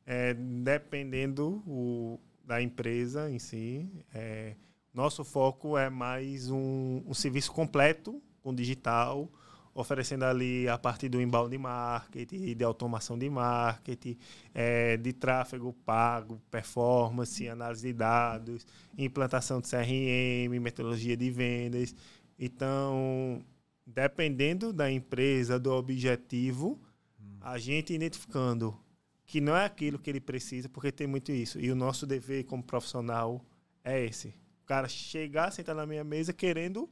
É, 0.06 0.34
dependendo 0.34 1.64
o, 1.66 2.20
da 2.44 2.62
empresa 2.62 3.28
em 3.28 3.40
si, 3.40 3.90
é, 4.14 4.54
nosso 4.94 5.24
foco 5.24 5.76
é 5.76 5.90
mais 5.90 6.48
um, 6.48 7.02
um 7.04 7.12
serviço 7.12 7.50
completo 7.50 8.22
com 8.40 8.54
digital, 8.54 9.28
oferecendo 9.74 10.24
ali 10.24 10.68
a 10.68 10.76
partir 10.76 11.08
do 11.08 11.20
inbound 11.20 11.56
marketing, 11.56 12.54
de 12.54 12.64
automação 12.64 13.18
de 13.18 13.28
marketing, 13.30 14.16
é, 14.54 14.96
de 14.96 15.12
tráfego 15.12 15.72
pago, 15.84 16.40
performance, 16.50 17.48
análise 17.48 17.86
de 17.86 17.92
dados, 17.92 18.66
implantação 18.98 19.60
de 19.60 19.68
CRM, 19.68 20.60
metodologia 20.60 21.16
de 21.16 21.30
vendas. 21.30 21.94
Então, 22.38 23.42
dependendo 23.86 24.72
da 24.72 24.90
empresa, 24.90 25.58
do 25.58 25.72
objetivo, 25.72 26.78
hum. 27.20 27.38
a 27.40 27.58
gente 27.58 27.94
identificando 27.94 28.76
que 29.24 29.40
não 29.40 29.56
é 29.56 29.64
aquilo 29.64 29.98
que 29.98 30.10
ele 30.10 30.20
precisa, 30.20 30.68
porque 30.68 30.92
tem 30.92 31.06
muito 31.06 31.32
isso. 31.32 31.58
E 31.58 31.70
o 31.70 31.74
nosso 31.74 32.06
dever 32.06 32.44
como 32.44 32.62
profissional 32.62 33.42
é 33.82 34.04
esse. 34.04 34.28
O 34.62 34.66
cara 34.66 34.86
chegar, 34.88 35.50
sentar 35.50 35.74
na 35.74 35.86
minha 35.86 36.04
mesa 36.04 36.32
querendo 36.32 36.88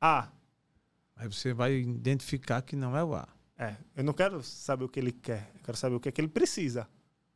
A. 0.00 0.30
Aí 1.16 1.28
você 1.28 1.52
vai 1.52 1.74
identificar 1.74 2.62
que 2.62 2.76
não 2.76 2.96
é 2.96 3.04
o 3.04 3.14
A. 3.14 3.28
É, 3.56 3.76
eu 3.96 4.02
não 4.02 4.12
quero 4.12 4.42
saber 4.42 4.84
o 4.84 4.88
que 4.88 4.98
ele 4.98 5.12
quer, 5.12 5.50
eu 5.54 5.60
quero 5.62 5.76
saber 5.76 5.94
o 5.94 6.00
que 6.00 6.08
é 6.08 6.12
que 6.12 6.20
ele 6.20 6.28
precisa. 6.28 6.88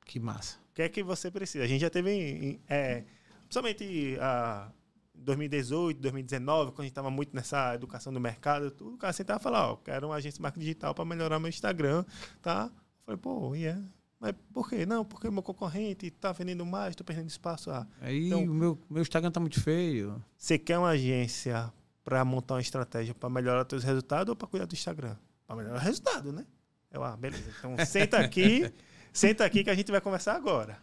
Que 0.04 0.18
massa. 0.18 0.58
O 0.70 0.74
que 0.74 0.82
é 0.82 0.88
que 0.88 1.02
você 1.02 1.30
precisa? 1.30 1.64
A 1.64 1.66
gente 1.66 1.80
já 1.80 1.90
teve, 1.90 2.60
é, 2.68 3.04
principalmente 3.42 4.16
a 4.20 4.72
2018, 5.14 6.00
2019, 6.00 6.72
quando 6.72 6.80
a 6.80 6.82
gente 6.84 6.90
estava 6.90 7.10
muito 7.10 7.34
nessa 7.34 7.74
educação 7.74 8.12
do 8.12 8.20
mercado, 8.20 8.70
tudo, 8.70 8.94
o 8.94 8.98
cara 8.98 9.12
sentava 9.12 9.40
e 9.40 9.42
falava, 9.42 9.72
ó, 9.72 9.76
quero 9.76 10.08
uma 10.08 10.16
agência 10.16 10.38
de 10.38 10.42
marketing 10.42 10.64
digital 10.64 10.94
para 10.94 11.04
melhorar 11.04 11.38
meu 11.38 11.48
Instagram, 11.48 12.04
tá? 12.42 12.70
Eu 12.72 13.04
falei, 13.04 13.18
pô, 13.20 13.54
e 13.54 13.60
yeah. 13.60 13.80
é 13.80 13.98
mas 14.20 14.34
por 14.52 14.68
quê? 14.68 14.84
Não, 14.84 15.04
porque 15.04 15.28
o 15.28 15.32
meu 15.32 15.42
concorrente 15.42 16.06
está 16.06 16.32
vendendo 16.32 16.66
mais, 16.66 16.90
estou 16.90 17.04
perdendo 17.04 17.28
espaço. 17.28 17.70
Ah, 17.70 17.86
Aí 18.00 18.26
então, 18.26 18.42
o 18.42 18.52
meu, 18.52 18.78
meu 18.90 19.02
Instagram 19.02 19.28
está 19.28 19.38
muito 19.38 19.60
feio. 19.62 20.22
Você 20.36 20.58
quer 20.58 20.76
uma 20.78 20.88
agência 20.88 21.72
para 22.08 22.24
montar 22.24 22.54
uma 22.54 22.60
estratégia 22.62 23.14
para 23.14 23.28
melhorar 23.28 23.60
os 23.60 23.68
seus 23.68 23.84
resultados 23.84 24.30
ou 24.30 24.36
para 24.36 24.48
cuidar 24.48 24.64
do 24.64 24.72
Instagram? 24.72 25.14
Para 25.46 25.56
melhorar 25.56 25.76
o 25.76 25.78
resultado, 25.78 26.32
né? 26.32 26.46
Eu, 26.90 27.04
ah, 27.04 27.14
beleza. 27.14 27.44
Então 27.58 27.76
senta 27.84 28.18
aqui, 28.18 28.72
senta 29.12 29.44
aqui 29.44 29.62
que 29.62 29.68
a 29.68 29.74
gente 29.74 29.92
vai 29.92 30.00
conversar 30.00 30.34
agora. 30.34 30.78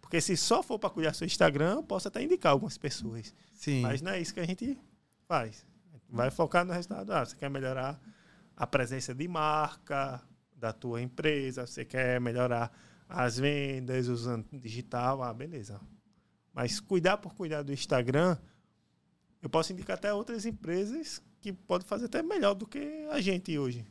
Porque 0.00 0.20
se 0.20 0.36
só 0.36 0.62
for 0.62 0.78
para 0.78 0.88
cuidar 0.88 1.10
do 1.10 1.16
seu 1.16 1.26
Instagram, 1.26 1.74
eu 1.74 1.82
posso 1.82 2.06
até 2.06 2.22
indicar 2.22 2.52
algumas 2.52 2.78
pessoas. 2.78 3.34
Sim. 3.52 3.82
Mas 3.82 4.00
não 4.00 4.12
é 4.12 4.20
isso 4.20 4.32
que 4.32 4.38
a 4.38 4.46
gente 4.46 4.78
faz. 5.26 5.66
Vai 6.08 6.30
focar 6.30 6.64
no 6.64 6.72
resultado. 6.72 7.12
Ah, 7.12 7.26
você 7.26 7.34
quer 7.34 7.50
melhorar 7.50 8.00
a 8.56 8.64
presença 8.64 9.12
de 9.12 9.26
marca, 9.26 10.22
da 10.54 10.72
tua 10.72 11.02
empresa, 11.02 11.66
você 11.66 11.84
quer 11.84 12.20
melhorar 12.20 12.72
as 13.08 13.36
vendas 13.36 14.06
usando 14.06 14.46
digital, 14.52 15.24
ah, 15.24 15.34
beleza. 15.34 15.80
Mas 16.54 16.78
cuidar 16.78 17.16
por 17.16 17.34
cuidar 17.34 17.62
do 17.62 17.72
Instagram, 17.72 18.38
eu 19.42 19.48
posso 19.48 19.72
indicar 19.72 19.96
até 19.96 20.12
outras 20.12 20.46
empresas 20.46 21.22
que 21.40 21.52
podem 21.52 21.86
fazer 21.86 22.06
até 22.06 22.22
melhor 22.22 22.54
do 22.54 22.66
que 22.66 23.06
a 23.10 23.20
gente 23.20 23.56
hoje. 23.58 23.84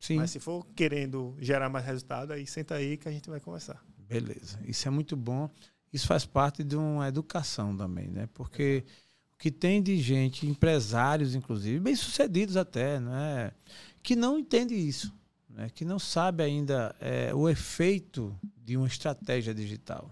Sim. 0.00 0.16
Mas 0.16 0.30
se 0.30 0.40
for 0.40 0.66
querendo 0.74 1.36
gerar 1.40 1.68
mais 1.68 1.84
resultado, 1.86 2.32
aí 2.32 2.46
senta 2.46 2.74
aí 2.74 2.96
que 2.96 3.08
a 3.08 3.12
gente 3.12 3.30
vai 3.30 3.40
conversar. 3.40 3.82
Beleza. 3.96 4.58
Isso 4.64 4.86
é 4.86 4.90
muito 4.90 5.16
bom. 5.16 5.48
Isso 5.92 6.06
faz 6.06 6.26
parte 6.26 6.62
de 6.62 6.76
uma 6.76 7.08
educação 7.08 7.76
também, 7.76 8.10
né? 8.10 8.28
Porque 8.34 8.84
o 9.34 9.38
que 9.38 9.50
tem 9.50 9.82
de 9.82 9.96
gente, 9.96 10.46
empresários 10.46 11.34
inclusive, 11.34 11.78
bem-sucedidos 11.78 12.56
até, 12.56 13.00
né? 13.00 13.52
Que 14.02 14.14
não 14.14 14.38
entende 14.38 14.74
isso 14.74 15.12
né, 15.54 15.70
que 15.72 15.84
não 15.84 15.98
sabe 15.98 16.42
ainda 16.42 16.94
é, 17.00 17.32
o 17.32 17.48
efeito 17.48 18.36
de 18.56 18.76
uma 18.76 18.86
estratégia 18.86 19.54
digital. 19.54 20.10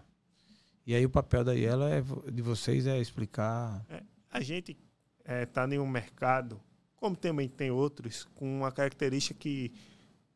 E 0.86 0.94
aí 0.94 1.04
o 1.04 1.10
papel 1.10 1.44
da 1.44 1.52
Yela 1.52 1.90
é, 1.90 2.02
de 2.30 2.42
vocês 2.42 2.86
é 2.86 3.00
explicar. 3.00 3.84
É, 3.88 4.02
a 4.32 4.40
gente 4.40 4.72
está 5.20 5.32
é, 5.32 5.46
tá 5.46 5.68
em 5.68 5.78
um 5.78 5.86
mercado, 5.86 6.60
como 6.96 7.14
também 7.14 7.48
tem 7.48 7.70
outros, 7.70 8.24
com 8.34 8.58
uma 8.58 8.72
característica 8.72 9.38
que 9.38 9.72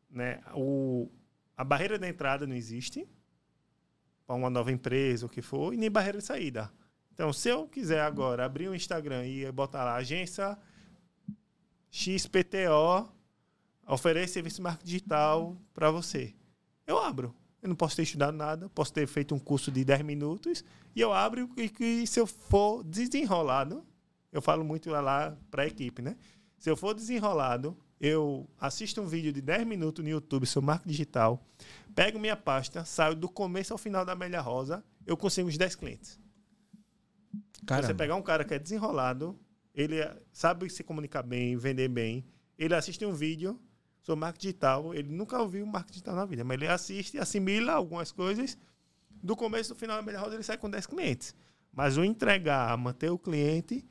né, 0.09 0.39
o, 0.53 1.09
a 1.57 1.63
barreira 1.63 1.97
da 1.97 2.07
entrada 2.07 2.45
não 2.45 2.55
existe 2.55 3.07
para 4.25 4.35
uma 4.35 4.49
nova 4.49 4.71
empresa, 4.71 5.25
o 5.25 5.29
que 5.29 5.41
for, 5.41 5.73
e 5.73 5.77
nem 5.77 5.89
barreira 5.89 6.19
de 6.19 6.23
saída. 6.23 6.71
Então, 7.11 7.33
se 7.33 7.49
eu 7.49 7.67
quiser 7.67 8.01
agora 8.01 8.45
abrir 8.45 8.69
um 8.69 8.75
Instagram 8.75 9.25
e 9.25 9.51
botar 9.51 9.83
lá 9.83 9.95
agência 9.95 10.55
XPTO 11.89 13.11
oferece 13.87 14.33
serviço 14.33 14.57
de 14.57 14.61
marketing 14.61 14.85
digital 14.85 15.57
para 15.73 15.89
você. 15.89 16.35
Eu 16.85 16.99
abro. 16.99 17.33
Eu 17.67 17.69
não 17.69 17.75
posso 17.75 17.97
ter 17.97 18.03
estudado 18.03 18.33
nada, 18.33 18.69
posso 18.69 18.93
ter 18.93 19.05
feito 19.05 19.35
um 19.35 19.39
curso 19.39 19.69
de 19.69 19.83
10 19.83 20.01
minutos 20.01 20.63
e 20.95 21.01
eu 21.01 21.11
abro 21.11 21.49
e, 21.57 21.69
e 21.81 22.07
se 22.07 22.17
eu 22.17 22.25
for 22.25 22.81
desenrolado, 22.81 23.85
eu 24.31 24.41
falo 24.41 24.63
muito 24.63 24.89
lá 24.89 25.37
para 25.51 25.63
a 25.63 25.67
equipe, 25.67 26.01
né? 26.01 26.15
Se 26.57 26.69
eu 26.69 26.77
for 26.77 26.93
desenrolado, 26.93 27.77
eu 27.99 28.49
assisto 28.57 29.01
um 29.01 29.05
vídeo 29.05 29.33
de 29.33 29.41
10 29.41 29.67
minutos 29.67 30.01
no 30.01 30.09
YouTube 30.09 30.45
sobre 30.45 30.67
marketing 30.67 30.89
digital, 30.89 31.45
pego 31.93 32.17
minha 32.17 32.37
pasta, 32.37 32.85
saio 32.85 33.15
do 33.15 33.27
começo 33.27 33.73
ao 33.73 33.77
final 33.77 34.05
da 34.05 34.13
Amélia 34.13 34.39
Rosa, 34.39 34.81
eu 35.05 35.17
consigo 35.17 35.49
os 35.49 35.57
10 35.57 35.75
clientes. 35.75 36.17
Caramba. 37.65 37.87
Você 37.87 37.93
pegar 37.93 38.15
um 38.15 38.21
cara 38.21 38.45
que 38.45 38.53
é 38.53 38.59
desenrolado, 38.59 39.37
ele 39.75 39.97
sabe 40.31 40.69
se 40.69 40.85
comunicar 40.85 41.21
bem, 41.21 41.57
vender 41.57 41.89
bem, 41.89 42.23
ele 42.57 42.73
assiste 42.73 43.05
um 43.05 43.13
vídeo, 43.13 43.59
sou 44.07 44.15
marketing 44.15 44.47
digital, 44.47 44.93
ele 44.93 45.09
nunca 45.09 45.37
ouviu 45.37 45.65
marketing 45.65 45.91
digital 45.95 46.15
na 46.15 46.25
vida, 46.25 46.41
mas 46.45 46.55
ele 46.55 46.67
assiste, 46.67 47.17
assimila 47.17 47.73
algumas 47.73 48.09
coisas. 48.09 48.57
Do 49.21 49.35
começo 49.35 49.73
do 49.73 49.77
final 49.77 49.97
da 49.97 50.01
melhor 50.01 50.23
roda, 50.23 50.35
ele 50.35 50.43
sai 50.43 50.57
com 50.57 50.69
10 50.69 50.85
clientes. 50.85 51.35
Mas 51.73 51.97
o 51.97 52.05
entregar, 52.05 52.77
manter 52.77 53.09
o 53.09 53.19
cliente, 53.19 53.85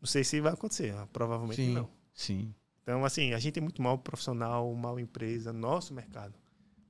não 0.00 0.06
sei 0.06 0.24
se 0.24 0.40
vai 0.40 0.54
acontecer, 0.54 0.94
provavelmente 1.12 1.62
sim, 1.62 1.74
não. 1.74 1.90
Sim. 2.14 2.54
Então, 2.82 3.04
assim, 3.04 3.34
a 3.34 3.38
gente 3.38 3.52
tem 3.52 3.62
muito 3.62 3.82
mal 3.82 3.98
profissional, 3.98 4.72
mal 4.74 4.98
empresa, 4.98 5.52
nosso 5.52 5.92
mercado. 5.92 6.34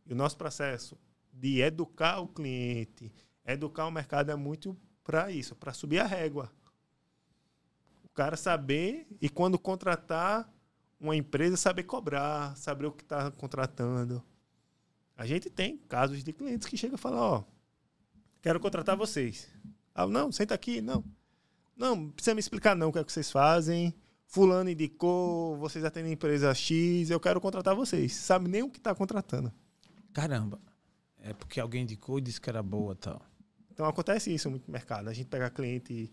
E 0.07 0.13
o 0.13 0.17
nosso 0.17 0.37
processo 0.37 0.97
de 1.33 1.61
educar 1.61 2.21
o 2.21 2.29
cliente, 2.29 3.13
educar 3.45 3.87
o 3.87 3.91
mercado 3.91 4.31
é 4.31 4.37
muito 4.37 4.79
para 5.03 5.33
isso, 5.33 5.57
para 5.57 5.73
subir 5.73 5.99
a 5.99 6.07
régua. 6.07 6.49
O 8.05 8.09
cara 8.09 8.37
saber 8.37 9.09
e 9.21 9.29
quando 9.29 9.59
contratar, 9.59 10.49
uma 11.01 11.17
empresa 11.17 11.57
saber 11.57 11.85
cobrar, 11.85 12.57
saber 12.57 12.87
o 12.87 12.93
que 12.93 13.03
está 13.03 13.31
contratando. 13.31 14.23
A 15.17 15.27
gente 15.27 15.51
tem 15.51 15.77
casos 15.77 16.23
de 16.23 16.33
clientes 16.33 16.67
que 16.67 16.77
chegam 16.77 16.97
e 16.97 16.99
falam, 16.99 17.19
ó, 17.19 17.45
quero 18.41 18.61
contratar 18.61 18.97
vocês. 18.97 19.49
Ah, 19.95 20.07
não, 20.07 20.31
senta 20.31 20.55
aqui, 20.55 20.81
não. 20.81 21.05
Não, 21.77 22.11
precisa 22.11 22.35
me 22.35 22.41
explicar 22.41 22.75
não 22.75 22.89
o 22.89 22.93
que 22.93 22.99
é 22.99 23.05
que 23.05 23.13
vocês 23.13 23.31
fazem. 23.31 23.95
Fulano 24.27 24.69
indicou, 24.69 25.57
vocês 25.57 25.85
atendem 25.85 26.13
empresa 26.13 26.53
X, 26.55 27.11
eu 27.11 27.19
quero 27.19 27.41
contratar 27.41 27.75
vocês. 27.75 28.15
Sabe 28.15 28.49
nem 28.49 28.63
o 28.63 28.71
que 28.71 28.79
está 28.79 28.95
contratando. 28.95 29.53
Caramba. 30.13 30.61
É 31.21 31.33
porque 31.33 31.59
alguém 31.59 31.83
indicou 31.83 32.19
e 32.19 32.23
disse 32.23 32.41
que 32.41 32.51
era 32.51 32.63
boa 32.63 32.95
tal. 32.95 33.23
Então 33.73 33.87
acontece 33.87 34.33
isso 34.33 34.51
muito 34.51 34.67
no 34.67 34.73
mercado. 34.73 35.09
A 35.09 35.13
gente 35.13 35.29
pega 35.29 35.49
cliente 35.51 36.11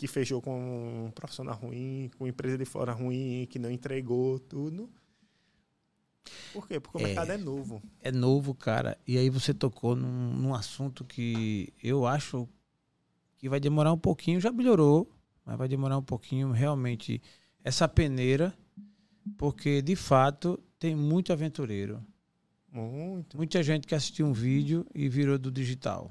que 0.00 0.06
fechou 0.06 0.40
com 0.40 1.04
um 1.08 1.10
profissional 1.10 1.54
ruim, 1.54 2.10
com 2.16 2.26
empresa 2.26 2.56
de 2.56 2.64
fora 2.64 2.90
ruim, 2.90 3.46
que 3.50 3.58
não 3.58 3.70
entregou 3.70 4.38
tudo. 4.38 4.88
Por 6.54 6.66
quê? 6.66 6.80
Porque 6.80 6.96
o 6.96 7.00
é, 7.02 7.04
mercado 7.04 7.32
é 7.32 7.36
novo. 7.36 7.82
É 8.00 8.10
novo, 8.10 8.54
cara. 8.54 8.96
E 9.06 9.18
aí 9.18 9.28
você 9.28 9.52
tocou 9.52 9.94
num, 9.94 10.32
num, 10.32 10.54
assunto 10.54 11.04
que 11.04 11.70
eu 11.82 12.06
acho 12.06 12.48
que 13.36 13.46
vai 13.46 13.60
demorar 13.60 13.92
um 13.92 13.98
pouquinho. 13.98 14.40
Já 14.40 14.50
melhorou, 14.50 15.06
mas 15.44 15.58
vai 15.58 15.68
demorar 15.68 15.98
um 15.98 16.02
pouquinho 16.02 16.50
realmente 16.50 17.20
essa 17.62 17.86
peneira, 17.86 18.56
porque 19.36 19.82
de 19.82 19.96
fato 19.96 20.58
tem 20.78 20.96
muito 20.96 21.30
aventureiro. 21.30 22.02
Muito. 22.72 23.36
Muita 23.36 23.62
gente 23.62 23.86
que 23.86 23.94
assistiu 23.94 24.24
um 24.24 24.32
vídeo 24.32 24.86
e 24.94 25.10
virou 25.10 25.36
do 25.36 25.50
digital. 25.50 26.10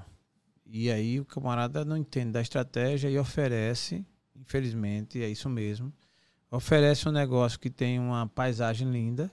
E 0.72 0.92
aí 0.92 1.20
o 1.20 1.26
camarada 1.26 1.84
não 1.84 1.98
entende 1.98 2.32
da 2.32 2.42
estratégia 2.42 3.10
e 3.10 3.18
oferece, 3.18 4.06
infelizmente, 4.36 5.22
é 5.22 5.28
isso 5.28 5.50
mesmo, 5.50 5.92
oferece 6.52 7.10
um 7.10 7.12
negócio 7.12 7.60
que 7.60 7.70
tem 7.70 8.00
uma 8.00 8.28
paisagem 8.28 8.90
linda. 8.90 9.32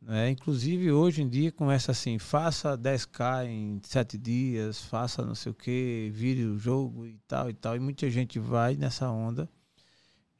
Né? 0.00 0.30
Inclusive, 0.30 0.90
hoje 0.90 1.22
em 1.22 1.28
dia, 1.28 1.52
começa 1.52 1.92
assim, 1.92 2.18
faça 2.18 2.78
10k 2.78 3.46
em 3.46 3.80
7 3.82 4.16
dias, 4.16 4.84
faça 4.84 5.24
não 5.24 5.34
sei 5.34 5.52
o 5.52 5.54
que, 5.54 6.10
vire 6.14 6.44
o 6.44 6.58
jogo 6.58 7.06
e 7.06 7.18
tal 7.26 7.50
e 7.50 7.54
tal. 7.54 7.76
E 7.76 7.80
muita 7.80 8.08
gente 8.08 8.38
vai 8.38 8.74
nessa 8.76 9.10
onda 9.10 9.50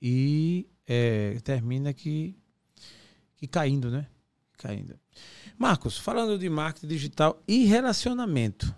e 0.00 0.68
é, 0.86 1.38
termina 1.42 1.92
que, 1.92 2.34
que 3.36 3.46
caindo, 3.46 3.90
né? 3.90 4.06
fica 4.58 4.70
ainda. 4.70 5.00
Marcos, 5.56 5.96
falando 5.96 6.36
de 6.36 6.48
marketing 6.50 6.88
digital 6.88 7.42
e 7.46 7.64
relacionamento. 7.64 8.74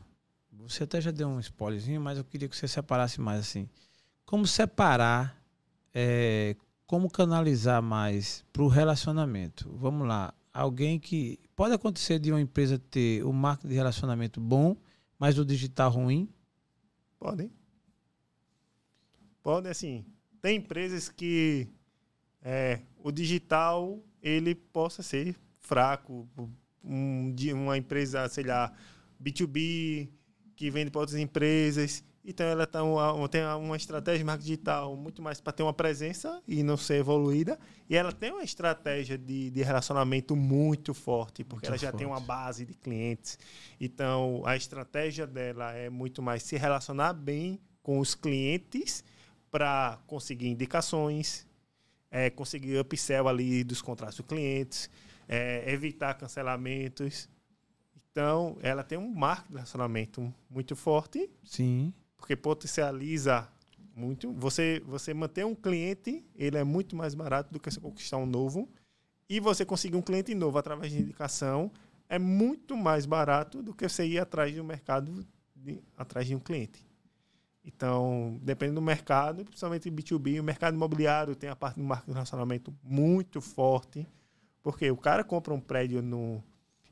Você 0.70 0.84
até 0.84 1.00
já 1.00 1.10
deu 1.10 1.28
um 1.28 1.40
spoilerzinho, 1.40 2.00
mas 2.00 2.16
eu 2.16 2.24
queria 2.24 2.48
que 2.48 2.56
você 2.56 2.68
separasse 2.68 3.20
mais 3.20 3.40
assim. 3.40 3.68
Como 4.24 4.46
separar, 4.46 5.36
é, 5.92 6.54
como 6.86 7.10
canalizar 7.10 7.82
mais 7.82 8.44
para 8.52 8.62
o 8.62 8.68
relacionamento? 8.68 9.68
Vamos 9.76 10.06
lá. 10.06 10.32
Alguém 10.52 10.98
que. 10.98 11.40
Pode 11.56 11.74
acontecer 11.74 12.18
de 12.20 12.30
uma 12.30 12.40
empresa 12.40 12.78
ter 12.78 13.24
o 13.24 13.32
marketing 13.32 13.68
de 13.68 13.74
relacionamento 13.74 14.40
bom, 14.40 14.76
mas 15.18 15.38
o 15.38 15.44
digital 15.44 15.90
ruim? 15.90 16.28
Podem. 17.18 17.50
Podem, 19.42 19.70
assim. 19.70 20.04
Tem 20.40 20.56
empresas 20.56 21.08
que 21.08 21.68
é, 22.40 22.80
o 23.02 23.10
digital 23.10 24.02
ele 24.22 24.54
possa 24.54 25.02
ser 25.02 25.36
fraco. 25.58 26.28
Um, 26.82 27.34
uma 27.54 27.76
empresa, 27.76 28.26
sei 28.28 28.44
lá, 28.44 28.72
B2B, 29.22 30.08
que 30.60 30.70
vende 30.70 30.90
para 30.90 31.00
outras 31.00 31.18
empresas. 31.18 32.04
Então 32.22 32.44
ela 32.44 32.66
tá 32.66 32.82
uma, 32.82 33.26
tem 33.30 33.42
uma 33.42 33.78
estratégia 33.78 34.18
de 34.18 34.24
marketing 34.24 34.50
digital 34.50 34.94
muito 34.94 35.22
mais 35.22 35.40
para 35.40 35.54
ter 35.54 35.62
uma 35.62 35.72
presença 35.72 36.42
e 36.46 36.62
não 36.62 36.76
ser 36.76 36.96
evoluída. 36.96 37.58
E 37.88 37.96
ela 37.96 38.12
tem 38.12 38.30
uma 38.30 38.42
estratégia 38.42 39.16
de, 39.16 39.50
de 39.50 39.62
relacionamento 39.62 40.36
muito 40.36 40.92
forte, 40.92 41.42
porque 41.42 41.66
muito 41.66 41.68
ela 41.68 41.78
já 41.78 41.88
forte. 41.88 42.00
tem 42.00 42.06
uma 42.06 42.20
base 42.20 42.66
de 42.66 42.74
clientes. 42.74 43.38
Então 43.80 44.42
a 44.44 44.54
estratégia 44.54 45.26
dela 45.26 45.72
é 45.72 45.88
muito 45.88 46.20
mais 46.20 46.42
se 46.42 46.58
relacionar 46.58 47.14
bem 47.14 47.58
com 47.82 47.98
os 47.98 48.14
clientes 48.14 49.02
para 49.50 49.98
conseguir 50.06 50.48
indicações, 50.48 51.46
é, 52.10 52.28
conseguir 52.28 52.78
upsell 52.78 53.28
ali 53.28 53.64
dos 53.64 53.80
contratos 53.80 54.18
dos 54.18 54.26
clientes, 54.26 54.90
é, 55.26 55.72
evitar 55.72 56.12
cancelamentos. 56.12 57.30
Então, 58.20 58.58
ela 58.60 58.84
tem 58.84 58.98
um 58.98 59.08
marco 59.08 59.48
de 59.48 59.54
relacionamento 59.54 60.32
muito 60.50 60.76
forte. 60.76 61.30
Sim. 61.42 61.90
Porque 62.18 62.36
potencializa 62.36 63.48
muito. 63.96 64.30
Você, 64.34 64.82
você 64.84 65.14
manter 65.14 65.46
um 65.46 65.54
cliente, 65.54 66.22
ele 66.36 66.58
é 66.58 66.62
muito 66.62 66.94
mais 66.94 67.14
barato 67.14 67.50
do 67.50 67.58
que 67.58 67.70
você 67.70 67.80
conquistar 67.80 68.18
um 68.18 68.26
novo. 68.26 68.68
E 69.26 69.40
você 69.40 69.64
conseguir 69.64 69.96
um 69.96 70.02
cliente 70.02 70.34
novo 70.34 70.58
através 70.58 70.92
de 70.92 70.98
indicação 70.98 71.72
é 72.10 72.18
muito 72.18 72.76
mais 72.76 73.06
barato 73.06 73.62
do 73.62 73.72
que 73.72 73.88
você 73.88 74.06
ir 74.06 74.18
atrás 74.18 74.52
de 74.52 74.60
um 74.60 74.64
mercado, 74.64 75.26
de, 75.56 75.80
atrás 75.96 76.26
de 76.26 76.34
um 76.34 76.40
cliente. 76.40 76.84
Então, 77.64 78.38
depende 78.42 78.74
do 78.74 78.82
mercado, 78.82 79.46
principalmente 79.46 79.90
B2B, 79.90 80.40
o 80.40 80.44
mercado 80.44 80.74
imobiliário 80.74 81.34
tem 81.34 81.48
a 81.48 81.56
parte 81.56 81.76
do 81.76 81.84
marketing 81.84 82.10
de 82.10 82.14
relacionamento 82.14 82.74
muito 82.82 83.40
forte, 83.40 84.06
porque 84.62 84.90
o 84.90 84.96
cara 84.96 85.24
compra 85.24 85.54
um 85.54 85.60
prédio 85.60 86.02
no. 86.02 86.42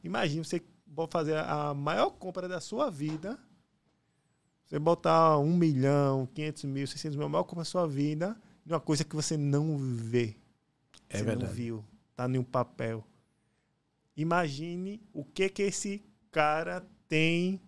Imagina 0.03 0.45
você 0.45 0.62
fazer 1.11 1.36
a 1.36 1.74
maior 1.74 2.11
compra 2.11 2.49
da 2.49 2.61
sua 2.61 2.91
vida, 2.91 3.39
você 4.66 4.78
botar 4.78 5.39
um 5.39 5.57
milhão, 5.57 6.26
500 6.34 6.64
mil, 6.64 6.86
600 6.86 7.16
mil, 7.16 7.26
a 7.26 7.28
maior 7.28 7.45
compra 7.45 7.61
da 7.61 7.64
sua 7.64 7.86
vida, 7.86 8.36
de 8.64 8.72
uma 8.72 8.80
coisa 8.80 9.05
que 9.05 9.16
você 9.16 9.36
não 9.36 9.78
vê. 9.78 10.36
É 11.09 11.18
você 11.18 11.24
verdade. 11.24 11.45
não 11.45 11.51
viu, 11.51 11.84
tá 12.14 12.28
em 12.28 12.39
um 12.39 12.45
papel. 12.45 13.03
Imagine 14.16 15.01
o 15.12 15.24
que 15.24 15.49
que 15.49 15.62
esse 15.62 16.03
cara 16.30 16.86
tem 17.09 17.61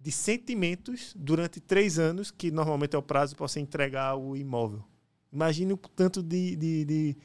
de 0.00 0.10
sentimentos 0.10 1.14
durante 1.16 1.60
três 1.60 1.98
anos, 1.98 2.30
que 2.30 2.50
normalmente 2.50 2.96
é 2.96 2.98
o 2.98 3.02
prazo 3.02 3.36
para 3.36 3.46
você 3.46 3.60
entregar 3.60 4.16
o 4.16 4.36
imóvel. 4.36 4.84
Imagine 5.32 5.72
o 5.72 5.76
tanto 5.76 6.22
de, 6.22 6.56
de, 6.56 6.84
de, 6.84 7.16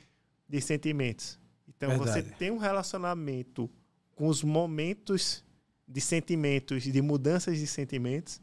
de 0.47 0.61
sentimentos. 0.61 1.39
Então, 1.67 1.89
Verdade. 1.89 2.11
você 2.11 2.35
tem 2.35 2.51
um 2.51 2.57
relacionamento 2.57 3.69
com 4.15 4.27
os 4.27 4.43
momentos 4.43 5.43
de 5.87 6.01
sentimentos, 6.01 6.83
de 6.83 7.01
mudanças 7.01 7.57
de 7.57 7.67
sentimentos. 7.67 8.41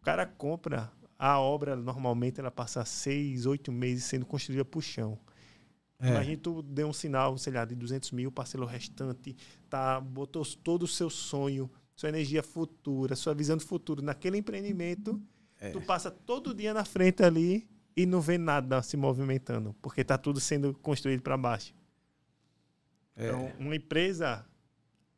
O 0.00 0.04
cara 0.04 0.26
compra 0.26 0.90
a 1.18 1.38
obra, 1.38 1.76
normalmente 1.76 2.40
ela 2.40 2.50
passa 2.50 2.84
seis, 2.84 3.46
oito 3.46 3.70
meses 3.70 4.04
sendo 4.04 4.24
construída 4.24 4.64
por 4.64 4.82
chão. 4.82 5.18
É. 5.98 6.08
Imagina 6.08 6.38
tu 6.42 6.62
deu 6.62 6.88
um 6.88 6.92
sinal, 6.92 7.36
sei 7.36 7.52
lá, 7.52 7.64
de 7.64 7.74
200 7.74 8.10
mil, 8.12 8.32
parcelou 8.32 8.66
o 8.66 8.70
restante, 8.70 9.36
tá, 9.68 10.00
botou 10.00 10.44
todo 10.62 10.84
o 10.84 10.88
seu 10.88 11.10
sonho 11.10 11.70
sua 12.00 12.08
energia 12.08 12.42
futura, 12.42 13.14
sua 13.14 13.34
visão 13.34 13.58
do 13.58 13.62
futuro 13.62 14.00
naquele 14.00 14.38
empreendimento, 14.38 15.20
é. 15.58 15.68
tu 15.70 15.82
passa 15.82 16.10
todo 16.10 16.54
dia 16.54 16.72
na 16.72 16.82
frente 16.82 17.22
ali 17.22 17.68
e 17.94 18.06
não 18.06 18.22
vê 18.22 18.38
nada 18.38 18.80
se 18.80 18.96
movimentando, 18.96 19.76
porque 19.82 20.00
está 20.00 20.16
tudo 20.16 20.40
sendo 20.40 20.72
construído 20.72 21.20
para 21.20 21.36
baixo. 21.36 21.74
É. 23.14 23.26
Então, 23.26 23.52
uma 23.58 23.76
empresa 23.76 24.46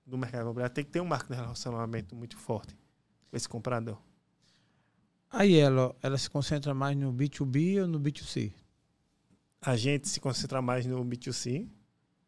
do 0.04 0.18
mercado 0.18 0.42
imobiliário 0.42 0.74
tem 0.74 0.84
que 0.84 0.90
ter 0.90 1.00
um 1.00 1.06
marco 1.06 1.32
de 1.32 1.38
relacionamento 1.38 2.14
muito 2.14 2.36
forte 2.36 2.76
com 3.30 3.36
esse 3.36 3.48
comprador. 3.48 3.98
Aí 5.30 5.56
ela, 5.56 5.94
ela 6.02 6.18
se 6.18 6.28
concentra 6.28 6.74
mais 6.74 6.96
no 6.96 7.12
B2B 7.12 7.80
ou 7.80 7.88
no 7.88 7.98
B2C? 7.98 8.52
A 9.60 9.76
gente 9.76 10.08
se 10.08 10.20
concentra 10.20 10.60
mais 10.60 10.84
no 10.84 11.04
B2C, 11.04 11.68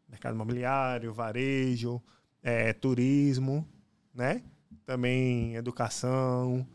mercado 0.07 0.33
imobiliário, 0.33 1.13
varejo, 1.13 2.01
é, 2.41 2.73
turismo 2.73 3.67
né? 4.15 4.41
Também 4.85 5.55
educação, 5.55 6.65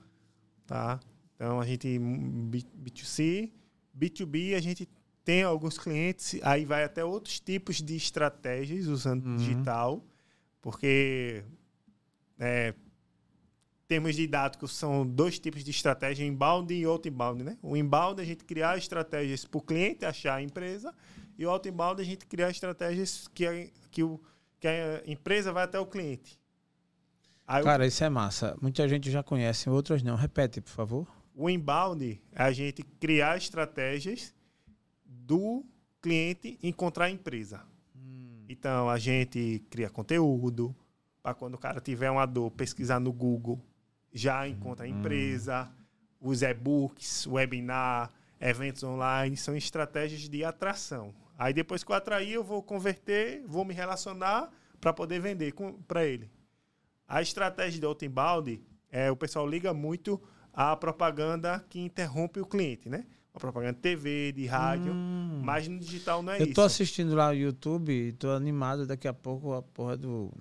tá? 0.66 1.00
Então 1.34 1.58
a 1.58 1.66
gente 1.66 1.88
B2C, 1.98 3.50
B2B 3.98 4.54
a 4.54 4.60
gente 4.60 4.88
tem 5.24 5.42
alguns 5.42 5.78
clientes, 5.78 6.38
aí 6.42 6.64
vai 6.64 6.84
até 6.84 7.04
outros 7.04 7.40
tipos 7.40 7.80
de 7.80 7.96
estratégias 7.96 8.86
usando 8.86 9.24
uhum. 9.24 9.36
digital, 9.36 10.04
porque 10.60 11.44
é, 12.38 12.74
termos 13.86 14.14
didáticos 14.14 14.76
são 14.76 15.06
dois 15.06 15.38
tipos 15.38 15.64
de 15.64 15.70
estratégia, 15.70 16.24
inbound 16.24 16.72
e 16.72 16.84
outbound, 16.84 17.42
né? 17.42 17.58
O 17.60 17.76
inbound 17.76 18.20
é 18.20 18.22
a 18.22 18.26
gente 18.26 18.44
criar 18.44 18.78
estratégias 18.78 19.44
para 19.44 19.58
o 19.58 19.60
cliente 19.60 20.04
achar 20.04 20.36
a 20.36 20.42
empresa 20.42 20.94
e 21.36 21.44
o 21.44 21.50
outbound 21.50 22.00
é 22.00 22.04
a 22.04 22.06
gente 22.06 22.24
criar 22.26 22.50
estratégias 22.50 23.26
que 23.28 23.46
a, 23.46 23.66
que, 23.90 24.02
o, 24.02 24.20
que 24.60 24.68
a 24.68 25.02
empresa 25.06 25.52
vai 25.52 25.64
até 25.64 25.80
o 25.80 25.86
cliente. 25.86 26.38
Aí 27.46 27.64
Cara, 27.64 27.84
isso 27.84 28.04
é 28.04 28.08
massa. 28.08 28.56
Muita 28.62 28.88
gente 28.88 29.10
já 29.10 29.24
conhece, 29.24 29.68
outras 29.68 30.04
não. 30.04 30.14
Repete, 30.14 30.60
por 30.60 30.70
favor. 30.70 31.08
O 31.34 31.50
inbound 31.50 32.22
é 32.32 32.42
a 32.42 32.52
gente 32.52 32.84
criar 33.00 33.36
estratégias 33.36 34.32
do 35.04 35.64
cliente 36.00 36.58
encontrar 36.62 37.06
a 37.06 37.10
empresa. 37.10 37.60
Então, 38.52 38.90
a 38.90 38.98
gente 38.98 39.64
cria 39.70 39.88
conteúdo 39.88 40.74
para 41.22 41.34
quando 41.34 41.54
o 41.54 41.58
cara 41.58 41.80
tiver 41.80 42.10
uma 42.10 42.26
dor, 42.26 42.50
pesquisar 42.50 42.98
no 42.98 43.12
Google, 43.12 43.64
já 44.12 44.48
encontra 44.48 44.84
a 44.84 44.88
hum. 44.88 44.98
empresa. 44.98 45.70
Hum. 46.20 46.30
Os 46.30 46.42
e-books, 46.42 47.28
webinar, 47.28 48.10
eventos 48.40 48.82
online, 48.82 49.36
são 49.36 49.56
estratégias 49.56 50.28
de 50.28 50.44
atração. 50.44 51.14
Aí 51.38 51.54
depois 51.54 51.84
que 51.84 51.92
eu 51.92 51.94
atrair, 51.94 52.32
eu 52.32 52.42
vou 52.42 52.60
converter, 52.60 53.44
vou 53.46 53.64
me 53.64 53.72
relacionar 53.72 54.50
para 54.80 54.92
poder 54.92 55.20
vender 55.20 55.54
para 55.86 56.04
ele. 56.04 56.28
A 57.06 57.22
estratégia 57.22 57.78
de 57.78 57.86
outbound 57.86 58.60
é 58.90 59.12
o 59.12 59.16
pessoal 59.16 59.46
liga 59.46 59.72
muito 59.72 60.20
à 60.52 60.74
propaganda 60.74 61.64
que 61.70 61.78
interrompe 61.78 62.40
o 62.40 62.46
cliente, 62.46 62.88
né? 62.88 63.06
A 63.32 63.38
propaganda 63.38 63.74
de 63.74 63.80
TV, 63.80 64.32
de 64.32 64.46
rádio, 64.46 64.92
hum. 64.92 65.40
mas 65.44 65.68
no 65.68 65.78
digital 65.78 66.22
não 66.22 66.32
é 66.32 66.36
eu 66.36 66.42
isso. 66.42 66.50
Eu 66.50 66.54
tô 66.54 66.62
assistindo 66.62 67.14
lá 67.14 67.28
no 67.28 67.34
YouTube 67.34 67.92
e 67.92 68.12
tô 68.12 68.30
animado, 68.30 68.86
daqui 68.86 69.06
a 69.06 69.14
pouco 69.14 69.52
a 69.52 69.62
porra 69.62 69.96
do 69.96 70.32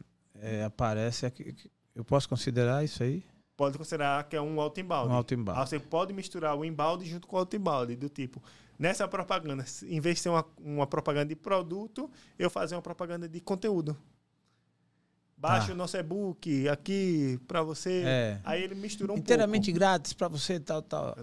é, 0.42 0.64
aparece 0.64 1.26
aqui. 1.26 1.56
Eu 1.94 2.04
posso 2.04 2.28
considerar 2.28 2.84
isso 2.84 3.04
aí? 3.04 3.24
Pode 3.56 3.78
considerar 3.78 4.24
que 4.24 4.36
é 4.36 4.42
um 4.42 4.60
outbound. 4.60 5.12
Um 5.12 5.16
outbound. 5.16 5.60
Você 5.60 5.80
pode 5.80 6.14
misturar 6.14 6.56
o 6.58 6.64
inbound 6.64 7.06
junto 7.06 7.28
com 7.28 7.36
o 7.36 7.40
outbound, 7.40 7.96
do 7.96 8.08
tipo, 8.08 8.42
nessa 8.78 9.08
propaganda, 9.08 9.66
em 9.84 10.00
vez 10.00 10.16
de 10.16 10.22
ser 10.22 10.30
uma, 10.30 10.46
uma 10.58 10.88
propaganda 10.88 11.26
de 11.26 11.36
produto, 11.36 12.10
eu 12.38 12.50
fazer 12.50 12.76
uma 12.76 12.82
propaganda 12.82 13.28
de 13.28 13.42
conteúdo. 13.42 13.98
Baixa 15.36 15.68
tá. 15.68 15.74
o 15.74 15.76
nosso 15.76 15.96
e-book 15.98 16.68
aqui 16.68 17.40
para 17.48 17.62
você. 17.62 18.04
É. 18.06 18.40
Aí 18.44 18.64
ele 18.64 18.76
misturou 18.76 19.16
um 19.16 19.20
Inteiramente 19.20 19.66
pouco. 19.66 19.80
grátis 19.80 20.14
para 20.14 20.28
você, 20.28 20.60
tal, 20.60 20.82
tal. 20.82 21.16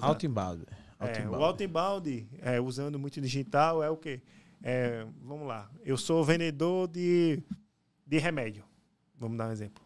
Outbound. 0.98 1.34
É, 1.34 1.38
o 1.38 1.44
outbound, 1.44 2.28
é, 2.40 2.60
usando 2.60 2.98
muito 2.98 3.20
digital, 3.20 3.82
é 3.82 3.90
o 3.90 3.96
quê? 3.96 4.20
É, 4.62 5.06
vamos 5.22 5.46
lá. 5.46 5.70
Eu 5.84 5.96
sou 5.96 6.24
vendedor 6.24 6.88
de, 6.88 7.42
de 8.06 8.18
remédio. 8.18 8.64
Vamos 9.18 9.36
dar 9.36 9.48
um 9.48 9.52
exemplo. 9.52 9.84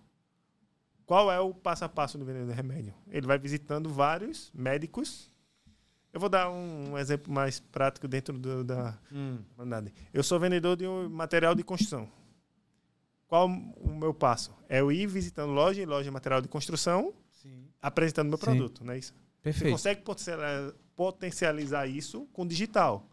Qual 1.04 1.30
é 1.30 1.40
o 1.40 1.52
passo 1.52 1.84
a 1.84 1.88
passo 1.88 2.16
do 2.16 2.24
vendedor 2.24 2.48
de 2.48 2.54
remédio? 2.54 2.94
Ele 3.08 3.26
vai 3.26 3.38
visitando 3.38 3.88
vários 3.88 4.50
médicos. 4.54 5.28
Eu 6.12 6.20
vou 6.20 6.28
dar 6.28 6.50
um, 6.50 6.92
um 6.92 6.98
exemplo 6.98 7.32
mais 7.32 7.58
prático 7.58 8.06
dentro 8.06 8.38
do, 8.38 8.62
da. 8.62 8.96
Hum. 9.12 9.38
Eu 10.14 10.22
sou 10.22 10.38
vendedor 10.38 10.76
de 10.76 10.86
um 10.86 11.08
material 11.08 11.54
de 11.54 11.64
construção. 11.64 12.08
Qual 13.26 13.48
o 13.48 13.94
meu 13.94 14.12
passo? 14.12 14.56
É 14.68 14.80
eu 14.80 14.90
ir 14.90 15.06
visitando 15.06 15.52
loja 15.52 15.80
em 15.82 15.86
loja 15.86 16.04
de 16.04 16.10
material 16.10 16.40
de 16.40 16.48
construção, 16.48 17.12
Sim. 17.30 17.64
apresentando 17.80 18.28
meu 18.28 18.38
Sim. 18.38 18.44
produto, 18.44 18.84
não 18.84 18.92
é 18.92 18.98
isso? 18.98 19.14
Perfeito. 19.42 19.70
Você 19.70 19.94
consegue 19.96 20.02
potencializar 20.96 21.86
isso 21.86 22.26
com 22.32 22.46
digital. 22.46 23.06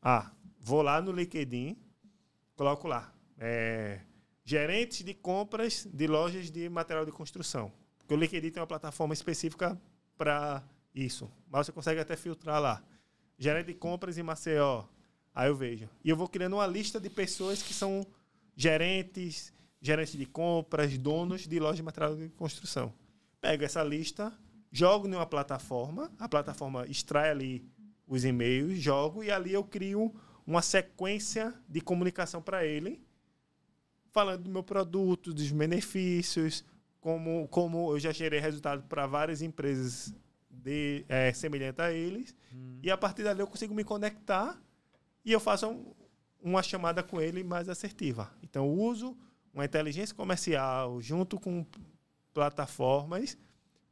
Ah, 0.00 0.30
vou 0.60 0.82
lá 0.82 1.00
no 1.00 1.12
LinkedIn, 1.12 1.76
coloco 2.56 2.88
lá. 2.88 3.12
É, 3.38 4.00
gerentes 4.44 5.02
de 5.02 5.14
compras 5.14 5.86
de 5.92 6.06
lojas 6.06 6.50
de 6.50 6.68
material 6.68 7.04
de 7.04 7.12
construção. 7.12 7.72
Porque 7.98 8.14
o 8.14 8.16
Liquidity 8.16 8.52
tem 8.52 8.60
uma 8.60 8.66
plataforma 8.66 9.14
específica 9.14 9.80
para 10.16 10.62
isso. 10.94 11.30
Mas 11.50 11.66
você 11.66 11.72
consegue 11.72 12.00
até 12.00 12.16
filtrar 12.16 12.60
lá. 12.60 12.82
Gerente 13.38 13.66
de 13.66 13.74
compras 13.74 14.18
em 14.18 14.22
Maceió. 14.22 14.84
Aí 15.34 15.48
eu 15.48 15.56
vejo. 15.56 15.88
E 16.04 16.10
eu 16.10 16.16
vou 16.16 16.28
criando 16.28 16.54
uma 16.54 16.66
lista 16.66 17.00
de 17.00 17.08
pessoas 17.08 17.62
que 17.62 17.72
são 17.72 18.06
gerentes, 18.54 19.52
gerentes 19.80 20.16
de 20.16 20.26
compras, 20.26 20.96
donos 20.98 21.48
de 21.48 21.58
lojas 21.58 21.76
de 21.76 21.82
material 21.82 22.14
de 22.14 22.28
construção. 22.30 22.92
Pego 23.40 23.64
essa 23.64 23.82
lista, 23.82 24.32
jogo 24.74 25.06
numa 25.06 25.24
plataforma, 25.24 26.10
a 26.18 26.28
plataforma 26.28 26.84
extrai 26.88 27.30
ali 27.30 27.64
os 28.08 28.24
e-mails, 28.24 28.80
jogo 28.80 29.22
e 29.22 29.30
ali 29.30 29.52
eu 29.52 29.62
crio 29.62 30.12
uma 30.44 30.60
sequência 30.60 31.54
de 31.68 31.80
comunicação 31.80 32.42
para 32.42 32.66
ele, 32.66 33.00
falando 34.10 34.42
do 34.42 34.50
meu 34.50 34.64
produto, 34.64 35.32
dos 35.32 35.48
benefícios, 35.52 36.64
como, 37.00 37.46
como 37.48 37.92
eu 37.92 38.00
já 38.00 38.10
gerei 38.10 38.40
resultado 38.40 38.82
para 38.88 39.06
várias 39.06 39.42
empresas 39.42 40.12
de, 40.50 41.04
é, 41.08 41.32
semelhante 41.32 41.80
a 41.80 41.92
eles. 41.92 42.34
Hum. 42.52 42.80
E 42.82 42.90
a 42.90 42.98
partir 42.98 43.22
dali 43.22 43.38
eu 43.38 43.46
consigo 43.46 43.72
me 43.72 43.84
conectar 43.84 44.60
e 45.24 45.30
eu 45.30 45.38
faço 45.38 45.68
um, 45.68 45.94
uma 46.42 46.64
chamada 46.64 47.00
com 47.00 47.20
ele 47.20 47.44
mais 47.44 47.68
assertiva. 47.68 48.28
Então, 48.42 48.66
eu 48.66 48.72
uso 48.72 49.16
uma 49.52 49.64
inteligência 49.64 50.16
comercial 50.16 51.00
junto 51.00 51.38
com 51.38 51.64
plataformas 52.32 53.38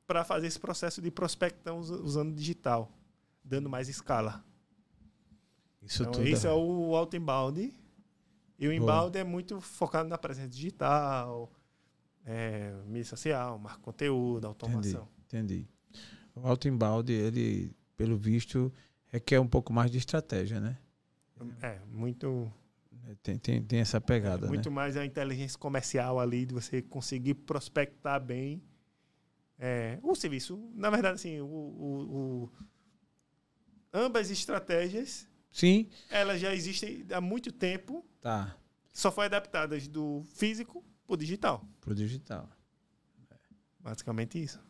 para 0.07 0.25
fazer 0.25 0.47
esse 0.47 0.59
processo 0.59 1.01
de 1.01 1.11
prospecção 1.11 1.79
usando 1.79 2.35
digital, 2.35 2.91
dando 3.45 3.69
mais 3.69 3.89
escala. 3.89 4.45
Isso 5.83 6.03
então, 6.03 6.13
tudo 6.13 6.27
esse 6.27 6.47
é, 6.47 6.51
é 6.51 6.53
o 6.53 6.95
outbound. 6.95 7.75
E 8.59 8.69
o 8.69 8.73
inbound 8.73 9.19
é 9.19 9.25
muito 9.25 9.61
focado 9.61 10.09
na 10.09 10.17
presença 10.17 10.49
digital, 10.49 11.53
é, 12.25 12.73
mídia 12.87 13.07
social, 13.07 13.59
marca 13.59 13.81
conteúdo, 13.81 14.47
automação. 14.47 15.09
Entendi, 15.27 15.67
entendi. 15.67 15.69
O 16.35 16.47
outbound, 16.47 17.13
ele, 17.13 17.75
pelo 17.97 18.17
visto, 18.17 18.73
requer 19.07 19.41
um 19.41 19.49
pouco 19.49 19.73
mais 19.73 19.91
de 19.91 19.99
estratégia, 19.99 20.61
né? 20.61 20.79
É, 21.61 21.81
muito. 21.91 22.51
Tem, 23.23 23.37
tem, 23.37 23.63
tem 23.63 23.81
essa 23.81 24.01
pegada. 24.01 24.47
É, 24.47 24.49
muito 24.49 24.71
né? 24.71 24.77
mais 24.77 24.97
a 24.97 25.05
inteligência 25.05 25.59
comercial 25.59 26.21
ali, 26.21 26.47
de 26.47 26.55
você 26.55 26.81
conseguir 26.81 27.35
prospectar 27.35 28.23
bem 28.25 28.63
é, 29.59 29.99
o 30.03 30.15
serviço. 30.15 30.71
Na 30.75 30.91
verdade, 30.91 31.15
assim, 31.15 31.41
o, 31.41 31.47
o, 31.47 32.01
o, 32.45 32.53
ambas 33.93 34.31
estratégias. 34.31 35.29
Sim. 35.51 35.89
Elas 36.11 36.41
já 36.41 36.55
existem 36.55 37.05
há 37.13 37.21
muito 37.21 37.53
tempo. 37.53 38.05
Tá. 38.21 38.57
Só 38.93 39.11
foi 39.11 39.27
adaptadas 39.27 39.87
do 39.87 40.23
físico 40.35 40.85
para 41.07 41.15
o 41.15 41.17
digital. 41.17 41.67
Para 41.81 41.93
o 41.93 41.95
digital. 41.95 42.49
Basicamente 43.81 44.43
isso. 44.43 44.61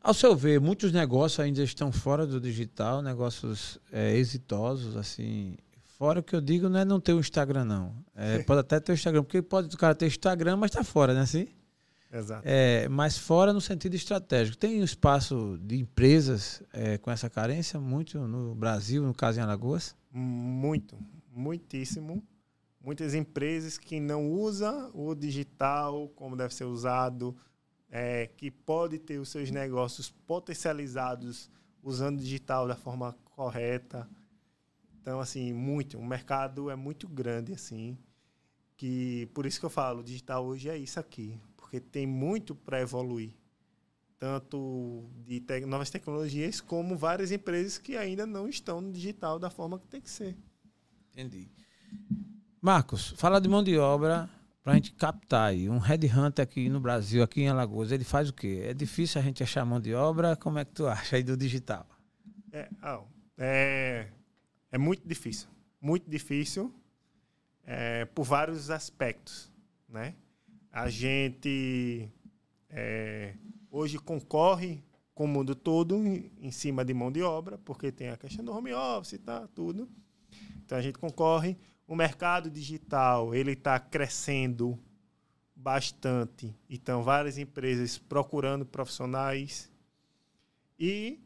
Ao 0.00 0.14
seu 0.14 0.36
ver, 0.36 0.60
muitos 0.60 0.92
negócios 0.92 1.40
ainda 1.40 1.62
estão 1.62 1.90
fora 1.90 2.26
do 2.26 2.40
digital, 2.40 3.02
negócios 3.02 3.78
é, 3.90 4.14
exitosos, 4.16 4.96
assim. 4.96 5.56
Fora 5.82 6.20
o 6.20 6.22
que 6.22 6.36
eu 6.36 6.40
digo 6.40 6.68
não 6.68 6.78
é 6.78 6.84
não 6.84 7.00
ter 7.00 7.12
o 7.12 7.18
Instagram, 7.18 7.64
não. 7.64 8.04
É, 8.14 8.38
pode 8.44 8.60
até 8.60 8.78
ter 8.78 8.92
o 8.92 8.94
Instagram, 8.94 9.24
porque 9.24 9.42
pode 9.42 9.74
o 9.74 9.78
cara 9.78 9.94
ter 9.94 10.06
Instagram, 10.06 10.56
mas 10.56 10.70
está 10.70 10.84
fora, 10.84 11.12
né? 11.12 11.22
Assim? 11.22 11.48
Exato. 12.12 12.42
É, 12.44 12.88
mas 12.88 13.18
fora 13.18 13.52
no 13.52 13.60
sentido 13.60 13.94
estratégico. 13.94 14.56
Tem 14.56 14.80
um 14.80 14.84
espaço 14.84 15.58
de 15.62 15.76
empresas 15.76 16.62
é, 16.72 16.98
com 16.98 17.10
essa 17.10 17.28
carência 17.28 17.80
muito 17.80 18.18
no 18.26 18.54
Brasil, 18.54 19.02
no 19.02 19.14
caso 19.14 19.38
em 19.38 19.42
Alagoas? 19.42 19.96
Muito, 20.10 20.96
muitíssimo. 21.32 22.22
Muitas 22.80 23.14
empresas 23.14 23.76
que 23.76 23.98
não 23.98 24.30
usam 24.30 24.90
o 24.94 25.14
digital 25.14 26.08
como 26.14 26.36
deve 26.36 26.54
ser 26.54 26.64
usado, 26.64 27.36
é, 27.90 28.28
que 28.36 28.50
pode 28.50 28.98
ter 28.98 29.18
os 29.18 29.28
seus 29.28 29.50
negócios 29.50 30.08
potencializados 30.26 31.50
usando 31.82 32.18
o 32.18 32.22
digital 32.22 32.68
da 32.68 32.76
forma 32.76 33.16
correta. 33.24 34.08
Então, 35.00 35.20
assim, 35.20 35.52
muito. 35.52 35.98
O 35.98 36.04
mercado 36.04 36.70
é 36.70 36.76
muito 36.76 37.08
grande, 37.08 37.52
assim, 37.52 37.96
que 38.76 39.28
por 39.34 39.46
isso 39.46 39.58
que 39.58 39.66
eu 39.66 39.70
falo, 39.70 40.00
o 40.00 40.04
digital 40.04 40.44
hoje 40.44 40.68
é 40.68 40.76
isso 40.76 40.98
aqui, 41.00 41.38
porque 41.66 41.80
tem 41.80 42.06
muito 42.06 42.54
para 42.54 42.80
evoluir. 42.80 43.32
Tanto 44.18 45.04
de 45.26 45.40
te 45.40 45.66
novas 45.66 45.90
tecnologias, 45.90 46.60
como 46.60 46.96
várias 46.96 47.32
empresas 47.32 47.76
que 47.76 47.96
ainda 47.96 48.24
não 48.24 48.48
estão 48.48 48.80
no 48.80 48.92
digital 48.92 49.38
da 49.38 49.50
forma 49.50 49.78
que 49.78 49.86
tem 49.88 50.00
que 50.00 50.08
ser. 50.08 50.36
Entendi. 51.12 51.50
Marcos, 52.60 53.10
fala 53.18 53.40
de 53.40 53.48
mão 53.48 53.62
de 53.62 53.76
obra 53.76 54.30
para 54.62 54.72
a 54.72 54.74
gente 54.76 54.92
captar 54.92 55.50
aí. 55.50 55.68
Um 55.68 55.78
headhunter 55.78 56.42
aqui 56.42 56.68
no 56.68 56.80
Brasil, 56.80 57.22
aqui 57.22 57.42
em 57.42 57.48
Alagoas, 57.48 57.92
ele 57.92 58.04
faz 58.04 58.30
o 58.30 58.32
quê? 58.32 58.62
É 58.64 58.72
difícil 58.72 59.20
a 59.20 59.24
gente 59.24 59.42
achar 59.42 59.64
mão 59.64 59.80
de 59.80 59.92
obra? 59.92 60.36
Como 60.36 60.58
é 60.58 60.64
que 60.64 60.72
tu 60.72 60.86
acha 60.86 61.16
aí 61.16 61.22
do 61.22 61.36
digital? 61.36 61.86
É, 62.52 62.68
é, 63.36 64.08
é 64.70 64.78
muito 64.78 65.06
difícil. 65.06 65.48
Muito 65.80 66.08
difícil 66.08 66.72
é, 67.64 68.04
por 68.06 68.24
vários 68.24 68.70
aspectos, 68.70 69.52
né? 69.88 70.14
A 70.76 70.90
gente 70.90 72.06
é, 72.68 73.32
hoje 73.70 73.98
concorre 73.98 74.84
com 75.14 75.24
o 75.24 75.26
mundo 75.26 75.54
todo 75.54 75.96
em, 76.06 76.50
cima 76.50 76.84
de 76.84 76.92
mão 76.92 77.10
de 77.10 77.22
obra, 77.22 77.56
porque 77.56 77.90
tem 77.90 78.10
a 78.10 78.16
questão 78.18 78.44
do 78.44 78.52
home 78.52 78.74
office 78.74 79.18
tá, 79.24 79.48
tudo. 79.54 79.88
Então 80.62 80.76
a 80.76 80.82
gente 80.82 80.98
concorre 80.98 81.56
o 81.86 81.96
mercado 81.96 82.50
digital 82.50 83.34
ele 83.34 83.52
está 83.52 83.80
crescendo 83.80 84.78
bastante. 85.54 86.54
Então, 86.68 87.02
várias 87.02 87.38
empresas 87.38 87.96
procurando 87.96 88.66
profissionais 88.66 89.72
e 90.78 91.18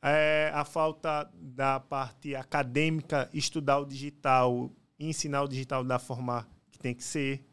é, 0.00 0.50
a 0.54 0.64
falta 0.64 1.30
da 1.34 1.78
parte 1.78 2.34
acadêmica, 2.34 3.28
estudar 3.34 3.80
o 3.80 3.84
digital, 3.84 4.72
ensinar 4.98 5.42
o 5.42 5.48
digital 5.48 5.84
da 5.84 5.98
forma 5.98 6.48
que 6.70 6.78
tem 6.78 6.94
que 6.94 7.04
ser, 7.04 7.44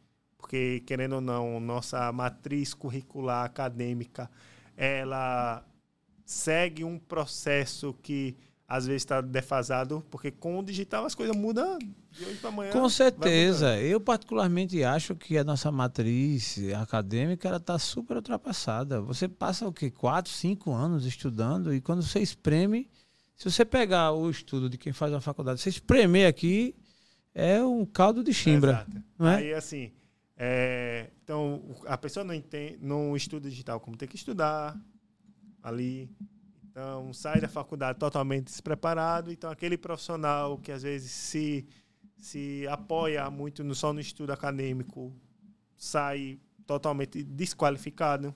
porque 0.42 0.82
querendo 0.88 1.14
ou 1.14 1.22
não, 1.22 1.60
nossa 1.60 2.12
matriz 2.12 2.74
curricular 2.74 3.46
acadêmica, 3.46 4.30
ela 4.76 5.64
segue 6.26 6.84
um 6.84 6.98
processo 6.98 7.94
que 8.02 8.36
às 8.68 8.88
vezes 8.88 9.02
está 9.02 9.22
defasado, 9.22 10.04
porque 10.10 10.32
com 10.32 10.58
o 10.58 10.64
digital 10.64 11.06
as 11.06 11.14
coisas 11.14 11.36
mudam 11.36 11.78
de 11.78 12.26
hoje 12.26 12.38
para 12.38 12.50
amanhã. 12.50 12.72
Com 12.72 12.90
certeza. 12.90 13.78
Eu 13.80 14.00
particularmente 14.00 14.82
acho 14.84 15.14
que 15.14 15.38
a 15.38 15.44
nossa 15.44 15.72
matriz 15.72 16.58
acadêmica 16.82 17.50
ela 17.50 17.58
está 17.58 17.78
super 17.78 18.16
ultrapassada. 18.16 19.02
Você 19.02 19.28
passa 19.28 19.68
o 19.68 19.74
quê? 19.74 19.92
Quatro, 19.92 20.32
cinco 20.32 20.72
anos 20.72 21.06
estudando 21.06 21.74
e 21.74 21.82
quando 21.82 22.02
você 22.02 22.20
espreme, 22.20 22.90
se 23.36 23.52
você 23.52 23.64
pegar 23.64 24.14
o 24.14 24.30
estudo 24.30 24.70
de 24.70 24.78
quem 24.78 24.94
faz 24.94 25.14
a 25.14 25.22
faculdade, 25.22 25.60
você 25.60 25.70
espremer 25.70 26.28
aqui, 26.28 26.74
é 27.36 27.62
um 27.62 27.86
caldo 27.86 28.24
de 28.24 28.34
chimbra. 28.34 28.72
Exato. 28.72 29.04
Não 29.20 29.28
é? 29.28 29.36
Aí, 29.36 29.54
assim, 29.54 29.92
é, 30.44 31.12
então 31.24 31.62
a 31.86 31.96
pessoa 31.96 32.24
não, 32.24 32.34
entende, 32.34 32.80
não 32.82 33.16
estuda 33.16 33.48
digital 33.48 33.80
como 33.80 33.96
tem 33.96 34.08
que 34.08 34.16
estudar 34.16 34.76
ali 35.62 36.10
então, 36.72 37.14
sai 37.14 37.42
da 37.42 37.50
faculdade 37.50 38.00
totalmente 38.00 38.46
despreparado. 38.46 39.30
Então, 39.30 39.52
aquele 39.52 39.78
profissional 39.78 40.58
que 40.58 40.72
às 40.72 40.82
vezes 40.82 41.12
se, 41.12 41.68
se 42.18 42.66
apoia 42.70 43.30
muito 43.30 43.62
no, 43.62 43.76
só 43.76 43.92
no 43.92 44.00
estudo 44.00 44.32
acadêmico 44.32 45.14
sai 45.78 46.40
totalmente 46.66 47.24
desqualificado. 47.24 48.34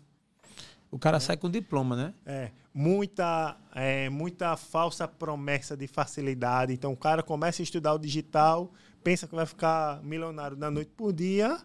O 0.91 0.99
cara 0.99 1.15
é. 1.15 1.19
sai 1.21 1.37
com 1.37 1.49
diploma, 1.49 1.95
né? 1.95 2.13
É. 2.25 2.51
Muita, 2.73 3.57
é, 3.73 4.09
muita 4.09 4.57
falsa 4.57 5.07
promessa 5.07 5.77
de 5.77 5.87
facilidade. 5.87 6.73
Então, 6.73 6.91
o 6.91 6.97
cara 6.97 7.23
começa 7.23 7.61
a 7.61 7.63
estudar 7.63 7.93
o 7.93 7.97
digital, 7.97 8.73
pensa 9.01 9.27
que 9.27 9.35
vai 9.35 9.45
ficar 9.45 10.03
milionário 10.03 10.57
da 10.57 10.69
noite 10.69 10.91
por 10.91 11.13
dia 11.13 11.57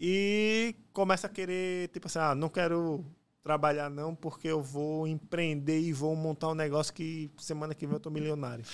e 0.00 0.74
começa 0.94 1.26
a 1.26 1.30
querer, 1.30 1.88
tipo 1.88 2.06
assim, 2.06 2.18
ah, 2.18 2.34
não 2.34 2.48
quero 2.48 3.04
trabalhar 3.42 3.90
não, 3.90 4.14
porque 4.14 4.48
eu 4.48 4.62
vou 4.62 5.06
empreender 5.06 5.78
e 5.78 5.92
vou 5.92 6.16
montar 6.16 6.48
um 6.48 6.54
negócio 6.54 6.94
que 6.94 7.30
semana 7.38 7.74
que 7.74 7.86
vem 7.86 7.94
eu 7.94 8.00
tô 8.00 8.10
milionário. 8.10 8.64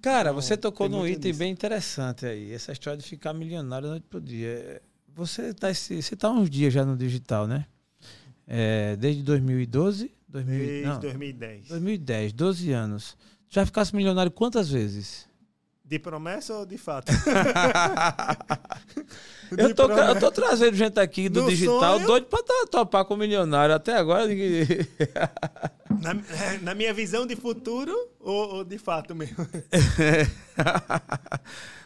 Cara, 0.00 0.30
então, 0.30 0.40
você 0.40 0.56
tocou 0.56 0.88
num 0.88 1.06
item 1.06 1.32
disso. 1.32 1.38
bem 1.38 1.52
interessante 1.52 2.24
aí, 2.24 2.52
essa 2.52 2.72
história 2.72 2.98
de 2.98 3.04
ficar 3.04 3.34
milionário 3.34 3.88
noite 3.88 4.06
pro 4.08 4.20
dia. 4.20 4.80
Você 5.14 5.52
tá, 5.52 5.72
você 5.72 6.16
tá 6.16 6.30
uns 6.30 6.48
dias 6.48 6.72
já 6.72 6.84
no 6.84 6.96
digital, 6.96 7.46
né? 7.46 7.66
É, 8.46 8.96
desde 8.96 9.22
2012? 9.22 10.10
2000, 10.28 10.58
desde 10.58 10.86
não, 10.86 11.00
2010. 11.00 11.68
2010, 11.68 12.32
12 12.32 12.72
anos. 12.72 13.16
Já 13.48 13.64
ficasse 13.64 13.94
milionário 13.94 14.32
quantas 14.32 14.68
vezes? 14.68 15.28
De 15.84 15.98
promessa 15.98 16.54
ou 16.54 16.64
de 16.64 16.78
fato? 16.78 17.12
eu, 19.56 19.74
tô, 19.74 19.90
eu 19.90 20.18
tô 20.18 20.30
trazendo 20.30 20.74
gente 20.74 20.98
aqui 20.98 21.28
do, 21.28 21.42
do 21.42 21.50
digital 21.50 21.96
sonho... 21.96 22.06
doido 22.06 22.26
pra 22.26 22.40
topar 22.70 23.04
com 23.04 23.12
o 23.12 23.18
milionário. 23.18 23.74
Até 23.74 23.94
agora. 23.94 24.24
na, 26.00 26.12
é, 26.12 26.58
na, 26.62 26.74
minha 26.74 26.94
visão 26.94 27.26
de 27.26 27.36
futuro 27.36 27.94
ou, 28.18 28.54
ou 28.54 28.64
de 28.64 28.78
fato 28.78 29.14
mesmo? 29.14 29.46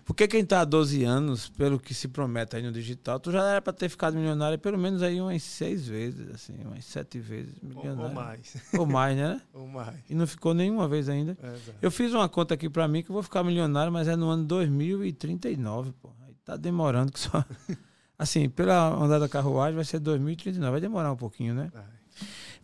Porque 0.08 0.26
quem 0.26 0.40
está 0.40 0.62
há 0.62 0.64
12 0.64 1.04
anos, 1.04 1.50
pelo 1.50 1.78
que 1.78 1.92
se 1.92 2.08
promete 2.08 2.56
aí 2.56 2.62
no 2.62 2.72
digital, 2.72 3.20
tu 3.20 3.30
já 3.30 3.46
era 3.46 3.60
para 3.60 3.74
ter 3.74 3.90
ficado 3.90 4.16
milionário 4.16 4.58
pelo 4.58 4.78
menos 4.78 5.02
aí 5.02 5.20
umas 5.20 5.42
seis 5.42 5.86
vezes, 5.86 6.30
assim, 6.34 6.54
umas 6.64 6.86
sete 6.86 7.20
vezes 7.20 7.54
milionário. 7.60 8.04
Ou 8.04 8.14
mais. 8.14 8.56
Ou 8.78 8.86
mais, 8.86 9.16
né? 9.18 9.42
Ou 9.52 9.68
mais. 9.68 9.98
E 10.08 10.14
não 10.14 10.26
ficou 10.26 10.54
nenhuma 10.54 10.88
vez 10.88 11.10
ainda. 11.10 11.32
Exato. 11.32 11.78
Eu 11.82 11.90
fiz 11.90 12.14
uma 12.14 12.26
conta 12.26 12.54
aqui 12.54 12.70
para 12.70 12.88
mim 12.88 13.02
que 13.02 13.10
eu 13.10 13.12
vou 13.12 13.22
ficar 13.22 13.44
milionário, 13.44 13.92
mas 13.92 14.08
é 14.08 14.16
no 14.16 14.30
ano 14.30 14.44
2039, 14.44 15.92
pô. 16.00 16.08
Aí 16.26 16.34
tá 16.42 16.56
demorando 16.56 17.12
que 17.12 17.20
só. 17.20 17.44
Assim, 18.18 18.48
pela 18.48 18.88
andar 18.88 19.18
da 19.18 19.28
carruagem 19.28 19.76
vai 19.76 19.84
ser 19.84 19.98
2039. 19.98 20.70
Vai 20.70 20.80
demorar 20.80 21.12
um 21.12 21.16
pouquinho, 21.16 21.52
né? 21.52 21.70
Ai. 21.74 21.84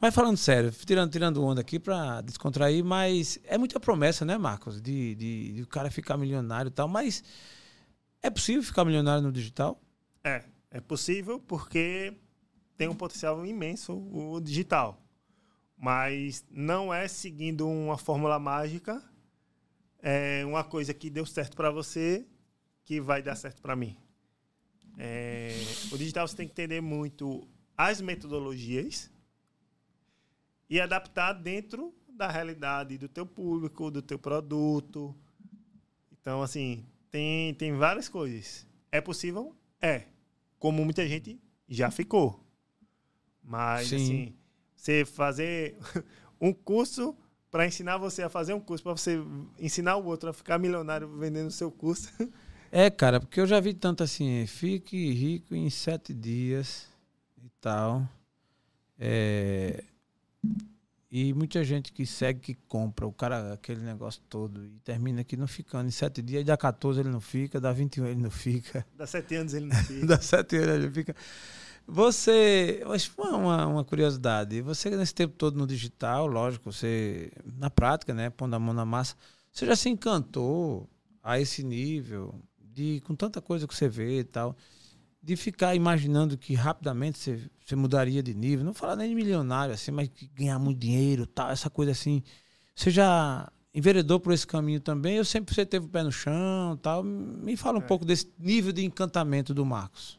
Mas 0.01 0.15
falando 0.15 0.37
sério, 0.37 0.71
tirando, 0.71 1.11
tirando 1.11 1.43
onda 1.43 1.61
aqui 1.61 1.79
para 1.79 2.21
descontrair, 2.21 2.85
mas 2.85 3.39
é 3.45 3.57
muita 3.57 3.81
promessa, 3.81 4.25
né, 4.25 4.37
Marcos? 4.37 4.81
De, 4.81 5.15
de, 5.15 5.53
de 5.53 5.63
o 5.63 5.67
cara 5.67 5.91
ficar 5.91 6.17
milionário 6.17 6.69
e 6.69 6.73
tal. 6.73 6.89
Mas 6.89 7.23
é 8.23 8.31
possível 8.31 8.63
ficar 8.63 8.85
milionário 8.85 9.23
no 9.23 9.33
digital? 9.33 9.81
É, 10.23 10.45
é 10.71 10.81
possível 10.81 11.39
porque 11.41 12.15
tem 12.77 12.89
um 12.89 12.95
potencial 12.95 13.45
imenso 13.47 13.93
o 13.93 14.41
digital. 14.41 15.01
Mas 15.77 16.45
não 16.51 16.93
é 16.93 17.09
seguindo 17.09 17.69
uma 17.69 17.99
fórmula 17.99 18.39
mágica, 18.39 19.03
é 20.03 20.45
uma 20.47 20.65
coisa 20.65 20.93
que 20.93 21.11
deu 21.11 21.27
certo 21.27 21.57
para 21.57 21.71
você 21.71 22.27
que 22.85 23.01
vai 23.01 23.23
dar 23.23 23.35
certo 23.37 23.63
para 23.63 23.75
mim. 23.75 23.97
É, 24.99 25.51
o 25.91 25.99
digital 25.99 26.29
você 26.29 26.37
tem 26.37 26.47
que 26.47 26.53
entender 26.53 26.81
muito 26.81 27.49
as 27.77 28.01
metodologias 28.01 29.11
e 30.69 30.81
adaptar 30.81 31.33
dentro 31.33 31.95
da 32.09 32.31
realidade 32.31 32.97
do 32.97 33.09
teu 33.09 33.27
público, 33.27 33.91
do 33.91 34.01
teu 34.01 34.19
produto. 34.19 35.15
Então, 36.13 36.43
assim, 36.43 36.85
tem, 37.11 37.55
tem 37.55 37.73
várias 37.75 38.09
coisas. 38.09 38.67
É 38.91 39.01
possível? 39.01 39.55
É. 39.81 40.05
Como 40.59 40.85
muita 40.85 41.07
gente 41.07 41.41
já 41.69 41.91
ficou. 41.91 42.45
Mas, 43.43 43.89
Sim. 43.89 43.97
assim, 43.97 44.35
você 44.75 45.05
fazer 45.05 45.77
um 46.41 46.53
curso 46.53 47.17
para 47.51 47.67
ensinar 47.67 47.99
você 47.99 48.23
a 48.23 48.29
fazer 48.29 48.53
um 48.53 48.61
curso, 48.61 48.83
para 48.83 48.97
você 48.97 49.19
ensinar 49.59 49.97
o 49.97 50.05
outro 50.07 50.31
a 50.31 50.33
ficar 50.33 50.59
milionário 50.59 51.09
vendendo 51.19 51.49
o 51.49 51.53
seu 51.53 51.71
curso. 51.71 52.11
É, 52.77 52.91
cara, 52.91 53.21
porque 53.21 53.41
eu 53.41 53.47
já 53.47 53.61
vi 53.61 53.73
tanto 53.73 54.03
assim, 54.03 54.45
fique 54.49 55.13
rico 55.13 55.55
em 55.55 55.71
sete 55.71 56.13
dias 56.13 56.89
e 57.41 57.49
tal. 57.61 58.05
É, 58.99 59.85
e 61.11 61.33
muita 61.33 61.63
gente 61.63 61.93
que 61.93 62.05
segue, 62.05 62.41
que 62.41 62.55
compra, 62.67 63.07
o 63.07 63.13
cara, 63.13 63.53
aquele 63.53 63.81
negócio 63.83 64.21
todo, 64.29 64.65
e 64.65 64.81
termina 64.81 65.21
aqui 65.21 65.37
não 65.37 65.47
ficando. 65.47 65.87
Em 65.87 65.93
sete 65.93 66.21
dias, 66.21 66.45
dá 66.45 66.57
14 66.57 66.99
ele 67.01 67.09
não 67.09 67.21
fica, 67.21 67.61
dá 67.61 67.73
21 67.73 68.07
ele 68.07 68.21
não 68.21 68.31
fica, 68.35 68.85
Dá 68.97 69.07
sete 69.07 69.37
anos 69.37 69.55
ele 69.55 69.67
não 69.67 69.77
fica. 69.77 70.07
dá 70.07 70.21
sete 70.21 70.57
anos 70.57 70.75
ele 70.85 70.91
fica. 70.91 71.15
Você, 71.87 72.83
uma, 73.19 73.67
uma 73.67 73.85
curiosidade, 73.85 74.61
você 74.63 74.91
nesse 74.91 75.15
tempo 75.15 75.35
todo 75.37 75.57
no 75.59 75.67
digital, 75.67 76.27
lógico, 76.27 76.73
você, 76.73 77.31
na 77.59 77.69
prática, 77.71 78.15
né, 78.15 78.31
pondo 78.31 78.55
a 78.55 78.59
mão 78.59 78.73
na 78.75 78.87
massa, 78.87 79.15
você 79.53 79.67
já 79.67 79.77
se 79.77 79.89
encantou 79.91 80.89
a 81.23 81.39
esse 81.39 81.63
nível, 81.63 82.35
de 82.59 83.01
com 83.07 83.15
tanta 83.15 83.41
coisa 83.41 83.69
que 83.69 83.75
você 83.75 83.89
vê 83.89 84.21
e 84.21 84.25
tal, 84.25 84.57
de 85.25 85.37
ficar 85.37 85.75
imaginando 85.75 86.37
que 86.37 86.55
rapidamente 86.55 87.19
você, 87.19 87.41
você 87.65 87.75
mudaria 87.75 88.23
de 88.23 88.35
nível, 88.35 88.65
não 88.65 88.75
falar 88.75 88.97
nem 88.97 89.09
de 89.09 89.15
milionário 89.15 89.73
assim, 89.75 89.91
mas 89.91 90.11
ganhar 90.35 90.59
muito 90.59 90.79
dinheiro, 90.79 91.27
tal, 91.27 91.51
essa 91.51 91.71
coisa 91.71 91.93
assim. 91.93 92.23
Você 92.75 92.91
já 92.91 93.51
enveredou 93.73 94.21
por 94.21 94.33
esse 94.33 94.47
caminho 94.47 94.81
também? 94.81 95.17
Eu 95.17 95.25
sempre 95.25 95.55
você 95.55 95.65
teve 95.65 95.87
o 95.87 95.89
pé 95.89 96.03
no 96.03 96.13
chão, 96.13 96.77
tal. 96.83 97.03
Me 97.03 97.57
fala 97.57 97.79
um 97.79 97.83
É. 97.83 97.87
pouco 97.87 98.05
desse 98.05 98.31
nível 98.39 98.73
de 98.73 98.85
encantamento 98.85 99.55
do 99.55 99.65
Marcos. 99.65 100.19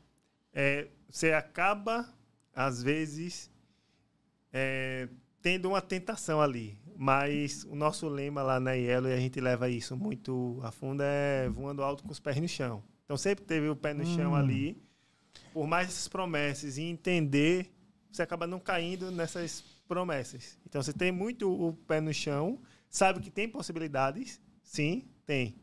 é, 0.58 0.88
você 1.10 1.34
acaba, 1.34 2.08
às 2.56 2.82
vezes, 2.82 3.52
é, 4.52 5.08
tendo 5.42 5.70
uma 5.70 5.82
tentação 5.82 6.42
ali. 6.42 6.78
Mas 6.98 7.66
o 7.70 7.76
nosso 7.76 8.08
lema 8.08 8.42
lá 8.42 8.58
na 8.60 8.72
Yellow, 8.72 9.10
e 9.10 9.14
a 9.14 9.18
gente 9.20 9.40
leva 9.42 9.70
isso 9.70 9.98
muito 9.98 10.60
a 10.64 10.72
fundo, 10.72 11.04
é 11.04 11.50
voando 11.50 11.84
alto 11.84 12.04
com 12.04 12.12
os 12.12 12.20
pés 12.22 12.38
no 12.40 12.48
chão. 12.48 12.82
Então 13.04 13.18
sempre 13.18 13.44
teve 13.44 13.68
o 13.68 13.76
pé 13.76 13.94
no 13.94 14.06
chão 14.06 14.32
Hum. 14.32 14.36
ali. 14.36 14.82
Por 15.56 15.66
mais 15.66 15.88
essas 15.88 16.10
promessas 16.10 16.78
e 16.78 16.82
entender, 16.82 17.74
você 18.12 18.22
acaba 18.22 18.46
não 18.46 18.60
caindo 18.60 19.10
nessas 19.10 19.62
promessas. 19.88 20.60
Então 20.66 20.84
você 20.84 20.92
tem 20.92 21.14
muito 21.14 21.50
o 21.50 21.72
pé 21.72 22.02
no 22.02 22.14
chão, 22.14 22.60
sabe 22.90 23.22
que 23.22 23.32
tem 23.32 23.48
possibilidades, 23.48 24.42
sim, 24.62 25.08
tem. 25.26 25.56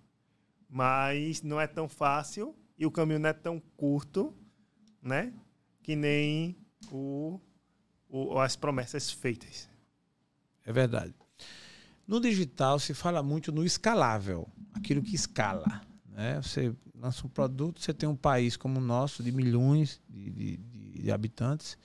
Mas 0.66 1.42
não 1.42 1.60
é 1.60 1.66
tão 1.66 1.90
fácil 1.90 2.56
e 2.78 2.86
o 2.86 2.90
caminho 2.90 3.18
não 3.18 3.28
é 3.28 3.34
tão 3.34 3.60
curto, 3.76 4.34
né? 5.02 5.30
Que 5.82 5.94
nem 5.94 6.56
o, 6.90 7.38
o- 8.08 8.38
as 8.38 8.56
promessas 8.56 9.10
feitas. 9.10 9.68
É 10.64 10.72
verdade. 10.72 11.12
No 12.06 12.18
digital 12.18 12.78
se 12.78 12.94
fala 12.94 13.22
muito 13.22 13.52
no 13.52 13.62
escalável, 13.62 14.48
aquilo 14.72 15.02
que 15.02 15.14
escala. 15.14 15.82
Né? 16.12 16.40
Você 16.42 16.74
lança 16.94 17.26
um 17.26 17.30
produto, 17.30 17.80
você 17.80 17.92
tem 17.92 18.08
um 18.08 18.16
país 18.16 18.56
como 18.56 18.78
o 18.78 18.82
nosso, 18.82 19.22
de 19.22 19.32
milhões 19.32 20.00
de, 20.08 20.30
de- 20.30 20.56
de- 20.56 21.10
habitantes. 21.10 21.76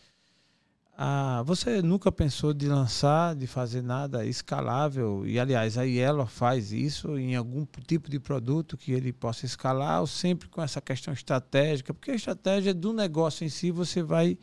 Ah, 0.99 1.43
você 1.45 1.80
nunca 1.82 2.11
pensou 2.11 2.53
de 2.53 2.67
lançar, 2.67 3.36
de 3.36 3.45
fazer 3.45 3.84
nada 3.84 4.25
escalável? 4.25 5.25
E, 5.28 5.39
aliás, 5.39 5.78
a 5.78 5.84
Yellow 5.84 6.25
faz 6.25 6.71
isso 6.71 7.17
em 7.19 7.36
algum 7.36 7.65
tipo 7.88 8.09
de 8.09 8.19
produto 8.19 8.75
que 8.75 8.91
ele 8.91 9.13
possa 9.13 9.45
escalar, 9.45 10.01
ou 10.01 10.07
sempre 10.07 10.47
com 10.49 10.61
essa 10.61 10.82
questão 10.82 11.13
estratégica? 11.13 11.93
Porque 11.93 12.11
a 12.11 12.15
estratégia 12.15 12.73
do 12.73 12.91
negócio 12.93 13.45
em 13.45 13.49
si, 13.49 13.69
você 13.71 14.01
vai, 14.01 14.38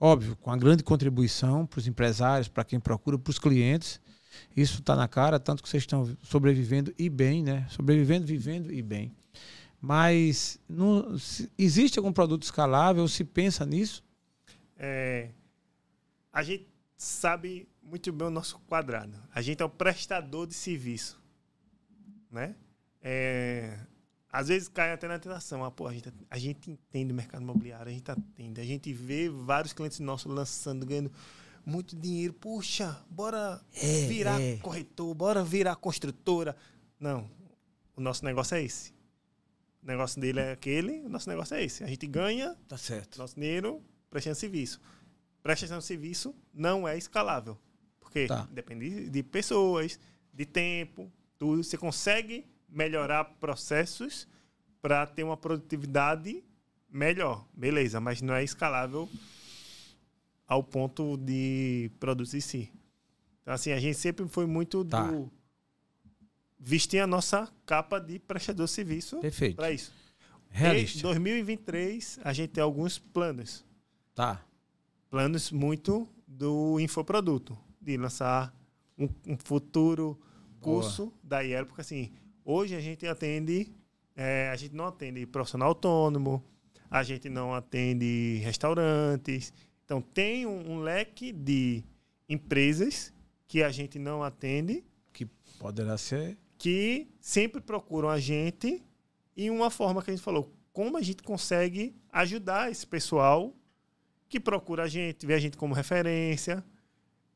óbvio, 0.00 0.36
com 0.36 0.50
a 0.50 0.56
grande 0.56 0.82
contribuição 0.82 1.66
para 1.66 1.78
os 1.78 1.86
empresários, 1.86 2.48
para 2.48 2.64
quem 2.64 2.80
procura, 2.80 3.18
para 3.18 3.30
os 3.30 3.38
clientes. 3.38 4.00
Isso 4.56 4.80
está 4.80 4.96
na 4.96 5.08
cara, 5.08 5.38
tanto 5.38 5.62
que 5.62 5.68
vocês 5.68 5.82
estão 5.82 6.16
sobrevivendo 6.22 6.94
e 6.98 7.08
bem, 7.08 7.42
né? 7.42 7.66
Sobrevivendo, 7.70 8.26
vivendo 8.26 8.72
e 8.72 8.82
bem. 8.82 9.12
Mas 9.80 10.58
não, 10.68 11.16
existe 11.56 11.98
algum 11.98 12.12
produto 12.12 12.42
escalável? 12.42 13.06
Se 13.08 13.24
pensa 13.24 13.64
nisso? 13.64 14.04
É, 14.76 15.30
a 16.32 16.42
gente 16.42 16.68
sabe 16.96 17.66
muito 17.82 18.12
bem 18.12 18.28
o 18.28 18.30
nosso 18.30 18.58
quadrado. 18.60 19.18
A 19.34 19.40
gente 19.40 19.62
é 19.62 19.64
o 19.64 19.70
prestador 19.70 20.46
de 20.46 20.54
serviço, 20.54 21.20
né? 22.30 22.54
É, 23.02 23.78
às 24.30 24.48
vezes 24.48 24.68
cai 24.68 24.92
até 24.92 25.08
na 25.08 25.18
tentação. 25.18 25.64
Ah, 25.64 25.70
pô, 25.70 25.86
a, 25.86 25.92
gente, 25.92 26.12
a 26.30 26.38
gente 26.38 26.70
entende 26.70 27.12
o 27.12 27.16
mercado 27.16 27.42
imobiliário, 27.42 27.88
a 27.88 27.94
gente 27.94 28.10
atende. 28.10 28.60
A 28.60 28.64
gente 28.64 28.92
vê 28.92 29.28
vários 29.28 29.72
clientes 29.72 29.98
nossos 29.98 30.30
lançando, 30.30 30.86
ganhando 30.86 31.10
muito 31.70 31.96
dinheiro. 31.96 32.32
Puxa, 32.34 33.00
bora 33.08 33.60
É, 33.74 34.06
virar 34.06 34.40
é. 34.40 34.56
corretor, 34.58 35.14
bora 35.14 35.42
virar 35.44 35.76
construtora. 35.76 36.56
Não, 36.98 37.30
o 37.96 38.00
nosso 38.00 38.24
negócio 38.24 38.56
é 38.56 38.62
esse. 38.62 38.92
O 39.82 39.86
negócio 39.86 40.20
dele 40.20 40.40
é 40.40 40.52
aquele, 40.52 41.00
o 41.00 41.08
nosso 41.08 41.28
negócio 41.28 41.54
é 41.54 41.64
esse. 41.64 41.82
A 41.82 41.86
gente 41.86 42.06
ganha 42.06 42.56
Tá 42.68 42.76
certo. 42.76 43.18
nosso 43.18 43.34
dinheiro 43.36 43.82
prestando 44.10 44.34
serviço. 44.36 44.80
Prestação 45.42 45.78
de 45.78 45.84
serviço 45.84 46.34
não 46.52 46.86
é 46.86 46.98
escalável. 46.98 47.56
Porque 47.98 48.26
Tá. 48.26 48.46
depende 48.50 49.08
de 49.08 49.22
pessoas, 49.22 49.98
de 50.34 50.44
tempo, 50.44 51.10
tudo. 51.38 51.62
Você 51.64 51.78
consegue 51.78 52.44
melhorar 52.68 53.24
processos 53.24 54.28
para 54.82 55.06
ter 55.06 55.22
uma 55.24 55.36
produtividade 55.36 56.44
melhor. 56.90 57.46
Beleza, 57.54 58.00
mas 58.00 58.20
não 58.20 58.34
é 58.34 58.44
escalável 58.44 59.08
ao 60.50 60.64
ponto 60.64 61.16
de 61.16 61.92
produtos 62.00 62.34
em 62.34 62.40
si. 62.40 62.72
Então, 63.40 63.54
assim, 63.54 63.70
a 63.70 63.78
gente 63.78 63.96
sempre 63.96 64.26
foi 64.26 64.46
muito 64.46 64.84
Tá. 64.84 65.06
do 65.08 65.30
vestir 66.58 66.98
a 66.98 67.06
nossa 67.06 67.48
capa 67.64 68.00
de 68.00 68.18
prestador 68.18 68.66
de 68.66 68.72
serviço 68.72 69.18
Perfeito. 69.20 69.54
para 69.54 69.70
isso. 69.70 69.92
Em 70.52 70.58
Realista. 70.58 71.02
2023, 71.02 72.18
a 72.24 72.32
gente 72.32 72.50
tem 72.50 72.62
alguns 72.64 72.98
planos. 72.98 73.64
Tá. 74.12 74.44
Planos 75.08 75.52
muito 75.52 76.08
do 76.26 76.80
infoproduto. 76.80 77.56
De 77.80 77.96
lançar 77.96 78.52
um, 78.98 79.08
um 79.28 79.36
futuro 79.38 80.20
curso 80.60 81.12
da 81.22 81.42
IEL. 81.42 81.64
Porque, 81.64 81.80
assim, 81.80 82.10
hoje 82.44 82.74
a 82.74 82.80
gente 82.80 83.06
atende... 83.06 83.72
é, 84.16 84.50
a 84.50 84.56
gente 84.56 84.74
não 84.74 84.86
atende 84.86 85.24
profissional 85.26 85.68
autônomo. 85.68 86.44
A 86.90 87.04
gente 87.04 87.28
não 87.28 87.54
atende 87.54 88.40
restaurantes. 88.42 89.52
Então, 89.90 90.00
tem 90.00 90.46
um, 90.46 90.74
um 90.74 90.78
leque 90.78 91.32
de 91.32 91.82
empresas 92.28 93.12
que 93.48 93.60
a 93.60 93.70
gente 93.70 93.98
não 93.98 94.22
atende 94.22 94.84
Que 95.12 95.26
poderá 95.58 95.98
ser. 95.98 96.38
que 96.56 97.08
sempre 97.20 97.60
procuram 97.60 98.08
a 98.08 98.20
gente 98.20 98.84
e 99.36 99.50
uma 99.50 99.68
forma 99.68 100.00
que 100.00 100.12
a 100.12 100.14
gente 100.14 100.22
falou, 100.22 100.54
como 100.72 100.96
a 100.96 101.02
gente 101.02 101.24
consegue 101.24 101.92
ajudar 102.12 102.70
esse 102.70 102.86
pessoal 102.86 103.52
que 104.28 104.38
procura 104.38 104.84
a 104.84 104.88
gente, 104.88 105.26
vê 105.26 105.34
a 105.34 105.40
gente 105.40 105.56
como 105.56 105.74
referência, 105.74 106.64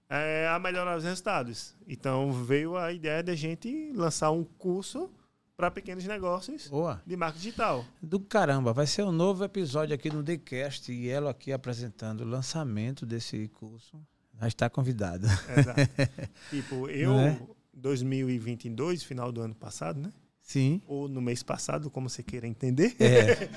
é, 0.08 0.46
a 0.46 0.56
melhorar 0.60 0.96
os 0.96 1.02
resultados. 1.02 1.74
Então 1.88 2.32
veio 2.32 2.76
a 2.76 2.92
ideia 2.92 3.20
da 3.20 3.34
gente 3.34 3.90
lançar 3.96 4.30
um 4.30 4.44
curso 4.44 5.10
para 5.56 5.70
pequenos 5.70 6.04
negócios 6.04 6.68
Boa. 6.68 7.00
de 7.06 7.16
marketing 7.16 7.44
digital. 7.44 7.84
Do 8.02 8.18
caramba, 8.20 8.72
vai 8.72 8.86
ser 8.86 9.04
um 9.04 9.12
novo 9.12 9.44
episódio 9.44 9.94
aqui 9.94 10.10
no 10.10 10.22
TheCast 10.22 10.92
e 10.92 11.08
ela 11.08 11.30
aqui 11.30 11.52
apresentando 11.52 12.22
o 12.22 12.24
lançamento 12.24 13.06
desse 13.06 13.48
curso. 13.48 13.96
Já 14.40 14.48
está 14.48 14.68
convidada. 14.68 15.28
Exato. 15.56 15.80
tipo, 16.50 16.88
eu, 16.88 17.10
Não 17.10 17.20
é? 17.20 17.40
2022, 17.72 19.04
final 19.04 19.30
do 19.30 19.40
ano 19.40 19.54
passado, 19.54 20.00
né? 20.00 20.12
Sim. 20.42 20.82
Ou 20.86 21.08
no 21.08 21.22
mês 21.22 21.42
passado, 21.42 21.88
como 21.88 22.08
você 22.08 22.22
queira 22.22 22.46
entender. 22.46 22.94
É. 23.00 23.48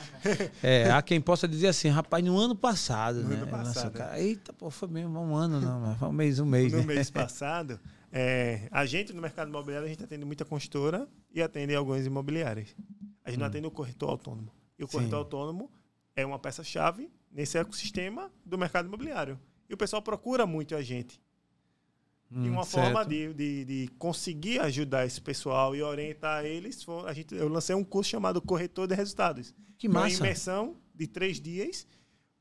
é, 0.85 0.91
há 0.91 1.01
quem 1.01 1.19
possa 1.19 1.45
dizer 1.47 1.67
assim, 1.67 1.89
rapaz, 1.89 2.23
no 2.23 2.37
ano 2.37 2.55
passado, 2.55 3.23
No 3.23 3.29
né? 3.29 3.35
ano 3.35 3.47
passado, 3.47 3.89
o 3.89 3.91
cara, 3.91 4.19
Eita, 4.19 4.53
pô, 4.53 4.69
foi 4.69 4.87
mesmo 4.87 5.19
um 5.19 5.35
ano, 5.35 5.59
não, 5.59 5.81
mas 5.81 5.97
foi 5.99 6.07
um 6.07 6.13
mês, 6.13 6.39
um 6.39 6.45
mês, 6.45 6.71
no 6.71 6.79
né? 6.79 6.85
mês 6.85 7.09
passado, 7.09 7.77
é, 8.11 8.67
a 8.71 8.85
gente 8.85 9.13
no 9.13 9.21
mercado 9.21 9.49
imobiliário, 9.49 9.85
a 9.85 9.89
gente 9.89 10.03
atende 10.03 10.25
muita 10.25 10.45
construtora 10.45 11.07
e 11.31 11.41
atende 11.41 11.75
algumas 11.75 12.05
imobiliárias. 12.05 12.75
A 13.23 13.29
gente 13.29 13.39
não 13.39 13.47
atende 13.47 13.67
o 13.67 13.71
corretor 13.71 14.09
autônomo. 14.09 14.51
E 14.79 14.83
o 14.83 14.87
corretor 14.87 15.07
Hum. 15.07 15.21
Sim. 15.21 15.23
autônomo 15.25 15.71
é 16.15 16.25
uma 16.25 16.39
peça-chave 16.39 17.11
nesse 17.31 17.57
ecossistema 17.57 18.31
do 18.45 18.57
mercado 18.57 18.87
imobiliário. 18.87 19.39
E 19.69 19.73
o 19.73 19.77
pessoal 19.77 20.01
procura 20.01 20.45
muito 20.45 20.75
a 20.75 20.81
gente. 20.81 21.19
e 22.29 22.35
Hum, 22.37 22.51
uma 22.51 22.63
certo. 22.63 22.83
forma 22.93 23.05
de, 23.05 23.33
de, 23.33 23.65
de 23.65 23.87
conseguir 23.97 24.59
ajudar 24.59 25.05
esse 25.05 25.21
pessoal 25.21 25.73
e 25.75 25.81
orientar 25.81 26.43
eles, 26.45 26.83
foi- 26.83 27.07
a 27.09 27.13
gente, 27.13 27.33
eu 27.33 27.47
lancei 27.47 27.73
um 27.75 27.83
curso 27.85 28.09
chamado 28.11 28.41
Corretor 28.41 28.85
de 28.87 28.95
Resultados. 28.95 29.55
Que 29.77 29.87
Uma 29.87 30.01
massa. 30.01 30.17
imersão 30.17 30.75
de 30.93 31.07
três 31.07 31.39
dias 31.39 31.87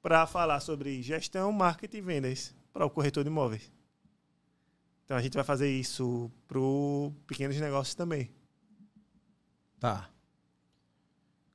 para 0.02 0.26
falar 0.26 0.58
sobre 0.60 1.00
gestão, 1.02 1.52
marketing 1.52 1.98
e 1.98 2.00
vendas 2.00 2.54
para 2.72 2.84
o 2.84 2.90
corretor 2.90 3.22
de 3.22 3.30
imóveis. 3.30 3.70
Então 5.06 5.16
a 5.16 5.22
gente 5.22 5.34
vai 5.34 5.44
fazer 5.44 5.70
isso 5.70 6.28
para 6.48 6.58
pequenos 7.28 7.56
negócios 7.60 7.94
também. 7.94 8.28
Tá. 9.78 10.10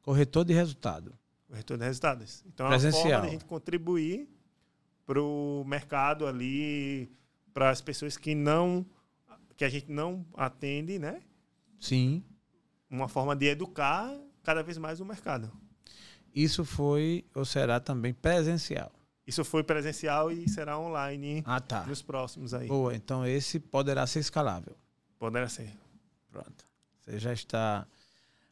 Corretor 0.02 0.46
de 0.46 0.54
resultado. 0.54 1.14
Corretor 1.50 1.78
de 1.78 1.84
resultados. 1.84 2.46
Então 2.48 2.66
é 2.66 2.70
uma 2.70 2.80
Presencial. 2.80 3.04
forma 3.04 3.22
de 3.24 3.28
a 3.28 3.32
gente 3.32 3.44
contribuir 3.44 4.30
para 5.06 5.22
o 5.22 5.66
mercado 5.68 6.26
ali, 6.26 7.12
para 7.54 7.70
as 7.70 7.82
pessoas 7.82 8.16
que 8.16 8.34
não 8.34 8.86
que 9.58 9.66
a 9.66 9.70
gente 9.70 9.92
não 9.92 10.26
atende, 10.34 10.98
né? 10.98 11.22
Sim. 11.78 12.24
Uma 12.90 13.10
forma 13.10 13.36
de 13.36 13.48
educar 13.48 14.18
cada 14.44 14.64
vez 14.64 14.78
mais 14.78 15.02
o 15.02 15.06
mercado. 15.06 15.52
Isso 16.34 16.64
foi 16.64 17.26
ou 17.36 17.44
será 17.44 17.82
também 17.82 18.14
presencial. 18.14 18.94
Isso 19.26 19.44
foi 19.46 19.64
presencial 19.64 20.32
e 20.32 20.50
será 20.50 20.78
online 20.80 21.44
Ah, 21.46 21.60
tá. 21.60 21.84
nos 21.86 22.02
próximos 22.02 22.54
aí. 22.54 22.68
Boa, 22.68 22.96
então 22.96 23.26
esse 23.26 23.60
poderá 23.60 24.06
ser 24.08 24.20
escalável. 24.20 24.76
Poderá 25.20 25.48
ser. 25.48 25.72
Pronto. 26.32 26.66
Você 27.00 27.20
já 27.20 27.32
está. 27.32 27.86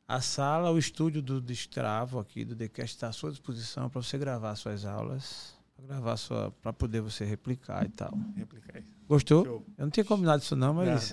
A 0.07 0.21
sala, 0.21 0.71
o 0.71 0.77
estúdio 0.77 1.21
do 1.21 1.39
Destravo 1.39 2.19
aqui 2.19 2.43
do 2.43 2.55
TheCast 2.55 2.95
está 2.95 3.07
à 3.09 3.11
sua 3.11 3.29
disposição 3.31 3.89
para 3.89 4.01
você 4.01 4.17
gravar 4.17 4.55
suas 4.55 4.83
aulas, 4.85 5.53
para 5.75 5.85
gravar 5.85 6.17
sua, 6.17 6.51
para 6.63 6.73
poder 6.73 7.01
você 7.01 7.23
replicar 7.25 7.85
e 7.85 7.89
tal. 7.89 8.11
Replicar 8.35 8.79
isso. 8.79 8.91
Gostou? 9.07 9.45
Show. 9.45 9.65
Eu 9.77 9.85
não 9.85 9.91
tinha 9.91 10.03
combinado 10.03 10.41
isso 10.43 10.55
não, 10.55 10.73
mas 10.73 11.09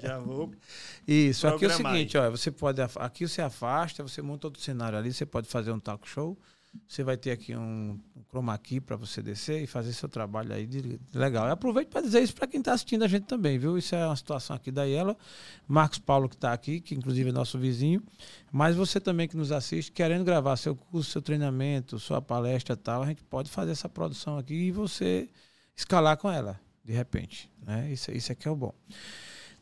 Já. 0.00 0.08
Já 0.08 0.18
vou. 0.18 0.52
isso. 1.06 1.46
Aqui 1.48 1.64
é 1.64 1.68
o 1.68 1.70
seguinte, 1.72 2.16
ó, 2.16 2.30
você 2.30 2.50
pode 2.50 2.80
aqui 2.82 3.26
você 3.28 3.42
afasta, 3.42 4.02
você 4.02 4.22
monta 4.22 4.46
outro 4.46 4.62
cenário 4.62 4.98
ali, 4.98 5.12
você 5.12 5.26
pode 5.26 5.48
fazer 5.48 5.72
um 5.72 5.80
talk 5.80 6.08
show. 6.08 6.38
Você 6.86 7.02
vai 7.02 7.16
ter 7.16 7.30
aqui 7.30 7.56
um, 7.56 7.98
chroma 8.28 8.56
key 8.58 8.80
para 8.80 8.96
você 8.96 9.22
descer 9.22 9.62
e 9.62 9.66
fazer 9.66 9.92
seu 9.92 10.08
trabalho 10.08 10.52
aí 10.52 10.66
de, 10.66 10.98
legal. 11.14 11.46
E 11.46 11.50
aproveito 11.50 11.88
para 11.88 12.02
dizer 12.02 12.22
isso 12.22 12.34
para 12.34 12.46
quem 12.46 12.58
está 12.58 12.72
assistindo 12.72 13.04
a 13.04 13.08
gente 13.08 13.24
também, 13.24 13.58
viu? 13.58 13.78
Isso 13.78 13.94
é 13.94 14.04
uma 14.06 14.16
situação 14.16 14.56
aqui 14.56 14.72
da 14.72 14.84
Yela, 14.84 15.16
Marcos 15.68 15.98
Paulo 15.98 16.28
que 16.28 16.34
está 16.34 16.52
aqui, 16.52 16.80
que 16.80 16.94
inclusive 16.94 17.30
é 17.30 17.32
nosso 17.32 17.58
vizinho, 17.58 18.02
mas 18.50 18.74
você 18.74 19.00
também 19.00 19.28
que 19.28 19.36
nos 19.36 19.52
assiste, 19.52 19.92
querendo 19.92 20.24
gravar 20.24 20.56
seu 20.56 20.74
curso, 20.74 21.10
seu 21.10 21.22
treinamento, 21.22 21.98
sua 21.98 22.20
palestra 22.20 22.76
tal, 22.76 23.02
a 23.02 23.06
gente 23.06 23.22
pode 23.24 23.50
fazer 23.50 23.72
essa 23.72 23.88
produção 23.88 24.36
aqui 24.36 24.54
e 24.54 24.70
você 24.72 25.28
escalar 25.76 26.16
com 26.16 26.30
ela, 26.30 26.60
de 26.84 26.92
repente. 26.92 27.50
Né? 27.64 27.92
Isso, 27.92 28.10
isso 28.10 28.32
aqui 28.32 28.48
é 28.48 28.50
o 28.50 28.56
bom. 28.56 28.74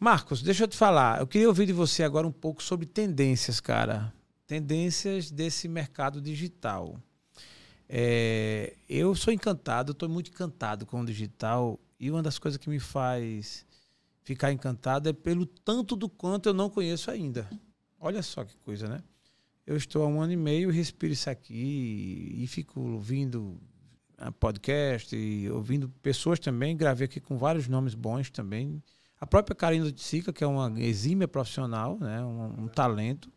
Marcos, 0.00 0.42
deixa 0.42 0.64
eu 0.64 0.68
te 0.68 0.76
falar. 0.76 1.20
Eu 1.20 1.26
queria 1.26 1.46
ouvir 1.46 1.66
de 1.66 1.72
você 1.72 2.02
agora 2.02 2.26
um 2.26 2.32
pouco 2.32 2.62
sobre 2.62 2.86
tendências, 2.86 3.60
cara. 3.60 4.12
Tendências 4.53 5.30
desse 5.30 5.66
mercado 5.66 6.20
digital. 6.20 7.00
É, 7.88 8.76
eu 8.86 9.14
sou 9.14 9.32
encantado, 9.32 9.92
estou 9.92 10.11
muito 10.11 10.30
encantado 10.30 10.84
com 10.84 11.00
o 11.00 11.07
digital 11.07 11.80
e 11.98 12.11
uma 12.11 12.22
das 12.22 12.38
coisas 12.38 12.59
que 12.59 12.68
me 12.68 12.78
faz 12.78 13.64
ficar 14.22 14.53
encantado 14.53 15.09
é 15.09 15.12
pelo 15.14 15.46
tanto 15.46 15.96
do 15.96 16.07
quanto 16.07 16.50
eu 16.50 16.53
não 16.53 16.68
conheço 16.68 17.11
ainda. 17.11 17.48
Olha 17.98 18.22
só 18.22 18.44
que 18.44 18.55
coisa, 18.59 18.86
né? 18.86 19.03
Eu 19.66 19.74
estou 19.74 20.03
há 20.03 20.07
um 20.07 20.20
ano 20.20 20.34
e 20.34 20.36
meio, 20.36 20.68
respiro 20.68 21.14
isso 21.14 21.30
aqui 21.30 22.34
e 22.36 22.46
fico 22.46 22.78
ouvindo 22.78 23.59
ah, 24.18 24.30
podcast 24.32 25.16
e 25.16 25.48
ouvindo 25.50 25.88
pessoas 26.03 26.38
também. 26.38 26.76
Gravei 26.76 27.07
aqui 27.07 27.20
com 27.20 27.38
vários 27.38 27.68
nomes 27.68 27.94
bons 27.94 28.28
também. 28.28 28.82
A 29.18 29.26
própria 29.26 29.57
Karina 29.57 29.90
Tsica, 29.90 30.30
que 30.30 30.44
é 30.44 30.46
uma 30.46 30.78
exímia 30.78 31.26
profissional, 31.26 31.98
né? 31.98 32.22
um, 32.22 32.64
um 32.64 32.68
talento, 32.68 33.32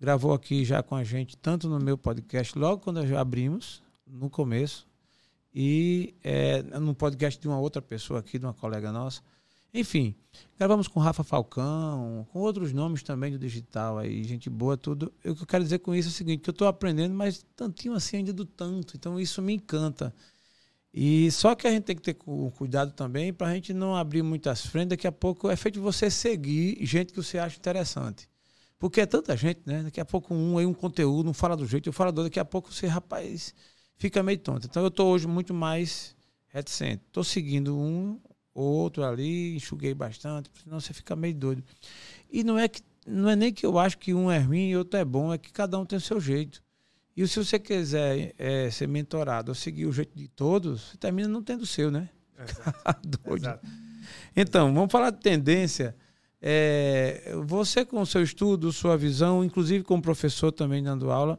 gravou 0.00 0.32
aqui 0.32 0.64
já 0.64 0.82
com 0.82 0.94
a 0.94 1.04
gente, 1.04 1.36
tanto 1.36 1.68
no 1.68 1.78
meu 1.78 1.98
podcast, 1.98 2.58
logo 2.58 2.82
quando 2.82 3.06
já 3.06 3.20
abrimos, 3.20 3.82
no 4.06 4.30
começo, 4.30 4.86
e 5.54 6.14
é, 6.22 6.62
no 6.62 6.94
podcast 6.94 7.40
de 7.40 7.48
uma 7.48 7.58
outra 7.58 7.82
pessoa 7.82 8.20
aqui, 8.20 8.38
de 8.38 8.44
uma 8.46 8.54
colega 8.54 8.92
nossa. 8.92 9.22
Enfim, 9.74 10.14
gravamos 10.56 10.88
com 10.88 10.98
Rafa 10.98 11.22
Falcão, 11.22 12.26
com 12.32 12.38
outros 12.38 12.72
nomes 12.72 13.02
também 13.02 13.32
do 13.32 13.38
digital 13.38 13.98
aí, 13.98 14.24
gente 14.24 14.48
boa, 14.48 14.76
tudo. 14.76 15.12
O 15.24 15.34
que 15.34 15.42
eu 15.42 15.46
quero 15.46 15.64
dizer 15.64 15.80
com 15.80 15.94
isso 15.94 16.08
é 16.08 16.10
o 16.10 16.14
seguinte, 16.14 16.40
que 16.42 16.50
eu 16.50 16.52
estou 16.52 16.68
aprendendo, 16.68 17.14
mas 17.14 17.44
tantinho 17.54 17.94
assim 17.94 18.18
ainda 18.18 18.32
do 18.32 18.46
tanto, 18.46 18.96
então 18.96 19.20
isso 19.20 19.42
me 19.42 19.54
encanta. 19.54 20.14
E 20.92 21.30
só 21.32 21.54
que 21.54 21.66
a 21.66 21.70
gente 21.70 21.84
tem 21.84 21.96
que 21.96 22.02
ter 22.02 22.14
cu- 22.14 22.50
cuidado 22.52 22.92
também 22.92 23.32
para 23.32 23.48
a 23.48 23.54
gente 23.54 23.74
não 23.74 23.94
abrir 23.94 24.22
muitas 24.22 24.64
frentes. 24.64 24.90
Daqui 24.90 25.06
a 25.06 25.12
pouco 25.12 25.50
é 25.50 25.54
feito 25.54 25.82
você 25.82 26.10
seguir 26.10 26.78
gente 26.80 27.12
que 27.12 27.22
você 27.22 27.38
acha 27.38 27.58
interessante. 27.58 28.28
Porque 28.78 29.00
é 29.00 29.06
tanta 29.06 29.36
gente, 29.36 29.60
né? 29.66 29.82
Daqui 29.82 30.00
a 30.00 30.04
pouco 30.04 30.32
um 30.32 30.58
aí 30.58 30.64
um 30.64 30.74
conteúdo, 30.74 31.26
não 31.26 31.34
fala 31.34 31.56
do 31.56 31.66
jeito, 31.66 31.88
eu 31.88 31.92
falo 31.92 32.12
do 32.12 32.18
outro. 32.18 32.30
Daqui 32.30 32.40
a 32.40 32.44
pouco 32.44 32.72
você, 32.72 32.86
rapaz, 32.86 33.54
fica 33.96 34.22
meio 34.22 34.38
tonto. 34.38 34.66
Então 34.66 34.82
eu 34.82 34.88
estou 34.88 35.12
hoje 35.12 35.26
muito 35.26 35.52
mais 35.52 36.14
reticente. 36.48 37.02
Estou 37.06 37.24
seguindo 37.24 37.76
um, 37.76 38.20
outro 38.58 39.04
ali, 39.04 39.56
enxuguei 39.56 39.94
bastante, 39.94 40.50
senão 40.62 40.80
você 40.80 40.92
fica 40.92 41.14
meio 41.14 41.34
doido. 41.34 41.62
E 42.30 42.42
não 42.42 42.58
é, 42.58 42.68
que, 42.68 42.82
não 43.06 43.28
é 43.28 43.36
nem 43.36 43.52
que 43.52 43.64
eu 43.64 43.78
acho 43.78 43.98
que 43.98 44.12
um 44.12 44.30
é 44.30 44.38
ruim 44.38 44.70
e 44.70 44.76
outro 44.76 44.98
é 44.98 45.04
bom, 45.04 45.32
é 45.32 45.38
que 45.38 45.52
cada 45.52 45.78
um 45.78 45.84
tem 45.84 45.96
o 45.96 46.00
seu 46.00 46.20
jeito. 46.20 46.62
E 47.16 47.26
se 47.26 47.44
você 47.44 47.58
quiser 47.58 48.34
é, 48.38 48.70
ser 48.70 48.86
mentorado 48.86 49.50
ou 49.50 49.54
seguir 49.54 49.86
o 49.86 49.92
jeito 49.92 50.16
de 50.16 50.28
todos, 50.28 50.82
você 50.82 50.96
termina 50.96 51.28
não 51.28 51.42
tendo 51.42 51.62
o 51.62 51.66
seu, 51.66 51.90
né? 51.90 52.08
Exato. 52.38 53.08
Doido. 53.24 53.42
Exato. 53.42 53.66
Então, 54.36 54.72
vamos 54.72 54.92
falar 54.92 55.10
de 55.10 55.20
tendência. 55.20 55.96
É, 56.40 57.34
você 57.44 57.84
com 57.84 58.04
seu 58.06 58.22
estudo, 58.22 58.72
sua 58.72 58.96
visão, 58.96 59.44
inclusive 59.44 59.82
como 59.82 60.00
professor 60.00 60.52
também 60.52 60.82
dando 60.82 61.10
aula, 61.10 61.38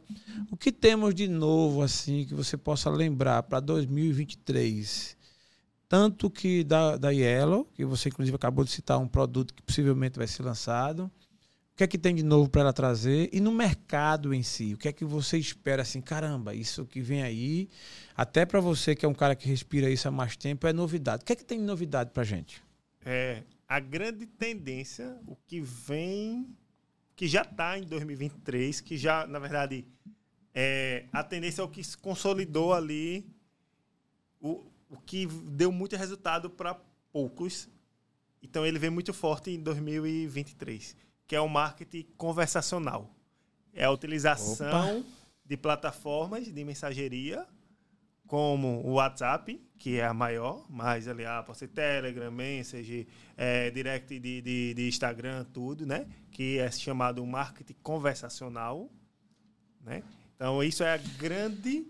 o 0.50 0.56
que 0.56 0.70
temos 0.70 1.14
de 1.14 1.26
novo 1.26 1.82
assim 1.82 2.26
que 2.26 2.34
você 2.34 2.56
possa 2.56 2.90
lembrar 2.90 3.42
para 3.44 3.60
2023? 3.60 5.16
Tanto 5.88 6.30
que 6.30 6.62
da, 6.62 6.96
da 6.96 7.10
Yellow, 7.10 7.64
que 7.74 7.84
você 7.84 8.10
inclusive 8.10 8.36
acabou 8.36 8.64
de 8.64 8.70
citar 8.70 8.98
um 8.98 9.08
produto 9.08 9.54
que 9.54 9.62
possivelmente 9.62 10.18
vai 10.18 10.26
ser 10.26 10.42
lançado. 10.42 11.10
O 11.72 11.76
que 11.80 11.84
é 11.84 11.86
que 11.86 11.98
tem 11.98 12.14
de 12.14 12.22
novo 12.22 12.48
para 12.50 12.60
ela 12.60 12.72
trazer? 12.72 13.30
E 13.32 13.40
no 13.40 13.50
mercado 13.50 14.34
em 14.34 14.42
si, 14.42 14.74
o 14.74 14.76
que 14.76 14.86
é 14.86 14.92
que 14.92 15.04
você 15.04 15.38
espera 15.38 15.80
assim, 15.80 16.02
caramba, 16.02 16.54
isso 16.54 16.84
que 16.84 17.00
vem 17.00 17.22
aí, 17.22 17.70
até 18.14 18.44
para 18.44 18.60
você 18.60 18.94
que 18.94 19.06
é 19.06 19.08
um 19.08 19.14
cara 19.14 19.34
que 19.34 19.48
respira 19.48 19.88
isso 19.88 20.06
há 20.06 20.10
mais 20.10 20.36
tempo, 20.36 20.66
é 20.66 20.74
novidade. 20.74 21.22
O 21.22 21.24
que 21.24 21.32
é 21.32 21.36
que 21.36 21.44
tem 21.44 21.58
de 21.58 21.64
novidade 21.64 22.10
para 22.10 22.22
gente? 22.22 22.62
É, 23.04 23.42
a 23.70 23.78
grande 23.78 24.26
tendência, 24.26 25.16
o 25.28 25.36
que 25.36 25.60
vem, 25.60 26.56
que 27.14 27.28
já 27.28 27.42
está 27.42 27.78
em 27.78 27.84
2023, 27.84 28.80
que 28.80 28.96
já, 28.98 29.28
na 29.28 29.38
verdade, 29.38 29.86
é, 30.52 31.06
a 31.12 31.22
tendência 31.22 31.62
é 31.62 31.64
o 31.64 31.68
que 31.68 31.84
se 31.84 31.96
consolidou 31.96 32.74
ali, 32.74 33.24
o, 34.40 34.66
o 34.88 35.00
que 35.00 35.24
deu 35.24 35.70
muito 35.70 35.94
resultado 35.94 36.50
para 36.50 36.74
poucos. 37.12 37.68
Então, 38.42 38.66
ele 38.66 38.76
vem 38.76 38.90
muito 38.90 39.14
forte 39.14 39.52
em 39.52 39.62
2023, 39.62 40.96
que 41.24 41.36
é 41.36 41.40
o 41.40 41.48
marketing 41.48 42.08
conversacional. 42.18 43.14
É 43.72 43.84
a 43.84 43.92
utilização 43.92 45.04
de 45.44 45.56
plataformas 45.56 46.52
de 46.52 46.64
mensageria 46.64 47.46
como 48.30 48.80
o 48.86 48.92
WhatsApp, 48.92 49.60
que 49.76 49.98
é 49.98 50.04
a 50.04 50.14
maior, 50.14 50.64
mas 50.70 51.08
ali 51.08 51.26
ah, 51.26 51.42
pode 51.42 51.58
ser 51.58 51.66
Telegram, 51.66 52.30
Message, 52.30 53.08
é, 53.36 53.72
Direct 53.72 54.20
de, 54.20 54.40
de, 54.40 54.72
de 54.72 54.86
Instagram, 54.86 55.44
tudo, 55.52 55.84
né? 55.84 56.06
Que 56.30 56.60
é 56.60 56.70
chamado 56.70 57.26
marketing 57.26 57.74
conversacional, 57.82 58.88
né? 59.80 60.04
Então, 60.36 60.62
isso 60.62 60.84
é 60.84 60.94
a 60.94 60.96
grande 60.96 61.84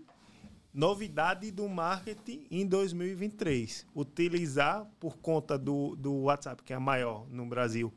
novidade 0.73 1.51
do 1.51 1.69
marketing 1.69 2.47
em 2.49 2.65
2023. 2.65 3.85
Utilizar, 3.95 4.89
por 4.99 5.17
conta 5.17 5.59
do, 5.59 5.95
do 5.95 6.23
WhatsApp, 6.23 6.63
que 6.63 6.73
é 6.73 6.75
a 6.75 6.79
maior 6.79 7.29
no 7.29 7.45
Brasil, 7.45 7.93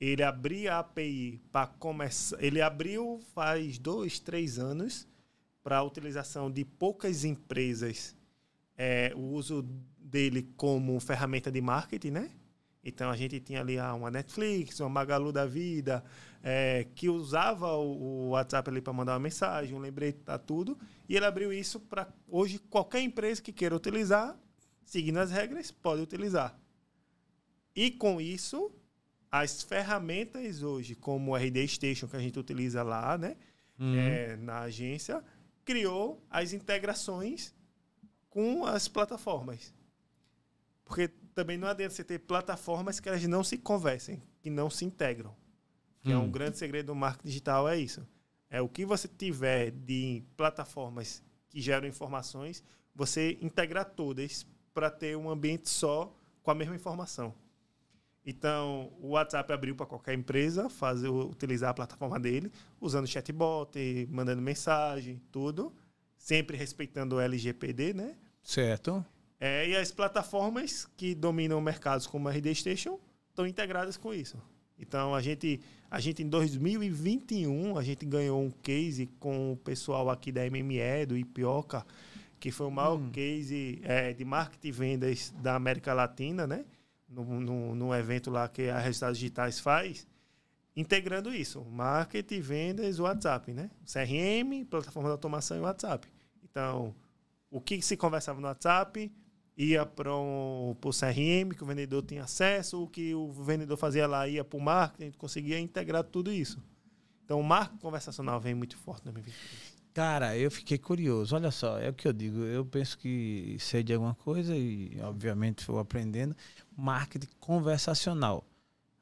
ele 0.00 0.22
abrir 0.22 0.66
a 0.68 0.78
API 0.78 1.42
para 1.52 1.66
começar. 1.66 2.42
Ele 2.42 2.62
abriu 2.62 3.20
faz 3.34 3.76
dois, 3.76 4.18
três 4.18 4.58
anos 4.58 5.06
para 5.62 5.78
a 5.78 5.82
utilização 5.82 6.50
de 6.50 6.64
poucas 6.64 7.24
empresas, 7.24 8.16
é, 8.76 9.12
o 9.14 9.32
uso 9.32 9.62
dele 9.98 10.52
como 10.56 10.98
ferramenta 11.00 11.50
de 11.50 11.60
marketing, 11.60 12.10
né? 12.10 12.30
Então 12.84 13.10
a 13.10 13.16
gente 13.16 13.38
tinha 13.38 13.60
ali 13.60 13.78
ah, 13.78 13.94
uma 13.94 14.10
Netflix, 14.10 14.80
uma 14.80 14.88
Magalu 14.88 15.30
da 15.30 15.46
vida, 15.46 16.02
é, 16.42 16.86
que 16.96 17.08
usava 17.08 17.72
o, 17.76 18.26
o 18.26 18.28
WhatsApp 18.30 18.68
ali 18.68 18.80
para 18.80 18.92
mandar 18.92 19.12
uma 19.12 19.20
mensagem, 19.20 19.74
um 19.74 19.78
lembrete, 19.78 20.18
tá 20.18 20.36
tudo. 20.36 20.76
E 21.08 21.16
ele 21.16 21.24
abriu 21.24 21.52
isso 21.52 21.78
para 21.78 22.12
hoje 22.28 22.58
qualquer 22.58 23.00
empresa 23.00 23.40
que 23.40 23.52
queira 23.52 23.76
utilizar, 23.76 24.36
seguindo 24.84 25.18
as 25.18 25.30
regras, 25.30 25.70
pode 25.70 26.02
utilizar. 26.02 26.58
E 27.74 27.90
com 27.92 28.20
isso, 28.20 28.72
as 29.30 29.62
ferramentas 29.62 30.62
hoje, 30.62 30.96
como 30.96 31.32
o 31.32 31.36
RD 31.36 31.66
Station 31.68 32.08
que 32.08 32.16
a 32.16 32.20
gente 32.20 32.38
utiliza 32.38 32.82
lá, 32.82 33.16
né, 33.16 33.36
uhum. 33.78 33.96
é, 33.96 34.36
na 34.36 34.60
agência, 34.60 35.22
criou 35.64 36.24
as 36.30 36.52
integrações 36.52 37.54
com 38.28 38.64
as 38.64 38.88
plataformas. 38.88 39.74
Porque 40.84 41.08
também 41.34 41.56
não 41.56 41.68
adianta 41.68 41.94
você 41.94 42.04
ter 42.04 42.18
plataformas 42.18 43.00
que 43.00 43.08
elas 43.08 43.22
não 43.26 43.44
se 43.44 43.58
conversem, 43.58 44.22
que 44.40 44.50
não 44.50 44.68
se 44.68 44.84
integram. 44.84 45.34
Que 46.00 46.10
hum. 46.10 46.12
é 46.12 46.18
um 46.18 46.24
hum. 46.24 46.30
grande 46.30 46.58
segredo 46.58 46.86
do 46.86 46.94
marketing 46.94 47.28
digital, 47.28 47.68
é 47.68 47.78
isso. 47.78 48.06
É 48.50 48.60
o 48.60 48.68
que 48.68 48.84
você 48.84 49.08
tiver 49.08 49.70
de 49.70 50.22
plataformas 50.36 51.22
que 51.48 51.60
geram 51.60 51.86
informações, 51.86 52.62
você 52.94 53.38
integrar 53.40 53.84
todas 53.84 54.46
para 54.74 54.90
ter 54.90 55.16
um 55.16 55.30
ambiente 55.30 55.68
só 55.68 56.14
com 56.42 56.50
a 56.50 56.54
mesma 56.54 56.74
informação. 56.74 57.34
Então, 58.24 58.92
o 59.00 59.10
WhatsApp 59.10 59.52
abriu 59.52 59.74
para 59.74 59.86
qualquer 59.86 60.14
empresa 60.14 60.68
fazer, 60.68 61.08
utilizar 61.08 61.70
a 61.70 61.74
plataforma 61.74 62.20
dele, 62.20 62.52
usando 62.80 63.06
chatbot, 63.06 63.76
mandando 64.10 64.40
mensagem, 64.40 65.20
tudo, 65.32 65.72
sempre 66.16 66.56
respeitando 66.56 67.16
o 67.16 67.20
LGPD, 67.20 67.94
né? 67.94 68.14
Certo. 68.42 69.04
É, 69.40 69.68
e 69.68 69.76
as 69.76 69.90
plataformas 69.90 70.86
que 70.96 71.16
dominam 71.16 71.60
mercados 71.60 72.06
como 72.06 72.28
a 72.28 72.32
RD 72.32 72.54
Station 72.54 73.00
estão 73.28 73.44
integradas 73.44 73.96
com 73.96 74.14
isso. 74.14 74.38
Então, 74.78 75.14
a 75.14 75.20
gente, 75.20 75.60
a 75.90 75.98
gente 75.98 76.22
em 76.22 76.28
2021, 76.28 77.76
a 77.76 77.82
gente 77.82 78.06
ganhou 78.06 78.40
um 78.40 78.50
case 78.50 79.06
com 79.18 79.52
o 79.52 79.56
pessoal 79.56 80.10
aqui 80.10 80.30
da 80.30 80.48
MME, 80.48 81.06
do 81.06 81.16
Ipioca, 81.16 81.84
que 82.38 82.52
foi 82.52 82.68
o 82.68 82.70
maior 82.70 82.98
hum. 82.98 83.10
case 83.10 83.80
é, 83.82 84.12
de 84.12 84.24
marketing 84.24 84.68
e 84.68 84.72
vendas 84.72 85.34
da 85.42 85.56
América 85.56 85.92
Latina, 85.92 86.46
né? 86.46 86.64
No, 87.12 87.40
no, 87.40 87.74
no 87.74 87.94
evento 87.94 88.30
lá 88.30 88.48
que 88.48 88.68
a 88.68 88.78
Resultados 88.78 89.18
Digitais 89.18 89.60
faz, 89.60 90.06
integrando 90.74 91.34
isso, 91.34 91.62
marketing, 91.64 92.40
vendas, 92.40 92.98
WhatsApp, 92.98 93.52
né? 93.52 93.70
CRM, 93.84 94.64
plataforma 94.64 95.08
de 95.08 95.12
automação 95.12 95.56
e 95.56 95.60
WhatsApp. 95.60 96.08
Então, 96.42 96.94
o 97.50 97.60
que 97.60 97.80
se 97.82 97.96
conversava 97.96 98.40
no 98.40 98.46
WhatsApp 98.46 99.12
ia 99.56 99.84
para 99.84 100.14
o 100.14 100.74
CRM, 100.82 101.54
que 101.54 101.62
o 101.62 101.66
vendedor 101.66 102.02
tinha 102.02 102.24
acesso, 102.24 102.84
o 102.84 102.88
que 102.88 103.14
o 103.14 103.30
vendedor 103.30 103.76
fazia 103.76 104.06
lá 104.06 104.26
ia 104.26 104.42
para 104.42 104.56
o 104.56 104.60
marketing, 104.60 105.02
a 105.02 105.06
gente 105.06 105.18
conseguia 105.18 105.58
integrar 105.58 106.04
tudo 106.04 106.32
isso. 106.32 106.62
Então, 107.24 107.38
o 107.38 107.44
marketing 107.44 107.80
conversacional 107.80 108.40
vem 108.40 108.54
muito 108.54 108.76
forte 108.76 109.04
na 109.04 109.12
minha 109.12 109.22
vida. 109.22 109.36
Cara, 109.94 110.36
eu 110.38 110.50
fiquei 110.50 110.78
curioso. 110.78 111.34
Olha 111.34 111.50
só, 111.50 111.78
é 111.78 111.90
o 111.90 111.92
que 111.92 112.08
eu 112.08 112.12
digo. 112.12 112.38
Eu 112.40 112.64
penso 112.64 112.96
que 112.96 113.56
sei 113.60 113.82
de 113.82 113.92
alguma 113.92 114.14
coisa 114.14 114.56
e, 114.56 114.98
obviamente, 115.02 115.66
vou 115.66 115.78
aprendendo. 115.78 116.34
Marketing 116.74 117.28
conversacional. 117.38 118.44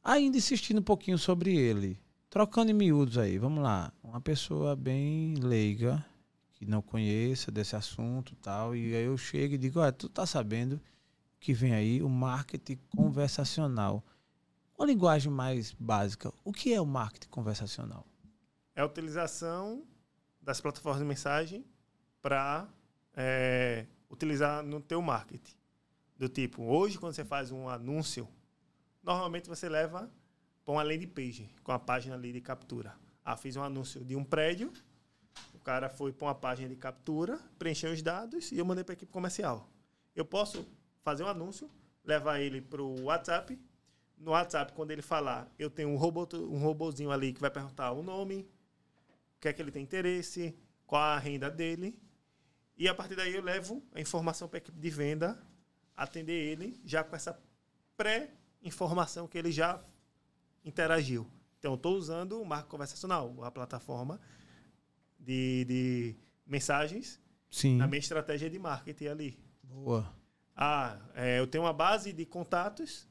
Ainda 0.03 0.37
insistindo 0.37 0.79
um 0.79 0.83
pouquinho 0.83 1.17
sobre 1.17 1.57
ele. 1.57 2.01
Trocando 2.29 2.73
em 2.73 2.75
miúdos 2.75 3.19
aí, 3.19 3.39
vamos 3.39 3.63
lá. 3.63 3.93
Uma 4.03 4.21
pessoa 4.21 4.75
bem 4.75 5.35
leiga, 5.35 6.05
que 6.53 6.67
não 6.67 6.83
conheça 6.83 7.53
desse 7.53 7.77
assunto 7.77 8.35
tal. 8.37 8.75
E 8.75 8.95
aí 8.95 9.05
eu 9.05 9.17
chego 9.17 9.55
e 9.55 9.59
digo: 9.59 9.79
Olha, 9.79 9.93
tu 9.93 10.09
tá 10.09 10.27
sabendo 10.27 10.81
que 11.39 11.53
vem 11.53 11.73
aí 11.73 12.03
o 12.03 12.09
marketing 12.09 12.79
conversacional. 12.97 14.05
Uma 14.77 14.87
linguagem 14.87 15.31
mais 15.31 15.73
básica. 15.73 16.33
O 16.45 16.53
que 16.53 16.73
é 16.73 16.81
o 16.81 16.87
marketing 16.87 17.29
conversacional? 17.29 18.05
É 18.75 18.81
a 18.81 18.87
utilização 18.87 19.85
das 20.41 20.61
plataformas 20.61 21.01
de 21.01 21.07
mensagem 21.07 21.65
para 22.23 22.69
é, 23.15 23.87
utilizar 24.09 24.63
no 24.63 24.81
teu 24.81 25.01
marketing. 25.01 25.55
Do 26.17 26.29
tipo, 26.29 26.63
hoje 26.63 26.99
quando 26.99 27.15
você 27.15 27.25
faz 27.25 27.51
um 27.51 27.69
anúncio, 27.69 28.29
normalmente 29.03 29.49
você 29.49 29.69
leva 29.69 30.11
para 30.65 30.73
uma 30.73 30.83
landing 30.83 31.09
page, 31.09 31.51
com 31.63 31.73
a 31.73 31.79
página 31.79 32.15
ali 32.15 32.33
de 32.33 32.41
captura. 32.41 32.95
Ah, 33.25 33.37
fiz 33.37 33.57
um 33.57 33.63
anúncio 33.63 34.05
de 34.05 34.17
um 34.17 34.25
prédio, 34.25 34.73
o 35.55 35.59
cara 35.59 35.89
foi 35.89 36.13
para 36.13 36.29
uma 36.29 36.35
página 36.35 36.69
de 36.69 36.77
captura, 36.77 37.39
preencheu 37.59 37.93
os 37.93 38.03
dados 38.03 38.51
e 38.53 38.59
eu 38.59 38.65
mandei 38.65 38.85
para 38.85 38.93
a 38.93 38.95
equipe 38.95 39.13
comercial. 39.13 39.69
Eu 40.15 40.25
posso 40.25 40.67
fazer 41.03 41.25
um 41.25 41.29
anúncio, 41.29 41.71
levar 42.05 42.41
ele 42.41 42.61
para 42.61 42.83
o 42.83 43.05
WhatsApp. 43.05 43.59
No 44.19 44.33
WhatsApp, 44.33 44.73
quando 44.73 44.91
ele 44.91 45.03
falar, 45.03 45.51
eu 45.59 45.71
tenho 45.71 45.89
um, 45.89 45.97
robô, 45.97 46.29
um 46.35 46.59
robôzinho 46.59 47.11
ali 47.11 47.33
que 47.33 47.41
vai 47.41 47.51
perguntar 47.51 47.93
o 47.93 48.03
nome, 48.03 48.47
o 49.41 49.43
que 49.43 49.49
é 49.49 49.53
que 49.55 49.63
ele 49.63 49.71
tem 49.71 49.83
interesse, 49.83 50.55
qual 50.87 51.01
a 51.01 51.19
renda 51.19 51.51
dele. 51.51 51.99
E 52.77 52.87
a 52.87 52.95
partir 52.95 53.17
daí 53.17 53.35
eu 53.35 53.43
levo 53.43 53.83
a 53.95 53.99
informação 53.99 54.47
para 54.47 54.59
a 54.59 54.61
equipe 54.61 54.79
de 54.79 54.91
venda 54.91 55.43
atender 55.97 56.35
ele 56.35 56.79
já 56.85 57.03
com 57.03 57.17
essa 57.17 57.43
pré-informação 57.97 59.27
que 59.27 59.39
ele 59.39 59.51
já 59.51 59.83
interagiu. 60.63 61.27
Então, 61.59 61.75
estou 61.75 61.97
usando 61.97 62.39
o 62.39 62.45
marco 62.45 62.69
conversacional, 62.69 63.43
a 63.43 63.51
plataforma 63.51 64.21
de, 65.19 65.65
de 65.65 66.17
mensagens 66.47 67.19
Sim. 67.51 67.79
na 67.79 67.87
minha 67.87 67.99
estratégia 67.99 68.51
de 68.51 68.59
marketing 68.59 69.07
ali. 69.07 69.39
Boa. 69.63 70.15
Ah, 70.55 70.99
é, 71.15 71.39
eu 71.39 71.47
tenho 71.47 71.65
uma 71.65 71.73
base 71.73 72.13
de 72.13 72.27
contatos 72.27 73.09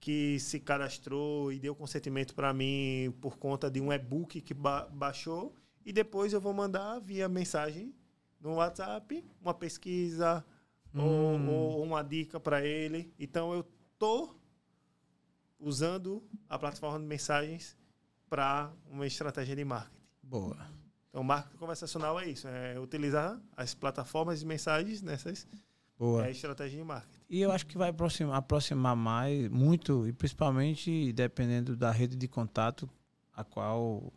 que 0.00 0.40
se 0.40 0.58
cadastrou 0.58 1.52
e 1.52 1.58
deu 1.60 1.74
consentimento 1.74 2.34
para 2.34 2.52
mim 2.54 3.14
por 3.20 3.36
conta 3.36 3.70
de 3.70 3.80
um 3.80 3.92
e-book 3.92 4.40
que 4.40 4.54
ba 4.54 4.88
baixou 4.90 5.54
e 5.84 5.92
depois 5.92 6.32
eu 6.32 6.40
vou 6.40 6.54
mandar 6.54 6.98
via 7.00 7.28
mensagem 7.28 7.94
no 8.40 8.54
WhatsApp 8.54 9.22
uma 9.42 9.52
pesquisa 9.52 10.44
hum. 10.94 11.48
ou, 11.48 11.78
ou, 11.78 11.82
uma 11.82 12.02
dica 12.02 12.40
para 12.40 12.64
ele. 12.64 13.12
Então 13.18 13.52
eu 13.52 13.64
tô 13.98 14.34
usando 15.58 16.22
a 16.48 16.58
plataforma 16.58 16.98
de 16.98 17.04
mensagens 17.04 17.76
para 18.28 18.72
uma 18.90 19.06
estratégia 19.06 19.54
de 19.54 19.64
marketing. 19.64 20.00
Boa. 20.22 20.56
Então, 21.10 21.22
marketing 21.24 21.58
conversacional 21.58 22.18
é 22.20 22.28
isso, 22.28 22.46
é 22.48 22.78
utilizar 22.78 23.38
as 23.56 23.74
plataformas 23.74 24.40
de 24.40 24.46
mensagens 24.46 25.02
nessas 25.02 25.46
Boa. 25.98 26.26
É 26.26 26.30
estratégia 26.30 26.78
de 26.78 26.84
marketing. 26.84 27.19
E 27.30 27.40
eu 27.40 27.52
acho 27.52 27.64
que 27.64 27.78
vai 27.78 27.90
aproximar, 27.90 28.36
aproximar 28.36 28.96
mais, 28.96 29.48
muito, 29.48 30.04
e 30.08 30.12
principalmente 30.12 31.12
dependendo 31.12 31.76
da 31.76 31.92
rede 31.92 32.16
de 32.16 32.26
contato 32.26 32.90
a 33.32 33.44
qual 33.44 33.80
o, 33.80 34.12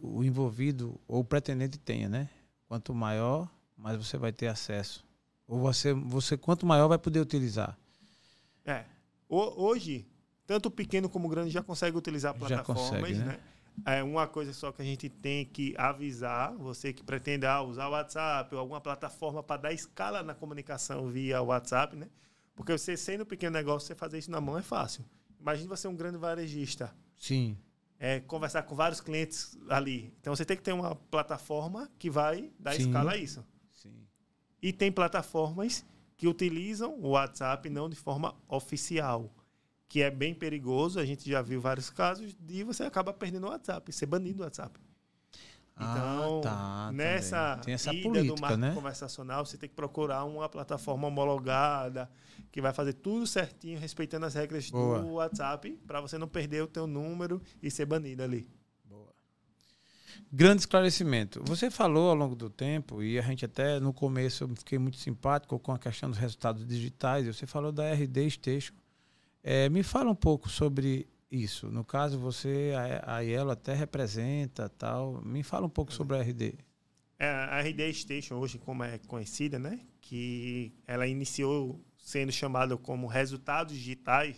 o 0.00 0.24
envolvido 0.24 1.00
ou 1.08 1.22
o 1.22 1.24
pretendente 1.24 1.76
tenha, 1.76 2.08
né? 2.08 2.30
Quanto 2.68 2.94
maior, 2.94 3.50
mais 3.76 3.96
você 3.96 4.16
vai 4.16 4.32
ter 4.32 4.46
acesso. 4.46 5.04
Ou 5.48 5.58
você, 5.58 5.92
você 5.92 6.36
quanto 6.36 6.64
maior 6.64 6.86
vai 6.86 6.98
poder 6.98 7.18
utilizar. 7.18 7.76
É. 8.64 8.84
O, 9.28 9.64
hoje, 9.64 10.06
tanto 10.46 10.66
o 10.66 10.70
pequeno 10.70 11.08
como 11.08 11.26
o 11.26 11.30
grande 11.30 11.50
já 11.50 11.64
consegue 11.64 11.96
utilizar 11.96 12.32
plataformas, 12.32 12.90
consegue, 12.90 13.18
né? 13.18 13.24
né? 13.24 13.40
É 13.84 14.04
uma 14.04 14.28
coisa 14.28 14.52
só 14.52 14.70
que 14.70 14.82
a 14.82 14.84
gente 14.84 15.08
tem 15.08 15.44
que 15.46 15.74
avisar, 15.76 16.54
você 16.56 16.92
que 16.92 17.02
pretende 17.02 17.44
usar 17.66 17.88
o 17.88 17.90
WhatsApp 17.90 18.54
ou 18.54 18.60
alguma 18.60 18.80
plataforma 18.80 19.42
para 19.42 19.62
dar 19.62 19.72
escala 19.72 20.22
na 20.22 20.32
comunicação 20.32 21.08
via 21.08 21.42
WhatsApp, 21.42 21.96
né? 21.96 22.06
Porque 22.54 22.72
você 22.72 22.96
sendo 22.96 23.22
um 23.22 23.26
pequeno 23.26 23.52
negócio, 23.54 23.86
você 23.86 23.94
fazer 23.94 24.18
isso 24.18 24.30
na 24.30 24.40
mão 24.40 24.58
é 24.58 24.62
fácil. 24.62 25.04
Imagine 25.40 25.68
você 25.68 25.88
um 25.88 25.96
grande 25.96 26.18
varejista. 26.18 26.94
Sim. 27.16 27.56
É, 27.98 28.20
conversar 28.20 28.62
com 28.64 28.74
vários 28.74 29.00
clientes 29.00 29.56
ali. 29.68 30.12
Então 30.20 30.34
você 30.34 30.44
tem 30.44 30.56
que 30.56 30.62
ter 30.62 30.72
uma 30.72 30.94
plataforma 30.94 31.90
que 31.98 32.10
vai 32.10 32.50
dar 32.58 32.74
Sim. 32.74 32.82
escala 32.82 33.12
a 33.12 33.16
isso. 33.16 33.44
Sim. 33.70 34.06
E 34.60 34.72
tem 34.72 34.90
plataformas 34.90 35.84
que 36.16 36.28
utilizam 36.28 36.94
o 37.00 37.10
WhatsApp 37.10 37.68
não 37.70 37.88
de 37.88 37.96
forma 37.96 38.34
oficial 38.48 39.32
que 39.88 40.00
é 40.00 40.10
bem 40.10 40.34
perigoso. 40.34 40.98
A 40.98 41.04
gente 41.04 41.28
já 41.28 41.42
viu 41.42 41.60
vários 41.60 41.90
casos 41.90 42.34
de 42.40 42.64
você 42.64 42.84
acaba 42.84 43.12
perdendo 43.12 43.46
o 43.46 43.50
WhatsApp, 43.50 43.92
ser 43.92 44.06
banido 44.06 44.38
do 44.38 44.44
WhatsApp. 44.44 44.80
Ah, 45.76 45.90
então, 45.90 46.38
ah, 46.38 46.42
tá, 46.42 46.92
nessa 46.92 47.56
Tem 47.64 47.74
essa 47.74 47.92
ida 47.92 48.02
política, 48.02 48.34
do 48.34 48.40
marco 48.40 48.56
né? 48.58 48.74
conversacional, 48.74 49.44
você 49.44 49.56
tem 49.56 49.68
que 49.68 49.74
procurar 49.74 50.24
uma 50.24 50.48
plataforma 50.48 51.08
homologada 51.08 52.10
que 52.50 52.60
vai 52.60 52.72
fazer 52.72 52.92
tudo 52.94 53.26
certinho, 53.26 53.78
respeitando 53.78 54.26
as 54.26 54.34
regras 54.34 54.70
Boa. 54.70 55.00
do 55.00 55.12
WhatsApp, 55.12 55.70
para 55.86 56.00
você 56.00 56.18
não 56.18 56.28
perder 56.28 56.62
o 56.62 56.66
teu 56.66 56.86
número 56.86 57.40
e 57.62 57.70
ser 57.70 57.86
banido 57.86 58.22
ali. 58.22 58.46
Boa. 58.84 59.08
Grande 60.30 60.60
esclarecimento. 60.60 61.42
Você 61.46 61.70
falou 61.70 62.10
ao 62.10 62.14
longo 62.14 62.36
do 62.36 62.50
tempo, 62.50 63.02
e 63.02 63.18
a 63.18 63.22
gente 63.22 63.44
até 63.44 63.80
no 63.80 63.92
começo 63.92 64.44
eu 64.44 64.48
fiquei 64.56 64.78
muito 64.78 64.98
simpático 64.98 65.58
com 65.58 65.72
a 65.72 65.78
questão 65.78 66.10
dos 66.10 66.18
resultados 66.18 66.66
digitais, 66.66 67.26
você 67.26 67.46
falou 67.46 67.72
da 67.72 67.90
RD 67.92 68.30
Station. 68.30 68.74
É, 69.42 69.68
me 69.68 69.82
fala 69.82 70.10
um 70.10 70.14
pouco 70.14 70.48
sobre 70.48 71.08
Isso. 71.32 71.70
No 71.70 71.82
caso, 71.82 72.18
você, 72.18 72.74
a, 72.76 73.16
a 73.16 73.20
Yellow 73.20 73.52
até 73.52 73.72
representa 73.72 74.68
tal. 74.68 75.22
Me 75.24 75.42
fala 75.42 75.64
um 75.64 75.70
pouco 75.70 75.90
sobre 75.90 76.18
a 76.18 76.20
RD. 76.20 76.58
É, 77.18 77.26
a 77.26 77.58
RD 77.62 77.94
Station, 77.94 78.34
hoje 78.34 78.58
como 78.58 78.84
é 78.84 78.98
conhecida, 78.98 79.58
né? 79.58 79.80
Que 79.98 80.74
ela 80.86 81.06
iniciou 81.06 81.82
sendo 81.96 82.30
chamada 82.30 82.76
como 82.76 83.06
Resultados 83.06 83.74
Digitais. 83.74 84.36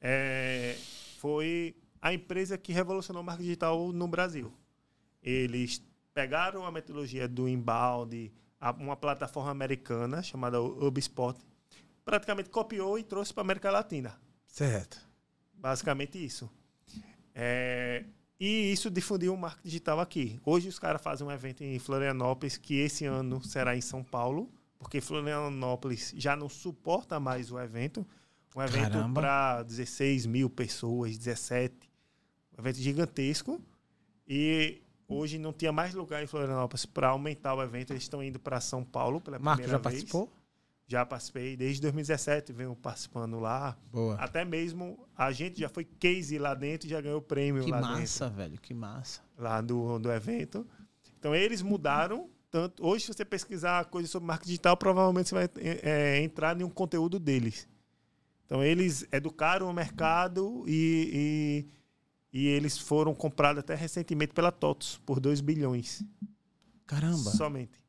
É, 0.00 0.76
foi 1.18 1.76
a 2.02 2.12
empresa 2.12 2.58
que 2.58 2.72
revolucionou 2.72 3.22
o 3.22 3.24
marketing 3.24 3.46
digital 3.46 3.92
no 3.92 4.08
Brasil. 4.08 4.52
Eles 5.22 5.80
pegaram 6.12 6.66
a 6.66 6.72
metodologia 6.72 7.28
do 7.28 7.48
inbound, 7.48 8.32
uma 8.80 8.96
plataforma 8.96 9.52
americana 9.52 10.24
chamada 10.24 10.60
HubSpot, 10.60 11.38
praticamente 12.04 12.50
copiou 12.50 12.98
e 12.98 13.04
trouxe 13.04 13.32
para 13.32 13.42
a 13.42 13.46
América 13.46 13.70
Latina. 13.70 14.20
Certo. 14.48 15.13
Basicamente 15.64 16.22
isso. 16.22 16.50
É, 17.34 18.04
e 18.38 18.70
isso 18.70 18.90
difundiu 18.90 19.32
o 19.32 19.38
marketing 19.38 19.66
digital 19.66 19.98
aqui. 19.98 20.38
Hoje 20.44 20.68
os 20.68 20.78
caras 20.78 21.00
fazem 21.00 21.26
um 21.26 21.30
evento 21.30 21.64
em 21.64 21.78
Florianópolis, 21.78 22.58
que 22.58 22.74
esse 22.74 23.06
ano 23.06 23.42
será 23.42 23.74
em 23.74 23.80
São 23.80 24.04
Paulo, 24.04 24.52
porque 24.78 25.00
Florianópolis 25.00 26.12
já 26.18 26.36
não 26.36 26.50
suporta 26.50 27.18
mais 27.18 27.50
o 27.50 27.58
evento. 27.58 28.06
Um 28.54 28.60
evento 28.60 29.10
para 29.14 29.62
16 29.62 30.26
mil 30.26 30.50
pessoas, 30.50 31.16
17. 31.16 31.74
Um 32.58 32.60
evento 32.60 32.76
gigantesco. 32.76 33.58
E 34.28 34.82
hoje 35.08 35.38
não 35.38 35.54
tinha 35.54 35.72
mais 35.72 35.94
lugar 35.94 36.22
em 36.22 36.26
Florianópolis 36.26 36.84
para 36.84 37.08
aumentar 37.08 37.54
o 37.54 37.62
evento. 37.62 37.94
Eles 37.94 38.02
estão 38.02 38.22
indo 38.22 38.38
para 38.38 38.60
São 38.60 38.84
Paulo 38.84 39.18
pela 39.18 39.38
Marco 39.38 39.62
primeira 39.62 39.82
já 39.82 39.88
vez. 39.88 40.02
participou? 40.02 40.30
Já 40.86 41.04
participei 41.06 41.56
desde 41.56 41.80
2017, 41.82 42.52
venho 42.52 42.76
participando 42.76 43.38
lá. 43.40 43.76
Boa. 43.90 44.16
Até 44.16 44.44
mesmo 44.44 45.08
a 45.16 45.32
gente 45.32 45.58
já 45.60 45.68
foi 45.68 45.84
case 45.84 46.38
lá 46.38 46.54
dentro 46.54 46.86
e 46.86 46.90
já 46.90 47.00
ganhou 47.00 47.22
prêmio 47.22 47.64
Que 47.64 47.70
lá 47.70 47.80
massa, 47.80 48.26
dentro, 48.26 48.36
velho, 48.36 48.60
que 48.60 48.74
massa. 48.74 49.22
lá 49.38 49.60
do, 49.60 49.98
do 49.98 50.12
evento. 50.12 50.66
Então 51.18 51.34
eles 51.34 51.62
mudaram 51.62 52.28
tanto. 52.50 52.86
Hoje, 52.86 53.06
se 53.06 53.14
você 53.14 53.24
pesquisar 53.24 53.86
coisas 53.86 54.10
sobre 54.10 54.26
marketing 54.26 54.48
digital, 54.50 54.76
provavelmente 54.76 55.30
você 55.30 55.34
vai 55.34 55.48
é, 55.56 56.22
entrar 56.22 56.60
em 56.60 56.64
um 56.64 56.70
conteúdo 56.70 57.18
deles. 57.18 57.66
Então 58.44 58.62
eles 58.62 59.06
educaram 59.10 59.68
o 59.70 59.72
mercado 59.72 60.64
e, 60.66 61.66
e, 62.32 62.40
e 62.42 62.46
eles 62.46 62.78
foram 62.78 63.14
comprados 63.14 63.60
até 63.60 63.74
recentemente 63.74 64.34
pela 64.34 64.52
TOTOS 64.52 65.00
por 65.06 65.18
2 65.18 65.40
bilhões. 65.40 66.04
Caramba. 66.86 67.30
Somente. 67.30 67.80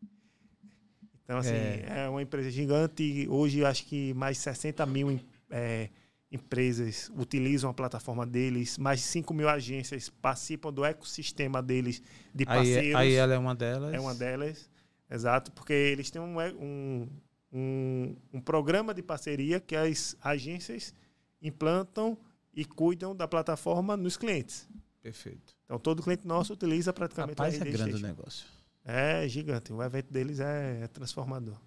Então, 1.26 1.38
assim, 1.40 1.50
é, 1.54 2.06
É. 2.06 2.10
uma 2.10 2.22
empresa 2.22 2.50
gigante. 2.50 3.28
Hoje, 3.30 3.66
acho 3.66 3.86
que 3.86 4.14
mais 4.14 4.38
60 4.38 4.86
mil 4.86 5.20
é, 5.50 5.90
empresas 6.32 7.12
utilizam 7.18 7.70
a 7.70 7.74
plataforma 7.74 8.26
deles. 8.26 8.78
Mais 8.78 9.00
de 9.00 9.06
5 9.08 9.34
mil 9.34 9.50
agências 9.50 10.08
participam 10.10 10.72
do 10.72 10.86
ecossistema 10.86 11.62
deles 11.64 12.02
de 12.34 12.44
Aí, 12.44 12.56
parceiros. 12.58 12.96
aí 12.96 13.14
ela 13.14 13.34
é 13.34 13.38
uma 13.38 13.56
delas. 13.56 13.94
É 13.94 14.00
uma 14.00 14.14
delas. 14.14 14.70
Exato, 15.10 15.52
porque 15.52 15.74
eles 15.74 16.10
têm 16.12 16.22
um, 16.22 16.38
um, 16.40 17.08
um, 17.52 18.16
um 18.34 18.42
programa 18.42 18.94
de 18.94 19.02
parceria 19.02 19.60
que 19.60 19.76
as 19.76 20.16
agências 20.22 20.94
implantam 21.42 22.18
e 22.54 22.64
cuidam 22.66 23.16
da 23.16 23.28
plataforma 23.28 23.98
nos 23.98 24.18
clientes. 24.18 24.68
Perfeito. 25.02 25.56
Então, 25.66 25.78
todo 25.78 26.02
cliente 26.02 26.26
nosso 26.28 26.54
utiliza 26.54 26.92
praticamente 26.94 27.38
Rapaz, 27.38 27.56
é 27.56 27.58
RD 27.64 27.72
grande 27.72 27.94
o 27.96 28.00
negócio. 28.00 28.46
É 28.86 29.28
gigante. 29.28 29.74
O 29.74 29.82
evento 29.82 30.14
deles 30.14 30.40
é, 30.40 30.82
é 30.84 30.88
transformador. 30.88 31.60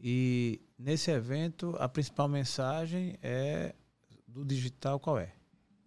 E 0.00 0.60
nesse 0.78 1.10
evento, 1.10 1.76
a 1.78 1.88
principal 1.88 2.26
mensagem 2.26 3.18
é 3.22 3.74
do 4.26 4.44
digital 4.44 4.98
qual 4.98 5.18
é? 5.18 5.32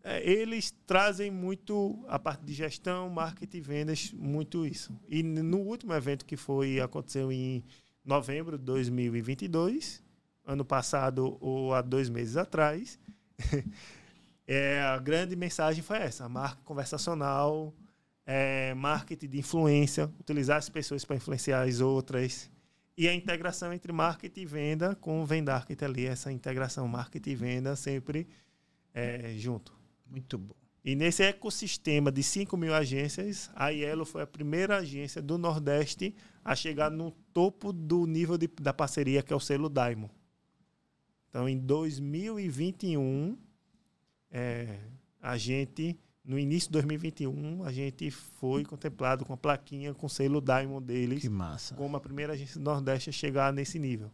É, 0.04 0.26
eles 0.26 0.72
trazem 0.86 1.30
muito 1.30 2.06
a 2.08 2.18
parte 2.18 2.46
de 2.46 2.54
gestão, 2.54 3.10
marketing 3.10 3.58
e 3.58 3.62
vendas, 3.62 4.12
muito 4.14 4.66
isso. 4.66 4.98
E 5.08 5.22
no 5.22 5.58
último 5.58 5.94
evento 5.94 6.26
que 6.26 6.38
foi 6.38 6.80
aconteceu 6.80 7.30
em 7.32 7.62
novembro 8.06 8.58
de 8.58 8.64
2022, 8.64 10.02
ano 10.46 10.64
passado 10.64 11.38
ou 11.42 11.74
há 11.74 11.82
dois 11.82 12.08
meses 12.08 12.38
atrás, 12.38 12.98
é, 14.48 14.80
a 14.80 14.98
grande 14.98 15.36
mensagem 15.36 15.84
foi 15.84 15.98
essa: 15.98 16.24
a 16.24 16.30
marca 16.30 16.62
conversacional, 16.64 17.74
é, 18.30 18.74
marketing 18.74 19.28
de 19.30 19.40
influência, 19.40 20.12
utilizar 20.20 20.58
as 20.58 20.68
pessoas 20.68 21.06
para 21.06 21.16
influenciar 21.16 21.62
as 21.62 21.80
outras. 21.80 22.52
E 22.98 23.08
a 23.08 23.14
integração 23.14 23.72
entre 23.72 23.92
marketing 23.94 24.42
e 24.42 24.46
venda 24.46 24.96
com 24.96 25.22
o 25.22 25.26
Vendarket 25.26 25.82
ali, 25.84 26.06
essa 26.06 26.32
integração 26.32 26.88
marketing 26.88 27.30
e 27.30 27.36
venda 27.36 27.76
sempre 27.76 28.28
é, 28.94 29.34
junto. 29.38 29.74
Muito 30.06 30.38
bom. 30.38 30.56
E 30.84 30.96
nesse 30.96 31.24
ecossistema 31.24 32.12
de 32.12 32.24
5 32.24 32.56
mil 32.58 32.74
agências, 32.74 33.50
a 33.56 33.70
Yellow 33.70 34.06
foi 34.06 34.24
a 34.24 34.28
primeira 34.28 34.78
agência 34.78 35.22
do 35.22 35.38
Nordeste 35.38 36.14
a 36.44 36.56
chegar 36.56 36.90
no 36.90 37.12
topo 37.34 37.72
do 37.74 38.06
nível 38.06 38.38
de- 38.38 38.50
da 38.62 38.74
parceria, 38.74 39.22
que 39.22 39.32
é 39.34 39.36
o 39.36 39.40
selo 39.40 39.70
Diamond. 39.70 40.12
Então, 41.30 41.48
em 41.48 41.58
2021, 41.58 43.38
é, 44.32 44.80
a 45.22 45.38
gente, 45.38 46.00
no 46.28 46.38
início 46.38 46.68
de 46.68 46.74
2021, 46.74 47.64
a 47.64 47.72
gente 47.72 48.12
foi 48.12 48.66
contemplado 48.66 49.26
com 49.26 49.32
a 49.32 49.38
plaquinha 49.38 49.94
com 49.94 50.08
o 50.08 50.10
selo 50.10 50.42
Diamond 50.42 50.86
deles 50.86 51.22
Que 51.22 51.30
massa. 51.30 51.74
como 51.74 51.96
a 51.96 52.02
primeira 52.02 52.34
agência 52.34 52.60
do 52.60 52.64
Nordeste 52.66 53.10
a 53.10 53.14
chegar 53.14 53.54
nesse 53.54 53.80
nível. 53.80 54.12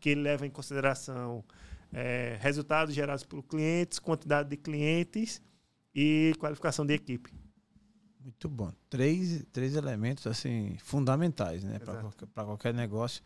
Que 0.00 0.08
ele 0.08 0.22
leva 0.22 0.46
em 0.46 0.50
consideração 0.50 1.44
eh, 1.92 2.38
resultados 2.40 2.94
gerados 2.94 3.24
por 3.24 3.42
clientes, 3.42 3.98
quantidade 3.98 4.48
de 4.48 4.56
clientes 4.56 5.42
e 5.94 6.32
qualificação 6.38 6.86
de 6.86 6.94
equipe. 6.94 7.30
Muito 8.20 8.48
bom. 8.48 8.72
Três, 8.88 9.44
três 9.52 9.76
elementos 9.76 10.26
assim 10.26 10.78
fundamentais, 10.78 11.62
né, 11.62 11.78
para 11.78 12.44
qualquer 12.46 12.72
negócio, 12.72 13.22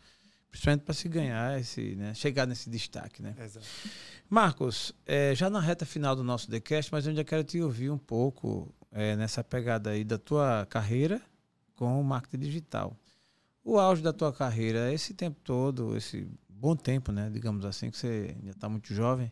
principalmente 0.49 0.83
para 0.83 0.93
se 0.93 1.07
ganhar 1.07 1.59
esse, 1.59 1.95
né, 1.95 2.13
chegar 2.13 2.47
nesse 2.47 2.69
destaque, 2.69 3.21
né? 3.21 3.35
Exato. 3.39 3.65
Marcos, 4.29 4.93
eh, 5.05 5.33
já 5.35 5.49
na 5.49 5.59
reta 5.59 5.85
final 5.85 6.15
do 6.15 6.23
nosso 6.23 6.49
TheCast, 6.49 6.91
mas 6.91 7.05
eu 7.05 7.11
ainda 7.11 7.23
quero 7.23 7.43
te 7.43 7.61
ouvir 7.61 7.89
um 7.89 7.97
pouco 7.97 8.73
eh, 8.91 9.15
nessa 9.15 9.43
pegada 9.43 9.91
aí 9.91 10.03
da 10.03 10.17
tua 10.17 10.65
carreira 10.69 11.21
com 11.75 11.99
o 11.99 12.03
marketing 12.03 12.43
digital. 12.43 12.97
O 13.63 13.77
auge 13.77 14.01
da 14.01 14.11
tua 14.11 14.33
carreira, 14.33 14.91
esse 14.91 15.13
tempo 15.13 15.39
todo, 15.43 15.95
esse 15.95 16.27
bom 16.47 16.75
tempo, 16.75 17.11
né, 17.11 17.29
digamos 17.31 17.63
assim, 17.63 17.91
que 17.91 17.97
você 17.97 18.35
ainda 18.37 18.51
está 18.51 18.67
muito 18.67 18.93
jovem, 18.93 19.31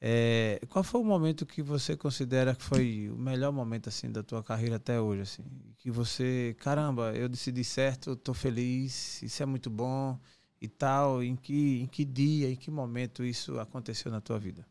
eh, 0.00 0.60
qual 0.68 0.82
foi 0.82 1.00
o 1.00 1.04
momento 1.04 1.44
que 1.44 1.62
você 1.62 1.96
considera 1.96 2.54
que 2.54 2.62
foi 2.64 3.10
o 3.10 3.16
melhor 3.16 3.52
momento 3.52 3.88
assim 3.88 4.10
da 4.10 4.22
tua 4.22 4.42
carreira 4.42 4.76
até 4.76 5.00
hoje, 5.00 5.22
assim, 5.22 5.44
que 5.76 5.90
você, 5.90 6.56
caramba, 6.60 7.12
eu 7.14 7.28
decidi 7.28 7.62
certo, 7.64 8.12
estou 8.12 8.34
feliz, 8.34 9.22
isso 9.22 9.42
é 9.42 9.46
muito 9.46 9.68
bom 9.68 10.18
e 10.62 10.68
tal, 10.68 11.22
em 11.22 11.34
que, 11.34 11.80
em 11.80 11.86
que 11.86 12.04
dia, 12.04 12.48
em 12.48 12.54
que 12.54 12.70
momento 12.70 13.24
isso 13.24 13.58
aconteceu 13.58 14.12
na 14.12 14.20
tua 14.20 14.38
vida? 14.38 14.64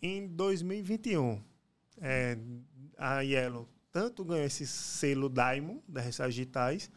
Em 0.00 0.28
2021, 0.28 1.42
eh, 2.00 2.38
a 2.96 3.20
Yellow 3.20 3.68
tanto 3.90 4.24
ganhou 4.24 4.46
esse 4.46 4.66
selo 4.66 5.28
Diamond 5.28 5.82
das 5.88 6.04
redes 6.04 6.34
digitais, 6.34 6.90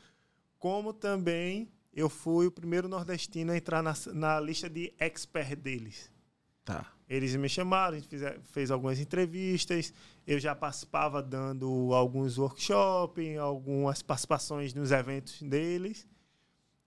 como 0.59 0.93
também 0.93 1.67
eu 1.91 2.07
fui 2.09 2.45
o 2.45 2.51
primeiro 2.51 2.87
nordestino 2.87 3.51
a 3.51 3.57
entrar 3.57 3.81
na, 3.81 3.93
na 4.13 4.39
lista 4.39 4.69
de 4.69 4.93
expert 4.99 5.55
deles. 5.55 6.11
Tá. 6.63 6.93
Eles 7.09 7.35
me 7.35 7.49
chamaram, 7.49 7.97
a 7.97 7.99
gente 7.99 8.09
fizer- 8.09 8.39
fez 8.43 8.71
algumas 8.71 8.99
entrevistas. 8.99 9.93
Eu 10.25 10.39
já 10.39 10.55
participava 10.55 11.21
dando 11.21 11.93
alguns 11.93 12.37
workshops, 12.37 13.37
algumas 13.37 14.01
participações 14.01 14.73
nos 14.73 14.91
eventos 14.91 15.41
deles. 15.41 16.07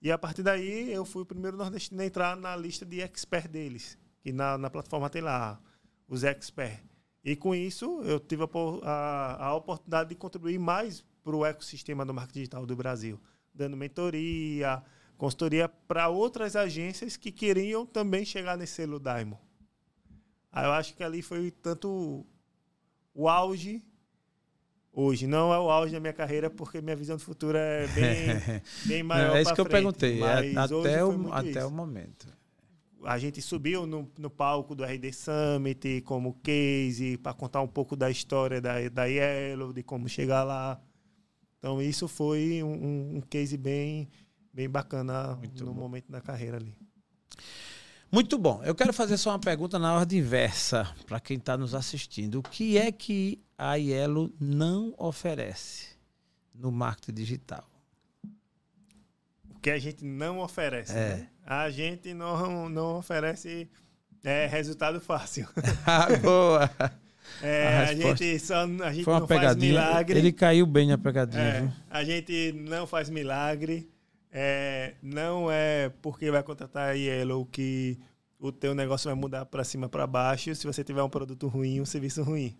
E 0.01 0.11
a 0.11 0.17
partir 0.17 0.43
daí 0.43 0.91
eu 0.91 1.03
fui 1.03 1.23
o 1.23 1.25
primeiro 1.25 1.57
nordestino 1.57 2.01
a 2.01 2.05
entrar 2.05 2.35
na 2.35 2.55
lista 2.55 2.85
de 2.85 3.01
expert 3.01 3.47
deles. 3.47 3.97
Que 4.21 4.31
na, 4.31 4.57
na 4.57 4.69
plataforma 4.69 5.09
tem 5.09 5.21
lá 5.21 5.59
os 6.07 6.23
expert. 6.23 6.83
E 7.23 7.35
com 7.35 7.53
isso 7.53 8.01
eu 8.03 8.19
tive 8.19 8.43
a, 8.43 8.47
a, 8.83 9.45
a 9.47 9.55
oportunidade 9.55 10.09
de 10.09 10.15
contribuir 10.15 10.59
mais 10.59 11.03
para 11.23 11.35
o 11.35 11.45
ecossistema 11.45 12.05
do 12.05 12.13
marketing 12.13 12.39
digital 12.39 12.65
do 12.65 12.75
Brasil. 12.75 13.19
Dando 13.53 13.75
mentoria, 13.75 14.83
consultoria 15.17 15.67
para 15.67 16.09
outras 16.09 16.55
agências 16.55 17.17
que 17.17 17.31
queriam 17.31 17.85
também 17.85 18.23
chegar 18.23 18.55
nesse 18.57 18.75
selo 18.75 18.99
Diamond. 18.99 19.41
Aí 20.51 20.65
eu 20.65 20.71
acho 20.71 20.95
que 20.95 21.03
ali 21.03 21.21
foi 21.21 21.51
tanto 21.51 22.25
o 23.13 23.27
auge 23.27 23.83
hoje. 24.99 25.27
Não 25.27 25.53
é 25.53 25.59
o 25.59 25.69
auge 25.69 25.93
da 25.93 25.99
minha 25.99 26.13
carreira, 26.13 26.49
porque 26.49 26.81
minha 26.81 26.95
visão 26.95 27.15
do 27.17 27.21
futuro 27.21 27.57
é 27.57 27.85
bem, 27.87 28.61
bem 28.87 29.03
maior. 29.03 29.27
Não, 29.29 29.35
é 29.35 29.41
isso 29.43 29.53
que 29.53 29.61
eu 29.61 29.65
frente, 29.65 29.73
perguntei. 29.83 30.23
é 30.23 30.51
mas 30.53 30.71
até 30.71 31.05
o, 31.05 31.33
até 31.33 31.49
isso. 31.51 31.67
o 31.67 31.71
momento. 31.71 32.27
A 33.03 33.17
gente 33.19 33.41
subiu 33.41 33.85
no, 33.85 34.11
no 34.17 34.29
palco 34.29 34.73
do 34.73 34.83
RD 34.83 35.13
Summit 35.13 36.01
como 36.01 36.33
case 36.41 37.15
para 37.17 37.31
contar 37.33 37.61
um 37.61 37.67
pouco 37.67 37.95
da 37.95 38.09
história 38.09 38.59
da, 38.59 38.89
da 38.89 39.05
Yellow, 39.05 39.71
de 39.71 39.83
como 39.83 40.09
chegar 40.09 40.43
lá. 40.43 40.81
Então 41.59 41.79
isso 41.81 42.07
foi 42.07 42.61
um, 42.63 42.71
um- 42.73 43.17
um 43.17 43.21
case 43.21 43.55
bem, 43.55 44.09
bem 44.51 44.67
bacana 44.67 45.35
Muito 45.35 45.63
no 45.63 45.73
bom. 45.73 45.81
momento 45.81 46.11
da 46.11 46.19
carreira 46.21 46.57
ali. 46.57 46.75
Muito 48.11 48.37
bom. 48.37 48.61
Eu 48.63 48.73
quero 48.73 48.93
fazer 48.93 49.17
só 49.17 49.31
uma 49.31 49.39
pergunta 49.39 49.77
na 49.77 49.93
ordem 49.93 50.19
inversa 50.19 50.87
para 51.05 51.19
quem 51.19 51.37
está 51.37 51.57
nos 51.57 51.75
assistindo. 51.75 52.39
O 52.39 52.43
que 52.43 52.77
é 52.77 52.91
que 52.91 53.39
a 53.57 53.75
Ielo 53.75 54.33
não 54.39 54.93
oferece 54.97 55.87
no 56.55 56.71
marketing 56.71 57.13
digital? 57.13 57.69
O 59.53 59.59
que 59.59 59.69
a 59.69 59.77
gente 59.79 60.05
não 60.05 60.39
oferece. 60.39 60.93
É. 60.93 61.15
Né? 61.17 61.27
A 61.45 61.69
gente 61.69 62.13
não, 62.13 62.69
não 62.69 62.97
oferece 62.97 63.69
é, 64.23 64.47
resultado 64.47 65.01
fácil. 65.01 65.47
Ah, 65.85 66.07
Boa! 66.21 66.69
É, 67.41 67.67
A 67.67 67.81
a, 67.89 67.93
gente 67.93 68.39
só 68.39 68.63
a 68.63 68.93
gente 68.93 69.03
Foi 69.03 69.13
uma 69.13 69.19
não 69.19 69.27
faz 69.27 69.41
pegadinha. 69.41 69.71
milagre. 69.73 70.17
Ele 70.19 70.31
caiu 70.31 70.65
bem 70.65 70.87
na 70.87 70.97
pegadinha, 70.97 71.43
É, 71.43 71.71
a 71.89 72.01
gente 72.03 72.53
não 72.53 72.87
faz 72.87 73.09
milagre. 73.09 73.89
É, 74.39 74.93
não 75.01 75.49
é 75.49 75.89
porque 75.99 76.29
vai 76.29 76.43
contratar 76.43 76.89
a 76.89 76.91
Yellow 76.91 77.43
que 77.43 77.97
o 78.37 78.51
teu 78.51 78.75
negócio 78.75 79.09
vai 79.09 79.19
mudar 79.19 79.47
para 79.47 79.63
cima 79.63 79.89
para 79.89 80.05
baixo 80.05 80.53
se 80.53 80.67
você 80.67 80.83
tiver 80.83 81.01
um 81.01 81.09
produto 81.09 81.47
ruim, 81.47 81.81
um 81.81 81.85
serviço 81.87 82.21
ruim, 82.21 82.55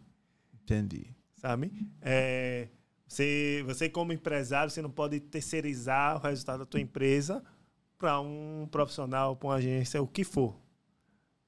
Entendi. 0.64 1.16
sabe? 1.36 1.72
É, 2.02 2.70
você, 3.08 3.64
você 3.64 3.88
como 3.88 4.12
empresário, 4.12 4.72
você 4.72 4.82
não 4.82 4.90
pode 4.90 5.20
terceirizar 5.20 6.16
o 6.18 6.20
resultado 6.20 6.62
da 6.62 6.66
tua 6.66 6.82
empresa 6.82 7.44
para 7.96 8.20
um 8.22 8.68
profissional, 8.72 9.36
para 9.36 9.50
uma 9.50 9.56
agência, 9.58 10.02
o 10.02 10.08
que 10.08 10.24
for. 10.24 10.60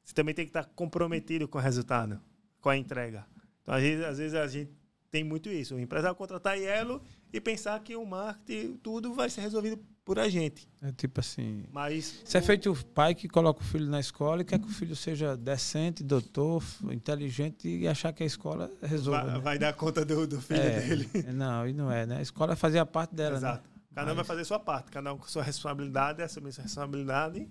Você 0.03 0.13
também 0.13 0.35
tem 0.35 0.45
que 0.45 0.51
estar 0.51 0.65
comprometido 0.75 1.47
com 1.47 1.57
o 1.57 1.61
resultado, 1.61 2.21
com 2.61 2.69
a 2.69 2.77
entrega. 2.77 3.25
Então, 3.63 3.73
às 3.73 3.81
vezes, 3.81 4.05
às 4.05 4.17
vezes 4.19 4.35
a 4.35 4.45
gente 4.45 4.78
tem 5.11 5.23
muito 5.23 5.49
isso. 5.49 5.75
O 5.75 5.79
empresário 5.79 6.15
contratar 6.15 6.53
a 6.53 6.55
Yellow 6.55 7.01
e 7.33 7.39
pensar 7.41 7.79
que 7.81 7.95
o 7.95 8.05
marketing, 8.05 8.77
tudo 8.77 9.13
vai 9.13 9.29
ser 9.29 9.41
resolvido 9.41 9.79
por 10.05 10.17
a 10.19 10.27
gente. 10.29 10.67
É 10.81 10.91
tipo 10.91 11.19
assim. 11.19 11.63
Mas 11.71 12.21
Isso 12.25 12.37
é 12.37 12.41
feito 12.41 12.71
o 12.71 12.85
pai 12.85 13.13
que 13.13 13.27
coloca 13.27 13.61
o 13.61 13.63
filho 13.63 13.85
na 13.87 13.99
escola 13.99 14.41
e 14.41 14.45
quer 14.45 14.59
que 14.59 14.65
o 14.65 14.71
filho 14.71 14.95
seja 14.95 15.35
decente, 15.37 16.03
doutor, 16.03 16.63
inteligente 16.91 17.67
e 17.67 17.87
achar 17.87 18.11
que 18.13 18.23
a 18.23 18.25
escola 18.25 18.71
resolva. 18.81 19.23
vai, 19.23 19.33
né? 19.33 19.39
vai 19.39 19.59
dar 19.59 19.73
conta 19.73 20.03
do, 20.05 20.25
do 20.27 20.41
filho 20.41 20.59
É, 20.59 20.79
dele. 20.81 21.09
Não, 21.33 21.67
e 21.67 21.73
não 21.73 21.91
é, 21.91 22.05
né? 22.05 22.17
A 22.17 22.21
escola 22.21 22.55
fazia 22.55 22.85
parte 22.85 23.13
dela, 23.15 23.37
Exato. 23.37 23.63
né? 23.63 23.75
Cada 23.93 24.05
um 24.11 24.15
vai 24.15 24.17
Mas- 24.17 24.27
fazer 24.27 24.45
sua 24.45 24.59
parte. 24.59 24.91
Cada 24.91 25.13
um 25.13 25.17
com 25.17 25.27
sua 25.27 25.43
responsabilidade, 25.43 26.21
assumir 26.23 26.51
sua 26.53 26.63
responsabilidade, 26.63 27.47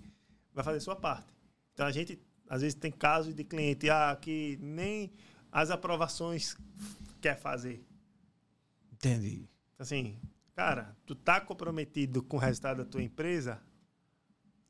vai 0.53 0.63
fazer 0.63 0.79
sua 0.79 0.95
parte. 0.95 1.27
Então 1.73 1.85
a 1.85 1.91
gente, 1.91 2.19
às 2.49 2.61
vezes, 2.61 2.75
tem 2.75 2.91
casos 2.91 3.33
de 3.35 3.43
cliente 3.43 3.89
ah, 3.89 4.17
que 4.19 4.57
nem 4.61 5.11
as 5.51 5.69
aprovações 5.71 6.57
quer 7.19 7.37
fazer. 7.37 7.85
Entendi. 8.91 9.47
Assim, 9.77 10.19
cara, 10.55 10.95
tu 11.05 11.15
tá 11.15 11.39
comprometido 11.39 12.21
com 12.23 12.37
o 12.37 12.39
resultado 12.39 12.83
da 12.83 12.85
tua 12.85 13.03
empresa, 13.03 13.61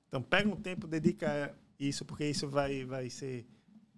então 0.08 0.22
pega 0.22 0.50
um 0.50 0.56
tempo, 0.56 0.88
dedica 0.88 1.56
isso, 1.80 2.04
porque 2.04 2.26
isso 2.26 2.48
vai, 2.48 2.84
vai 2.84 3.10
ser 3.10 3.48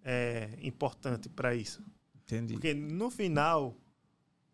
é, 0.04 0.58
importante 0.62 1.30
para 1.30 1.56
isso. 1.56 1.84
Entendi. 2.24 2.54
Porque 2.54 2.74
no 2.74 3.10
final, 3.10 3.78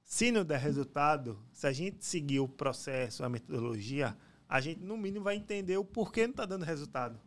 se 0.04 0.32
não 0.32 0.46
der 0.46 0.60
resultado, 0.60 1.40
se 1.52 1.68
a 1.68 1.74
gente 1.74 2.06
seguir 2.06 2.40
o 2.40 2.48
processo, 2.48 3.24
a 3.24 3.30
metodologia, 3.30 4.18
a 4.48 4.62
gente 4.62 4.82
no 4.82 4.98
mínimo 4.98 5.26
vai 5.26 5.36
entender 5.36 5.78
o 5.78 5.86
porquê 5.86 6.24
não 6.24 6.32
está 6.32 6.46
dando 6.46 6.64
resultado. 6.64 7.20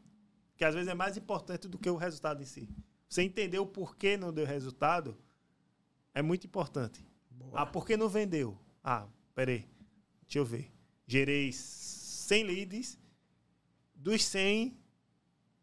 Que 0.57 0.65
às 0.65 0.75
vezes 0.75 0.89
é 0.89 0.95
mais 0.95 1.17
importante 1.17 1.69
do 1.69 1.79
que 1.79 1.89
o 1.89 1.97
resultado 1.97 2.43
em 2.43 2.47
si. 2.47 2.69
Você 3.09 3.23
entender 3.23 3.59
o 3.59 3.67
porquê 3.67 4.17
não 4.17 4.33
deu 4.33 4.47
resultado 4.47 5.17
é 6.15 6.23
muito 6.23 6.47
importante. 6.47 7.05
Ah, 7.53 7.67
por 7.67 7.87
que 7.87 7.97
não 7.97 8.09
vendeu? 8.09 8.59
Ah, 8.83 9.07
peraí. 9.35 9.67
Deixa 10.23 10.39
eu 10.39 10.45
ver. 10.45 10.71
Gerei 11.07 11.53
100 11.53 12.45
leads. 12.45 12.99
Dos 13.95 14.25
100, 14.25 14.79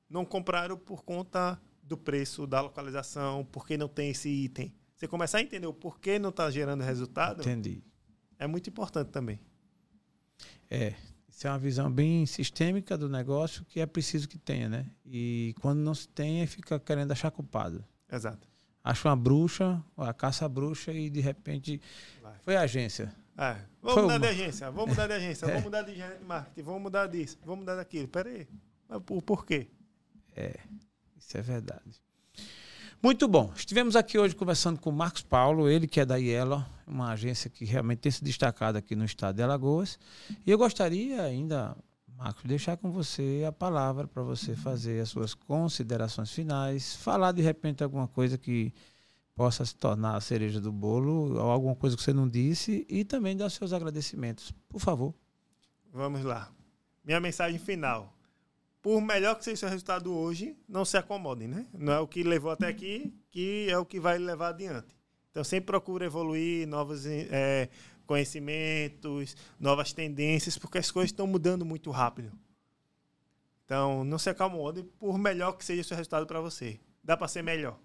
não 0.09 0.23
compraram 0.23 0.77
por 0.77 1.03
conta 1.03 1.59
do 1.81 1.97
preço, 1.97 2.45
da 2.45 2.61
localização, 2.61 3.45
porque 3.45 3.77
não 3.77 3.87
tem 3.87 4.11
esse 4.11 4.29
item. 4.29 4.73
Você 4.95 5.07
começar 5.07 5.39
a 5.39 5.41
entender 5.41 5.67
o 5.67 5.73
porquê 5.73 6.19
não 6.19 6.29
está 6.29 6.49
gerando 6.51 6.83
resultado, 6.83 7.41
Entendi. 7.41 7.83
é 8.37 8.45
muito 8.45 8.69
importante 8.69 9.09
também. 9.09 9.39
É. 10.69 10.93
Isso 11.29 11.45
é 11.45 11.51
uma 11.51 11.59
visão 11.59 11.91
bem 11.91 12.25
sistêmica 12.25 12.97
do 12.97 13.07
negócio 13.07 13.63
que 13.65 13.79
é 13.79 13.85
preciso 13.85 14.27
que 14.27 14.39
tenha, 14.39 14.67
né? 14.67 14.91
E 15.05 15.53
quando 15.61 15.79
não 15.79 15.93
se 15.93 16.07
tem, 16.07 16.45
fica 16.47 16.79
querendo 16.79 17.11
achar 17.11 17.29
culpado. 17.29 17.85
Exato. 18.11 18.49
Acha 18.89 19.09
uma 19.09 19.15
bruxa, 19.17 19.83
a 19.97 20.13
caça 20.13 20.45
a 20.45 20.49
bruxa 20.49 20.93
e 20.93 21.09
de 21.09 21.19
repente 21.19 21.81
Vai. 22.21 22.33
foi 22.41 22.55
a 22.55 22.61
agência. 22.61 23.13
É, 23.37 23.57
vamos 23.81 23.93
Foi 23.95 24.01
mudar 24.03 24.13
uma- 24.15 24.19
de 24.19 24.27
agência, 24.27 24.71
vamos 24.71 24.89
mudar 24.91 25.07
de 25.07 25.13
agência, 25.13 25.45
É. 25.45 25.49
vamos 25.49 25.63
mudar 25.65 25.81
de 25.81 25.93
gerente 25.95 26.19
de 26.19 26.25
marketing, 26.25 26.61
vamos 26.63 26.81
mudar 26.81 27.07
disso, 27.07 27.37
vamos 27.43 27.59
mudar 27.59 27.75
daquilo. 27.75 28.07
Pera 28.07 28.29
aí. 28.29 28.47
Mas 28.87 29.01
por, 29.03 29.21
por 29.21 29.45
quê? 29.45 29.67
Isso 31.17 31.37
é 31.37 31.41
verdade. 31.41 32.01
Muito 33.03 33.27
bom. 33.27 33.51
Estivemos 33.55 33.95
aqui 33.95 34.17
hoje 34.17 34.35
conversando 34.35 34.79
com 34.79 34.89
o 34.89 34.93
Marcos 34.93 35.21
Paulo, 35.21 35.69
ele 35.69 35.85
que 35.87 35.99
é 35.99 36.05
da 36.05 36.15
Yellow, 36.15 36.63
uma 36.87 37.11
agência 37.11 37.49
que 37.49 37.65
realmente 37.65 37.99
tem 37.99 38.11
se 38.11 38.23
destacado 38.23 38.77
aqui 38.77 38.95
no 38.95 39.03
estado 39.05 39.35
de 39.35 39.43
Alagoas. 39.43 39.99
E 40.45 40.49
eu 40.49 40.57
gostaria 40.57 41.21
ainda, 41.21 41.75
Marcos, 42.17 42.41
de 42.41 42.49
deixar 42.49 42.75
com 42.77 42.91
você 42.91 43.45
a 43.47 43.51
palavra 43.51 44.07
para 44.07 44.23
você 44.23 44.55
fazer 44.55 44.99
as 44.99 45.09
suas 45.09 45.35
considerações 45.35 46.31
finais, 46.31 46.95
falar 46.95 47.31
de 47.31 47.43
repente 47.43 47.83
alguma 47.83 48.07
coisa 48.07 48.39
que 48.39 48.73
possa 49.35 49.63
se 49.63 49.75
tornar 49.75 50.15
a 50.15 50.21
cereja 50.21 50.59
do 50.59 50.71
bolo, 50.71 51.35
ou 51.35 51.51
alguma 51.51 51.75
coisa 51.75 51.95
que 51.95 52.01
você 52.01 52.11
não 52.11 52.27
disse, 52.27 52.87
e 52.89 53.05
também 53.05 53.37
dar 53.37 53.51
seus 53.51 53.71
agradecimentos. 53.71 54.51
Por 54.67 54.81
favor. 54.81 55.13
Vamos 55.93 56.23
lá. 56.23 56.51
Minha 57.05 57.19
mensagem 57.19 57.59
final. 57.59 58.11
Por 58.81 58.99
melhor 58.99 59.35
que 59.35 59.43
seja 59.43 59.55
o 59.55 59.59
seu 59.59 59.69
resultado 59.69 60.11
hoje, 60.11 60.57
não 60.67 60.83
se 60.83 60.97
acomodem, 60.97 61.47
né? 61.47 61.67
Não 61.71 61.93
é 61.93 61.99
o 61.99 62.07
que 62.07 62.23
levou 62.23 62.49
até 62.49 62.67
aqui 62.67 63.13
que 63.29 63.67
é 63.69 63.77
o 63.77 63.85
que 63.85 63.99
vai 63.99 64.17
levar 64.17 64.49
adiante. 64.49 64.97
Então, 65.29 65.43
sempre 65.43 65.67
procure 65.67 66.05
evoluir, 66.05 66.67
novos 66.67 67.05
eh, 67.05 67.69
conhecimentos, 68.07 69.35
novas 69.59 69.93
tendências, 69.93 70.57
porque 70.57 70.79
as 70.79 70.89
coisas 70.89 71.11
estão 71.11 71.27
mudando 71.27 71.63
muito 71.63 71.91
rápido. 71.91 72.31
Então, 73.65 74.03
não 74.03 74.17
se 74.17 74.29
acomode 74.29 74.81
por 74.97 75.19
melhor 75.19 75.51
que 75.51 75.65
seja 75.65 75.81
o 75.81 75.85
seu 75.85 75.97
resultado 75.97 76.25
para 76.25 76.39
você. 76.39 76.79
Dá 77.03 77.17
para 77.17 77.27
ser 77.27 77.43
melhor, 77.43 77.77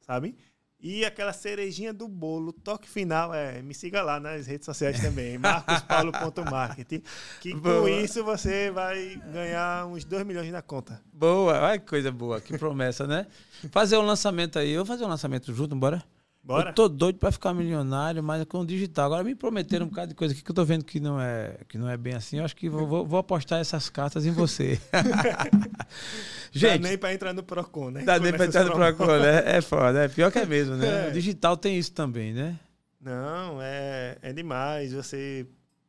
sabe? 0.00 0.34
E 0.80 1.02
aquela 1.04 1.32
cerejinha 1.32 1.94
do 1.94 2.06
bolo, 2.06 2.52
toque 2.52 2.86
final 2.86 3.32
é, 3.32 3.62
me 3.62 3.72
siga 3.72 4.02
lá 4.02 4.20
nas 4.20 4.46
redes 4.46 4.66
sociais 4.66 5.00
também, 5.00 5.36
marcospaulo.marketing, 5.38 7.02
que 7.40 7.52
com 7.52 7.60
Boa. 7.60 7.90
isso 7.90 8.22
você 8.22 8.70
vai 8.70 9.16
ganhar 9.32 9.86
uns 9.86 10.04
2 10.04 10.26
milhões 10.26 10.52
na 10.52 10.60
conta. 10.60 11.00
Boa, 11.10 11.58
olha 11.58 11.78
que 11.78 11.86
coisa 11.86 12.12
boa, 12.12 12.38
que 12.38 12.58
promessa, 12.58 13.06
né? 13.06 13.26
Fazer 13.70 13.96
um 13.96 14.02
lançamento 14.02 14.58
aí, 14.58 14.72
eu 14.72 14.84
vou 14.84 14.94
fazer 14.94 15.04
um 15.04 15.08
lançamento 15.08 15.54
junto, 15.54 15.74
bora? 15.74 16.04
Bora? 16.44 16.70
Eu 16.70 16.74
tô 16.74 16.88
doido 16.90 17.18
pra 17.18 17.32
ficar 17.32 17.54
milionário, 17.54 18.22
mas 18.22 18.44
com 18.44 18.60
o 18.60 18.66
digital. 18.66 19.06
Agora 19.06 19.24
me 19.24 19.34
prometeram 19.34 19.86
um 19.86 19.88
bocado 19.88 20.08
de 20.08 20.14
coisa 20.14 20.34
aqui 20.34 20.42
que 20.44 20.50
eu 20.50 20.54
tô 20.54 20.62
vendo 20.62 20.84
que 20.84 21.00
não 21.00 21.18
é, 21.18 21.56
que 21.66 21.78
não 21.78 21.88
é 21.88 21.96
bem 21.96 22.12
assim. 22.14 22.36
Eu 22.36 22.44
acho 22.44 22.54
que 22.54 22.68
vou, 22.68 22.86
vou, 22.86 23.06
vou 23.06 23.18
apostar 23.18 23.60
essas 23.60 23.88
cartas 23.88 24.26
em 24.26 24.30
você. 24.30 24.78
Gente, 26.52 26.82
Dá 26.82 26.88
nem 26.88 26.98
para 26.98 27.14
entrar 27.14 27.32
no 27.32 27.42
Procon, 27.42 27.90
né? 27.90 28.02
dá 28.04 28.18
nem 28.18 28.30
pra 28.30 28.40
Começa 28.46 28.60
entrar 28.60 28.64
no 28.64 28.72
Procon, 28.76 29.18
né? 29.18 29.56
É 29.56 29.60
foda, 29.62 30.04
é 30.04 30.08
pior 30.08 30.30
que 30.30 30.38
é 30.38 30.44
mesmo, 30.44 30.76
né? 30.76 31.06
É. 31.06 31.08
O 31.08 31.12
digital 31.12 31.56
tem 31.56 31.78
isso 31.78 31.92
também, 31.92 32.34
né? 32.34 32.58
Não, 33.00 33.60
é, 33.62 34.18
é 34.20 34.32
demais. 34.32 34.92
Você. 34.92 35.46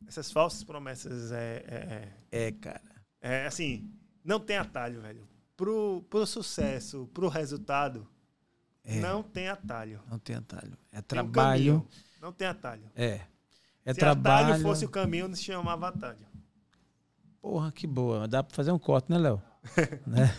Essas 0.07 0.31
falsas 0.31 0.63
promessas 0.63 1.31
é, 1.31 1.63
é, 1.67 2.07
É, 2.47 2.51
cara. 2.53 2.81
é 3.21 3.45
assim, 3.45 3.89
não 4.23 4.39
tem 4.39 4.55
atalho, 4.57 5.01
velho. 5.01 5.27
Pro, 5.57 6.05
pro 6.09 6.25
sucesso, 6.25 7.09
pro 7.13 7.27
resultado, 7.27 8.07
É. 8.85 8.99
não 8.99 9.23
tem 9.23 9.47
atalho. 9.49 9.99
Não 10.09 10.19
tem 10.19 10.35
atalho. 10.35 10.77
É 10.91 10.95
Tem 10.95 11.01
um 11.01 11.03
trabalho. 11.03 11.87
não 12.21 12.31
tem 12.31 12.47
atalho. 12.47 12.83
é. 12.95 13.21
É 13.87 13.93
Se 13.93 13.99
trabalho. 13.99 14.47
atalho 14.47 14.63
fosse 14.63 14.83
o 14.83 14.89
caminho, 14.89 15.27
não 15.27 15.35
se 15.35 15.43
chamava 15.43 15.87
atalho. 15.89 16.17
Porra, 17.39 17.71
que 17.71 17.85
boa. 17.85 18.27
Dá 18.27 18.41
pra 18.41 18.55
fazer 18.55 18.71
um 18.71 18.79
corte, 18.79 19.11
né, 19.11 19.17
Léo? 19.19 19.41
Né? 20.07 20.31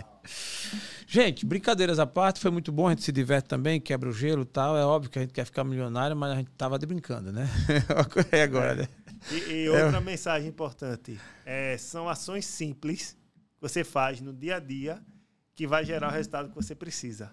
gente, 1.06 1.44
brincadeiras 1.46 1.98
à 1.98 2.06
parte, 2.06 2.40
foi 2.40 2.50
muito 2.50 2.70
bom, 2.70 2.86
a 2.86 2.90
gente 2.90 3.02
se 3.02 3.12
diverte 3.12 3.48
também, 3.48 3.80
quebra 3.80 4.08
o 4.08 4.12
gelo 4.12 4.42
e 4.42 4.46
tal. 4.46 4.76
É 4.76 4.84
óbvio 4.84 5.10
que 5.10 5.18
a 5.18 5.22
gente 5.22 5.32
quer 5.32 5.44
ficar 5.44 5.64
milionário, 5.64 6.16
mas 6.16 6.32
a 6.32 6.36
gente 6.36 6.50
tava 6.52 6.78
de 6.78 6.86
brincando, 6.86 7.32
né? 7.32 7.48
É 8.32 8.42
agora, 8.42 8.74
né? 8.74 8.88
E, 9.30 9.52
e 9.52 9.68
outra 9.68 10.00
mensagem 10.00 10.48
importante: 10.48 11.18
é, 11.44 11.76
são 11.78 12.08
ações 12.08 12.44
simples 12.46 13.16
que 13.56 13.60
você 13.60 13.84
faz 13.84 14.20
no 14.20 14.32
dia 14.32 14.56
a 14.56 14.60
dia 14.60 15.02
que 15.54 15.66
vai 15.66 15.84
gerar 15.84 16.08
o 16.08 16.12
resultado 16.12 16.48
que 16.50 16.54
você 16.54 16.74
precisa. 16.74 17.30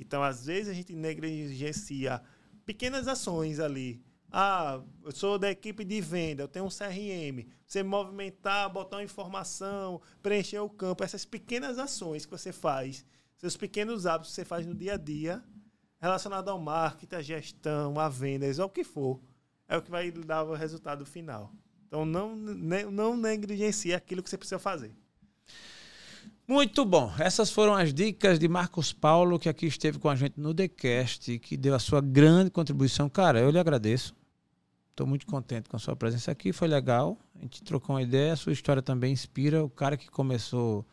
Então, 0.00 0.22
às 0.22 0.46
vezes, 0.46 0.68
a 0.68 0.74
gente 0.74 0.94
negligencia 0.94 2.22
pequenas 2.64 3.06
ações 3.06 3.60
ali. 3.60 4.02
Ah, 4.32 4.80
eu 5.04 5.12
sou 5.12 5.38
da 5.38 5.50
equipe 5.50 5.84
de 5.84 6.00
venda, 6.00 6.42
eu 6.42 6.48
tenho 6.48 6.64
um 6.64 6.68
CRM. 6.68 7.46
Você 7.66 7.82
movimentar, 7.82 8.70
botar 8.72 8.96
uma 8.96 9.04
informação, 9.04 10.00
preencher 10.22 10.60
o 10.60 10.70
campo, 10.70 11.02
essas 11.02 11.24
pequenas 11.24 11.78
ações 11.78 12.24
que 12.24 12.30
você 12.30 12.52
faz, 12.52 13.04
seus 13.36 13.56
pequenos 13.56 14.06
hábitos 14.06 14.30
que 14.30 14.36
você 14.36 14.44
faz 14.44 14.66
no 14.66 14.74
dia 14.74 14.94
a 14.94 14.96
dia, 14.96 15.42
relacionado 16.00 16.48
ao 16.48 16.60
marketing, 16.60 17.14
à 17.14 17.22
gestão, 17.22 17.98
a 17.98 18.08
vendas, 18.08 18.58
ou 18.58 18.66
o 18.66 18.70
que 18.70 18.84
for, 18.84 19.20
é 19.68 19.76
o 19.76 19.82
que 19.82 19.90
vai 19.90 20.10
dar 20.10 20.44
o 20.44 20.54
resultado 20.54 21.04
final. 21.04 21.52
Então, 21.86 22.06
não, 22.06 22.36
não 22.36 23.16
negligencie 23.16 23.92
aquilo 23.92 24.22
que 24.22 24.30
você 24.30 24.38
precisa 24.38 24.60
fazer. 24.60 24.94
Muito 26.50 26.84
bom. 26.84 27.12
Essas 27.16 27.52
foram 27.52 27.76
as 27.76 27.94
dicas 27.94 28.36
de 28.36 28.48
Marcos 28.48 28.92
Paulo, 28.92 29.38
que 29.38 29.48
aqui 29.48 29.66
esteve 29.66 30.00
com 30.00 30.08
a 30.08 30.16
gente 30.16 30.40
no 30.40 30.52
TheCast, 30.52 31.38
que 31.38 31.56
deu 31.56 31.76
a 31.76 31.78
sua 31.78 32.00
grande 32.00 32.50
contribuição. 32.50 33.08
Cara, 33.08 33.38
eu 33.38 33.50
lhe 33.50 33.58
agradeço. 33.60 34.16
Estou 34.90 35.06
muito 35.06 35.26
contente 35.26 35.68
com 35.68 35.76
a 35.76 35.78
sua 35.78 35.94
presença 35.94 36.32
aqui, 36.32 36.52
foi 36.52 36.66
legal. 36.66 37.16
A 37.36 37.42
gente 37.42 37.62
trocou 37.62 37.94
uma 37.94 38.02
ideia, 38.02 38.32
a 38.32 38.36
sua 38.36 38.52
história 38.52 38.82
também 38.82 39.12
inspira. 39.12 39.62
O 39.62 39.70
cara 39.70 39.96
que 39.96 40.10
começou 40.10 40.84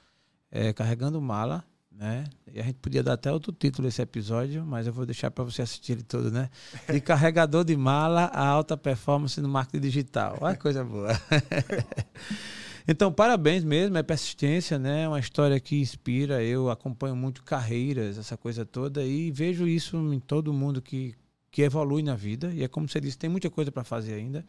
é, 0.52 0.72
carregando 0.74 1.20
mala, 1.20 1.66
né? 1.92 2.26
E 2.54 2.60
a 2.60 2.64
gente 2.64 2.76
podia 2.76 3.02
dar 3.02 3.14
até 3.14 3.32
outro 3.32 3.52
título 3.52 3.88
esse 3.88 4.00
episódio, 4.00 4.64
mas 4.64 4.86
eu 4.86 4.94
vou 4.94 5.08
deixar 5.08 5.32
para 5.32 5.44
você 5.44 5.64
assistir 5.64 5.94
ele 5.94 6.04
todo, 6.04 6.30
né? 6.30 6.52
De 6.88 7.02
carregador 7.02 7.64
de 7.64 7.76
mala 7.76 8.26
a 8.26 8.46
alta 8.46 8.78
performance 8.78 9.42
no 9.42 9.50
marketing 9.50 9.82
digital. 9.82 10.38
Olha 10.40 10.56
coisa 10.56 10.84
boa. 10.84 11.10
então, 12.88 13.12
parabéns 13.12 13.64
mesmo, 13.64 13.98
é 13.98 14.04
persistência, 14.04 14.80
né? 14.80 15.04
É 15.04 15.08
uma 15.08 15.20
história 15.20 15.60
que 15.60 15.80
inspira. 15.80 16.44
Eu 16.44 16.70
acompanho 16.70 17.16
muito 17.16 17.44
carreiras, 17.44 18.18
essa 18.18 18.38
coisa 18.38 18.66
toda, 18.66 19.04
e 19.04 19.32
vejo 19.32 19.68
isso 19.68 19.98
em 20.14 20.20
todo 20.20 20.54
mundo 20.54 20.82
que, 20.82 21.16
que 21.52 21.62
evolui 21.62 22.02
na 22.02 22.16
vida. 22.16 22.52
E 22.54 22.64
é 22.64 22.68
como 22.68 22.88
você 22.88 23.00
disse, 23.00 23.18
tem 23.18 23.30
muita 23.30 23.50
coisa 23.50 23.72
para 23.72 23.84
fazer 23.84 24.14
ainda. 24.14 24.46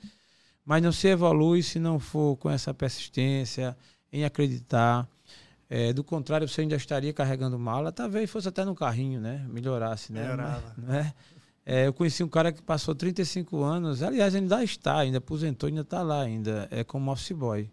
Mas 0.64 0.82
não 0.82 0.92
se 0.92 1.08
evolui 1.08 1.62
se 1.62 1.78
não 1.78 1.98
for 1.98 2.36
com 2.36 2.50
essa 2.50 2.72
persistência, 2.72 3.76
em 4.12 4.24
acreditar 4.24 5.08
é, 5.70 5.92
do 5.92 6.02
contrário, 6.02 6.48
você 6.48 6.62
ainda 6.62 6.76
estaria 6.76 7.12
carregando 7.12 7.58
mala, 7.58 7.92
talvez 7.92 8.30
fosse 8.30 8.48
até 8.48 8.64
no 8.64 8.74
carrinho, 8.74 9.20
né? 9.20 9.44
Melhorasse, 9.48 10.12
né? 10.12 10.22
Melhorava. 10.22 10.74
Mas, 10.76 10.86
né? 10.86 11.14
É, 11.66 11.86
eu 11.86 11.92
conheci 11.92 12.24
um 12.24 12.28
cara 12.28 12.50
que 12.50 12.62
passou 12.62 12.94
35 12.94 13.62
anos, 13.62 14.02
aliás, 14.02 14.34
ainda 14.34 14.64
está, 14.64 14.96
ainda 14.96 15.18
aposentou, 15.18 15.68
ainda 15.68 15.82
está 15.82 16.00
lá 16.02 16.22
ainda, 16.22 16.66
é 16.70 16.82
como 16.82 17.12
office 17.12 17.32
boy. 17.32 17.70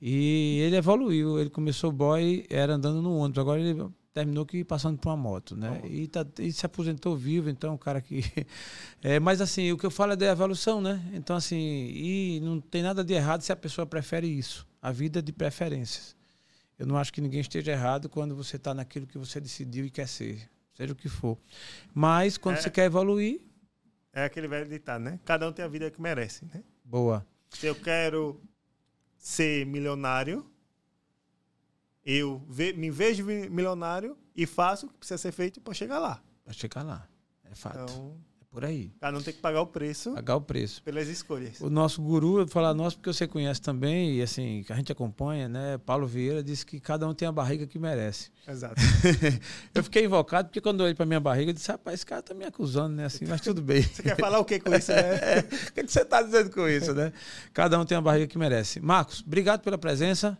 E 0.00 0.60
ele 0.60 0.76
evoluiu, 0.76 1.38
ele 1.38 1.50
começou 1.50 1.92
boy, 1.92 2.46
era 2.48 2.74
andando 2.74 3.02
no 3.02 3.16
ônibus, 3.18 3.38
agora 3.38 3.60
ele 3.60 3.90
terminou 4.12 4.46
que 4.46 4.64
passando 4.64 4.98
por 4.98 5.10
uma 5.10 5.16
moto, 5.16 5.56
né? 5.56 5.80
E, 5.84 6.08
tá, 6.08 6.26
e, 6.38 6.50
se 6.52 6.64
aposentou 6.64 7.16
vivo, 7.16 7.48
então, 7.48 7.74
um 7.74 7.78
cara 7.78 8.00
que... 8.00 8.22
É, 9.02 9.18
mas, 9.18 9.40
assim, 9.40 9.72
o 9.72 9.78
que 9.78 9.86
eu 9.86 9.90
falo 9.90 10.12
é 10.12 10.16
da 10.16 10.26
evolução, 10.26 10.80
né? 10.80 11.02
Então, 11.14 11.34
assim, 11.36 11.56
e 11.56 12.40
não 12.42 12.60
tem 12.60 12.82
nada 12.82 13.02
de 13.02 13.14
errado 13.14 13.40
se 13.40 13.50
a 13.50 13.56
pessoa 13.56 13.86
prefere 13.86 14.26
isso. 14.26 14.66
A 14.82 14.90
vida 14.92 15.22
de 15.22 15.32
preferências. 15.32 16.14
Eu 16.78 16.86
não 16.86 16.96
acho 16.96 17.12
que 17.12 17.20
ninguém 17.20 17.40
esteja 17.40 17.72
errado 17.72 18.08
quando 18.08 18.34
você 18.34 18.56
está 18.56 18.74
naquilo 18.74 19.06
que 19.06 19.16
você 19.16 19.40
decidiu 19.40 19.84
e 19.84 19.90
quer 19.90 20.08
ser, 20.08 20.50
seja 20.74 20.92
o 20.92 20.96
que 20.96 21.08
for. 21.08 21.38
Mas 21.94 22.36
quando 22.36 22.56
é, 22.56 22.60
você 22.60 22.70
quer 22.70 22.86
evoluir. 22.86 23.40
É 24.12 24.24
aquele 24.24 24.48
velho 24.48 24.68
ditado, 24.68 25.02
né? 25.02 25.20
Cada 25.24 25.48
um 25.48 25.52
tem 25.52 25.64
a 25.64 25.68
vida 25.68 25.90
que 25.90 26.00
merece, 26.00 26.46
né? 26.46 26.62
Boa. 26.84 27.26
Se 27.50 27.66
eu 27.66 27.74
quero 27.74 28.40
ser 29.20 29.66
milionário, 29.66 30.50
eu 32.04 32.42
me 32.48 32.90
vejo 32.90 33.24
milionário 33.24 34.16
e 34.34 34.46
faço 34.46 34.86
o 34.86 34.88
que 34.88 34.96
precisa 34.96 35.18
ser 35.18 35.30
feito 35.30 35.60
para 35.60 35.74
chegar 35.74 35.98
lá. 35.98 36.22
Para 36.42 36.54
chegar 36.54 36.82
lá. 36.82 37.06
É 37.44 37.54
fato. 37.54 37.78
Então, 37.78 38.18
por 38.50 38.64
aí. 38.64 38.92
Cada 39.00 39.16
um 39.16 39.22
tem 39.22 39.32
que 39.32 39.40
pagar 39.40 39.60
o 39.60 39.66
preço. 39.66 40.12
Pagar 40.12 40.36
o 40.36 40.40
preço. 40.40 40.82
Pelas 40.82 41.06
escolhas. 41.06 41.60
O 41.60 41.70
nosso 41.70 42.02
guru, 42.02 42.40
eu 42.40 42.44
vou 42.44 42.48
falar 42.48 42.74
nosso 42.74 42.96
porque 42.96 43.12
você 43.12 43.26
conhece 43.26 43.62
também, 43.62 44.16
e 44.16 44.22
assim, 44.22 44.64
que 44.66 44.72
a 44.72 44.76
gente 44.76 44.90
acompanha, 44.90 45.48
né? 45.48 45.78
Paulo 45.78 46.06
Vieira 46.06 46.42
disse 46.42 46.66
que 46.66 46.80
cada 46.80 47.08
um 47.08 47.14
tem 47.14 47.28
a 47.28 47.32
barriga 47.32 47.66
que 47.66 47.78
merece. 47.78 48.30
Exato. 48.46 48.74
eu 49.72 49.84
fiquei 49.84 50.04
invocado 50.04 50.48
porque 50.48 50.60
quando 50.60 50.80
eu 50.80 50.84
olhei 50.84 50.94
para 50.94 51.06
minha 51.06 51.20
barriga, 51.20 51.50
eu 51.50 51.54
disse, 51.54 51.70
rapaz, 51.70 51.94
esse 51.94 52.06
cara 52.06 52.22
tá 52.22 52.34
me 52.34 52.44
acusando, 52.44 52.96
né? 52.96 53.04
Assim, 53.04 53.24
mas 53.24 53.40
tudo 53.40 53.62
bem. 53.62 53.82
Você 53.82 54.02
quer 54.02 54.16
falar 54.16 54.40
o 54.40 54.44
que 54.44 54.58
com 54.58 54.74
isso, 54.74 54.90
né? 54.90 54.98
é, 55.22 55.38
o 55.40 55.72
que 55.72 55.86
você 55.86 56.04
tá 56.04 56.20
dizendo 56.20 56.50
com 56.50 56.68
isso, 56.68 56.92
né? 56.92 57.12
Cada 57.54 57.78
um 57.78 57.84
tem 57.84 57.96
a 57.96 58.00
barriga 58.00 58.26
que 58.26 58.36
merece. 58.36 58.80
Marcos, 58.80 59.22
obrigado 59.24 59.60
pela 59.60 59.78
presença. 59.78 60.36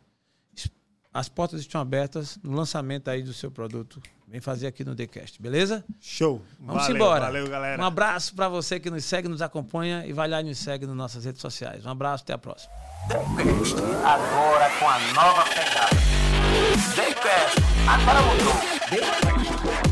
As 1.12 1.28
portas 1.28 1.60
estão 1.60 1.80
abertas 1.80 2.38
no 2.42 2.52
lançamento 2.52 3.08
aí 3.08 3.22
do 3.22 3.32
seu 3.32 3.50
produto 3.50 4.00
Vem 4.30 4.40
fazer 4.40 4.68
aqui 4.68 4.84
no 4.84 4.94
TheCast, 4.94 5.42
beleza? 5.42 5.84
Show. 6.00 6.40
Vamos 6.60 6.82
valeu, 6.82 6.96
embora. 6.96 7.24
Valeu, 7.24 7.48
galera. 7.48 7.82
Um 7.82 7.84
abraço 7.84 8.32
para 8.32 8.48
você 8.48 8.78
que 8.78 8.88
nos 8.88 9.04
segue, 9.04 9.26
nos 9.26 9.42
acompanha 9.42 10.06
e 10.06 10.12
vai 10.12 10.28
lá 10.28 10.40
e 10.40 10.44
nos 10.44 10.58
segue 10.58 10.86
nas 10.86 10.94
nossas 10.94 11.24
redes 11.24 11.40
sociais. 11.40 11.84
Um 11.84 11.90
abraço, 11.90 12.22
até 12.22 12.34
a 12.34 12.38
próxima. 12.38 12.72
TheCast, 13.08 13.74
agora 14.04 14.70
com 14.78 14.88
a 14.88 14.98
nova 15.14 15.42
pegada. 15.46 15.96
TheCast, 16.94 17.58
agora 17.88 18.22
mudou. 18.22 18.54
TheCast. 18.88 19.89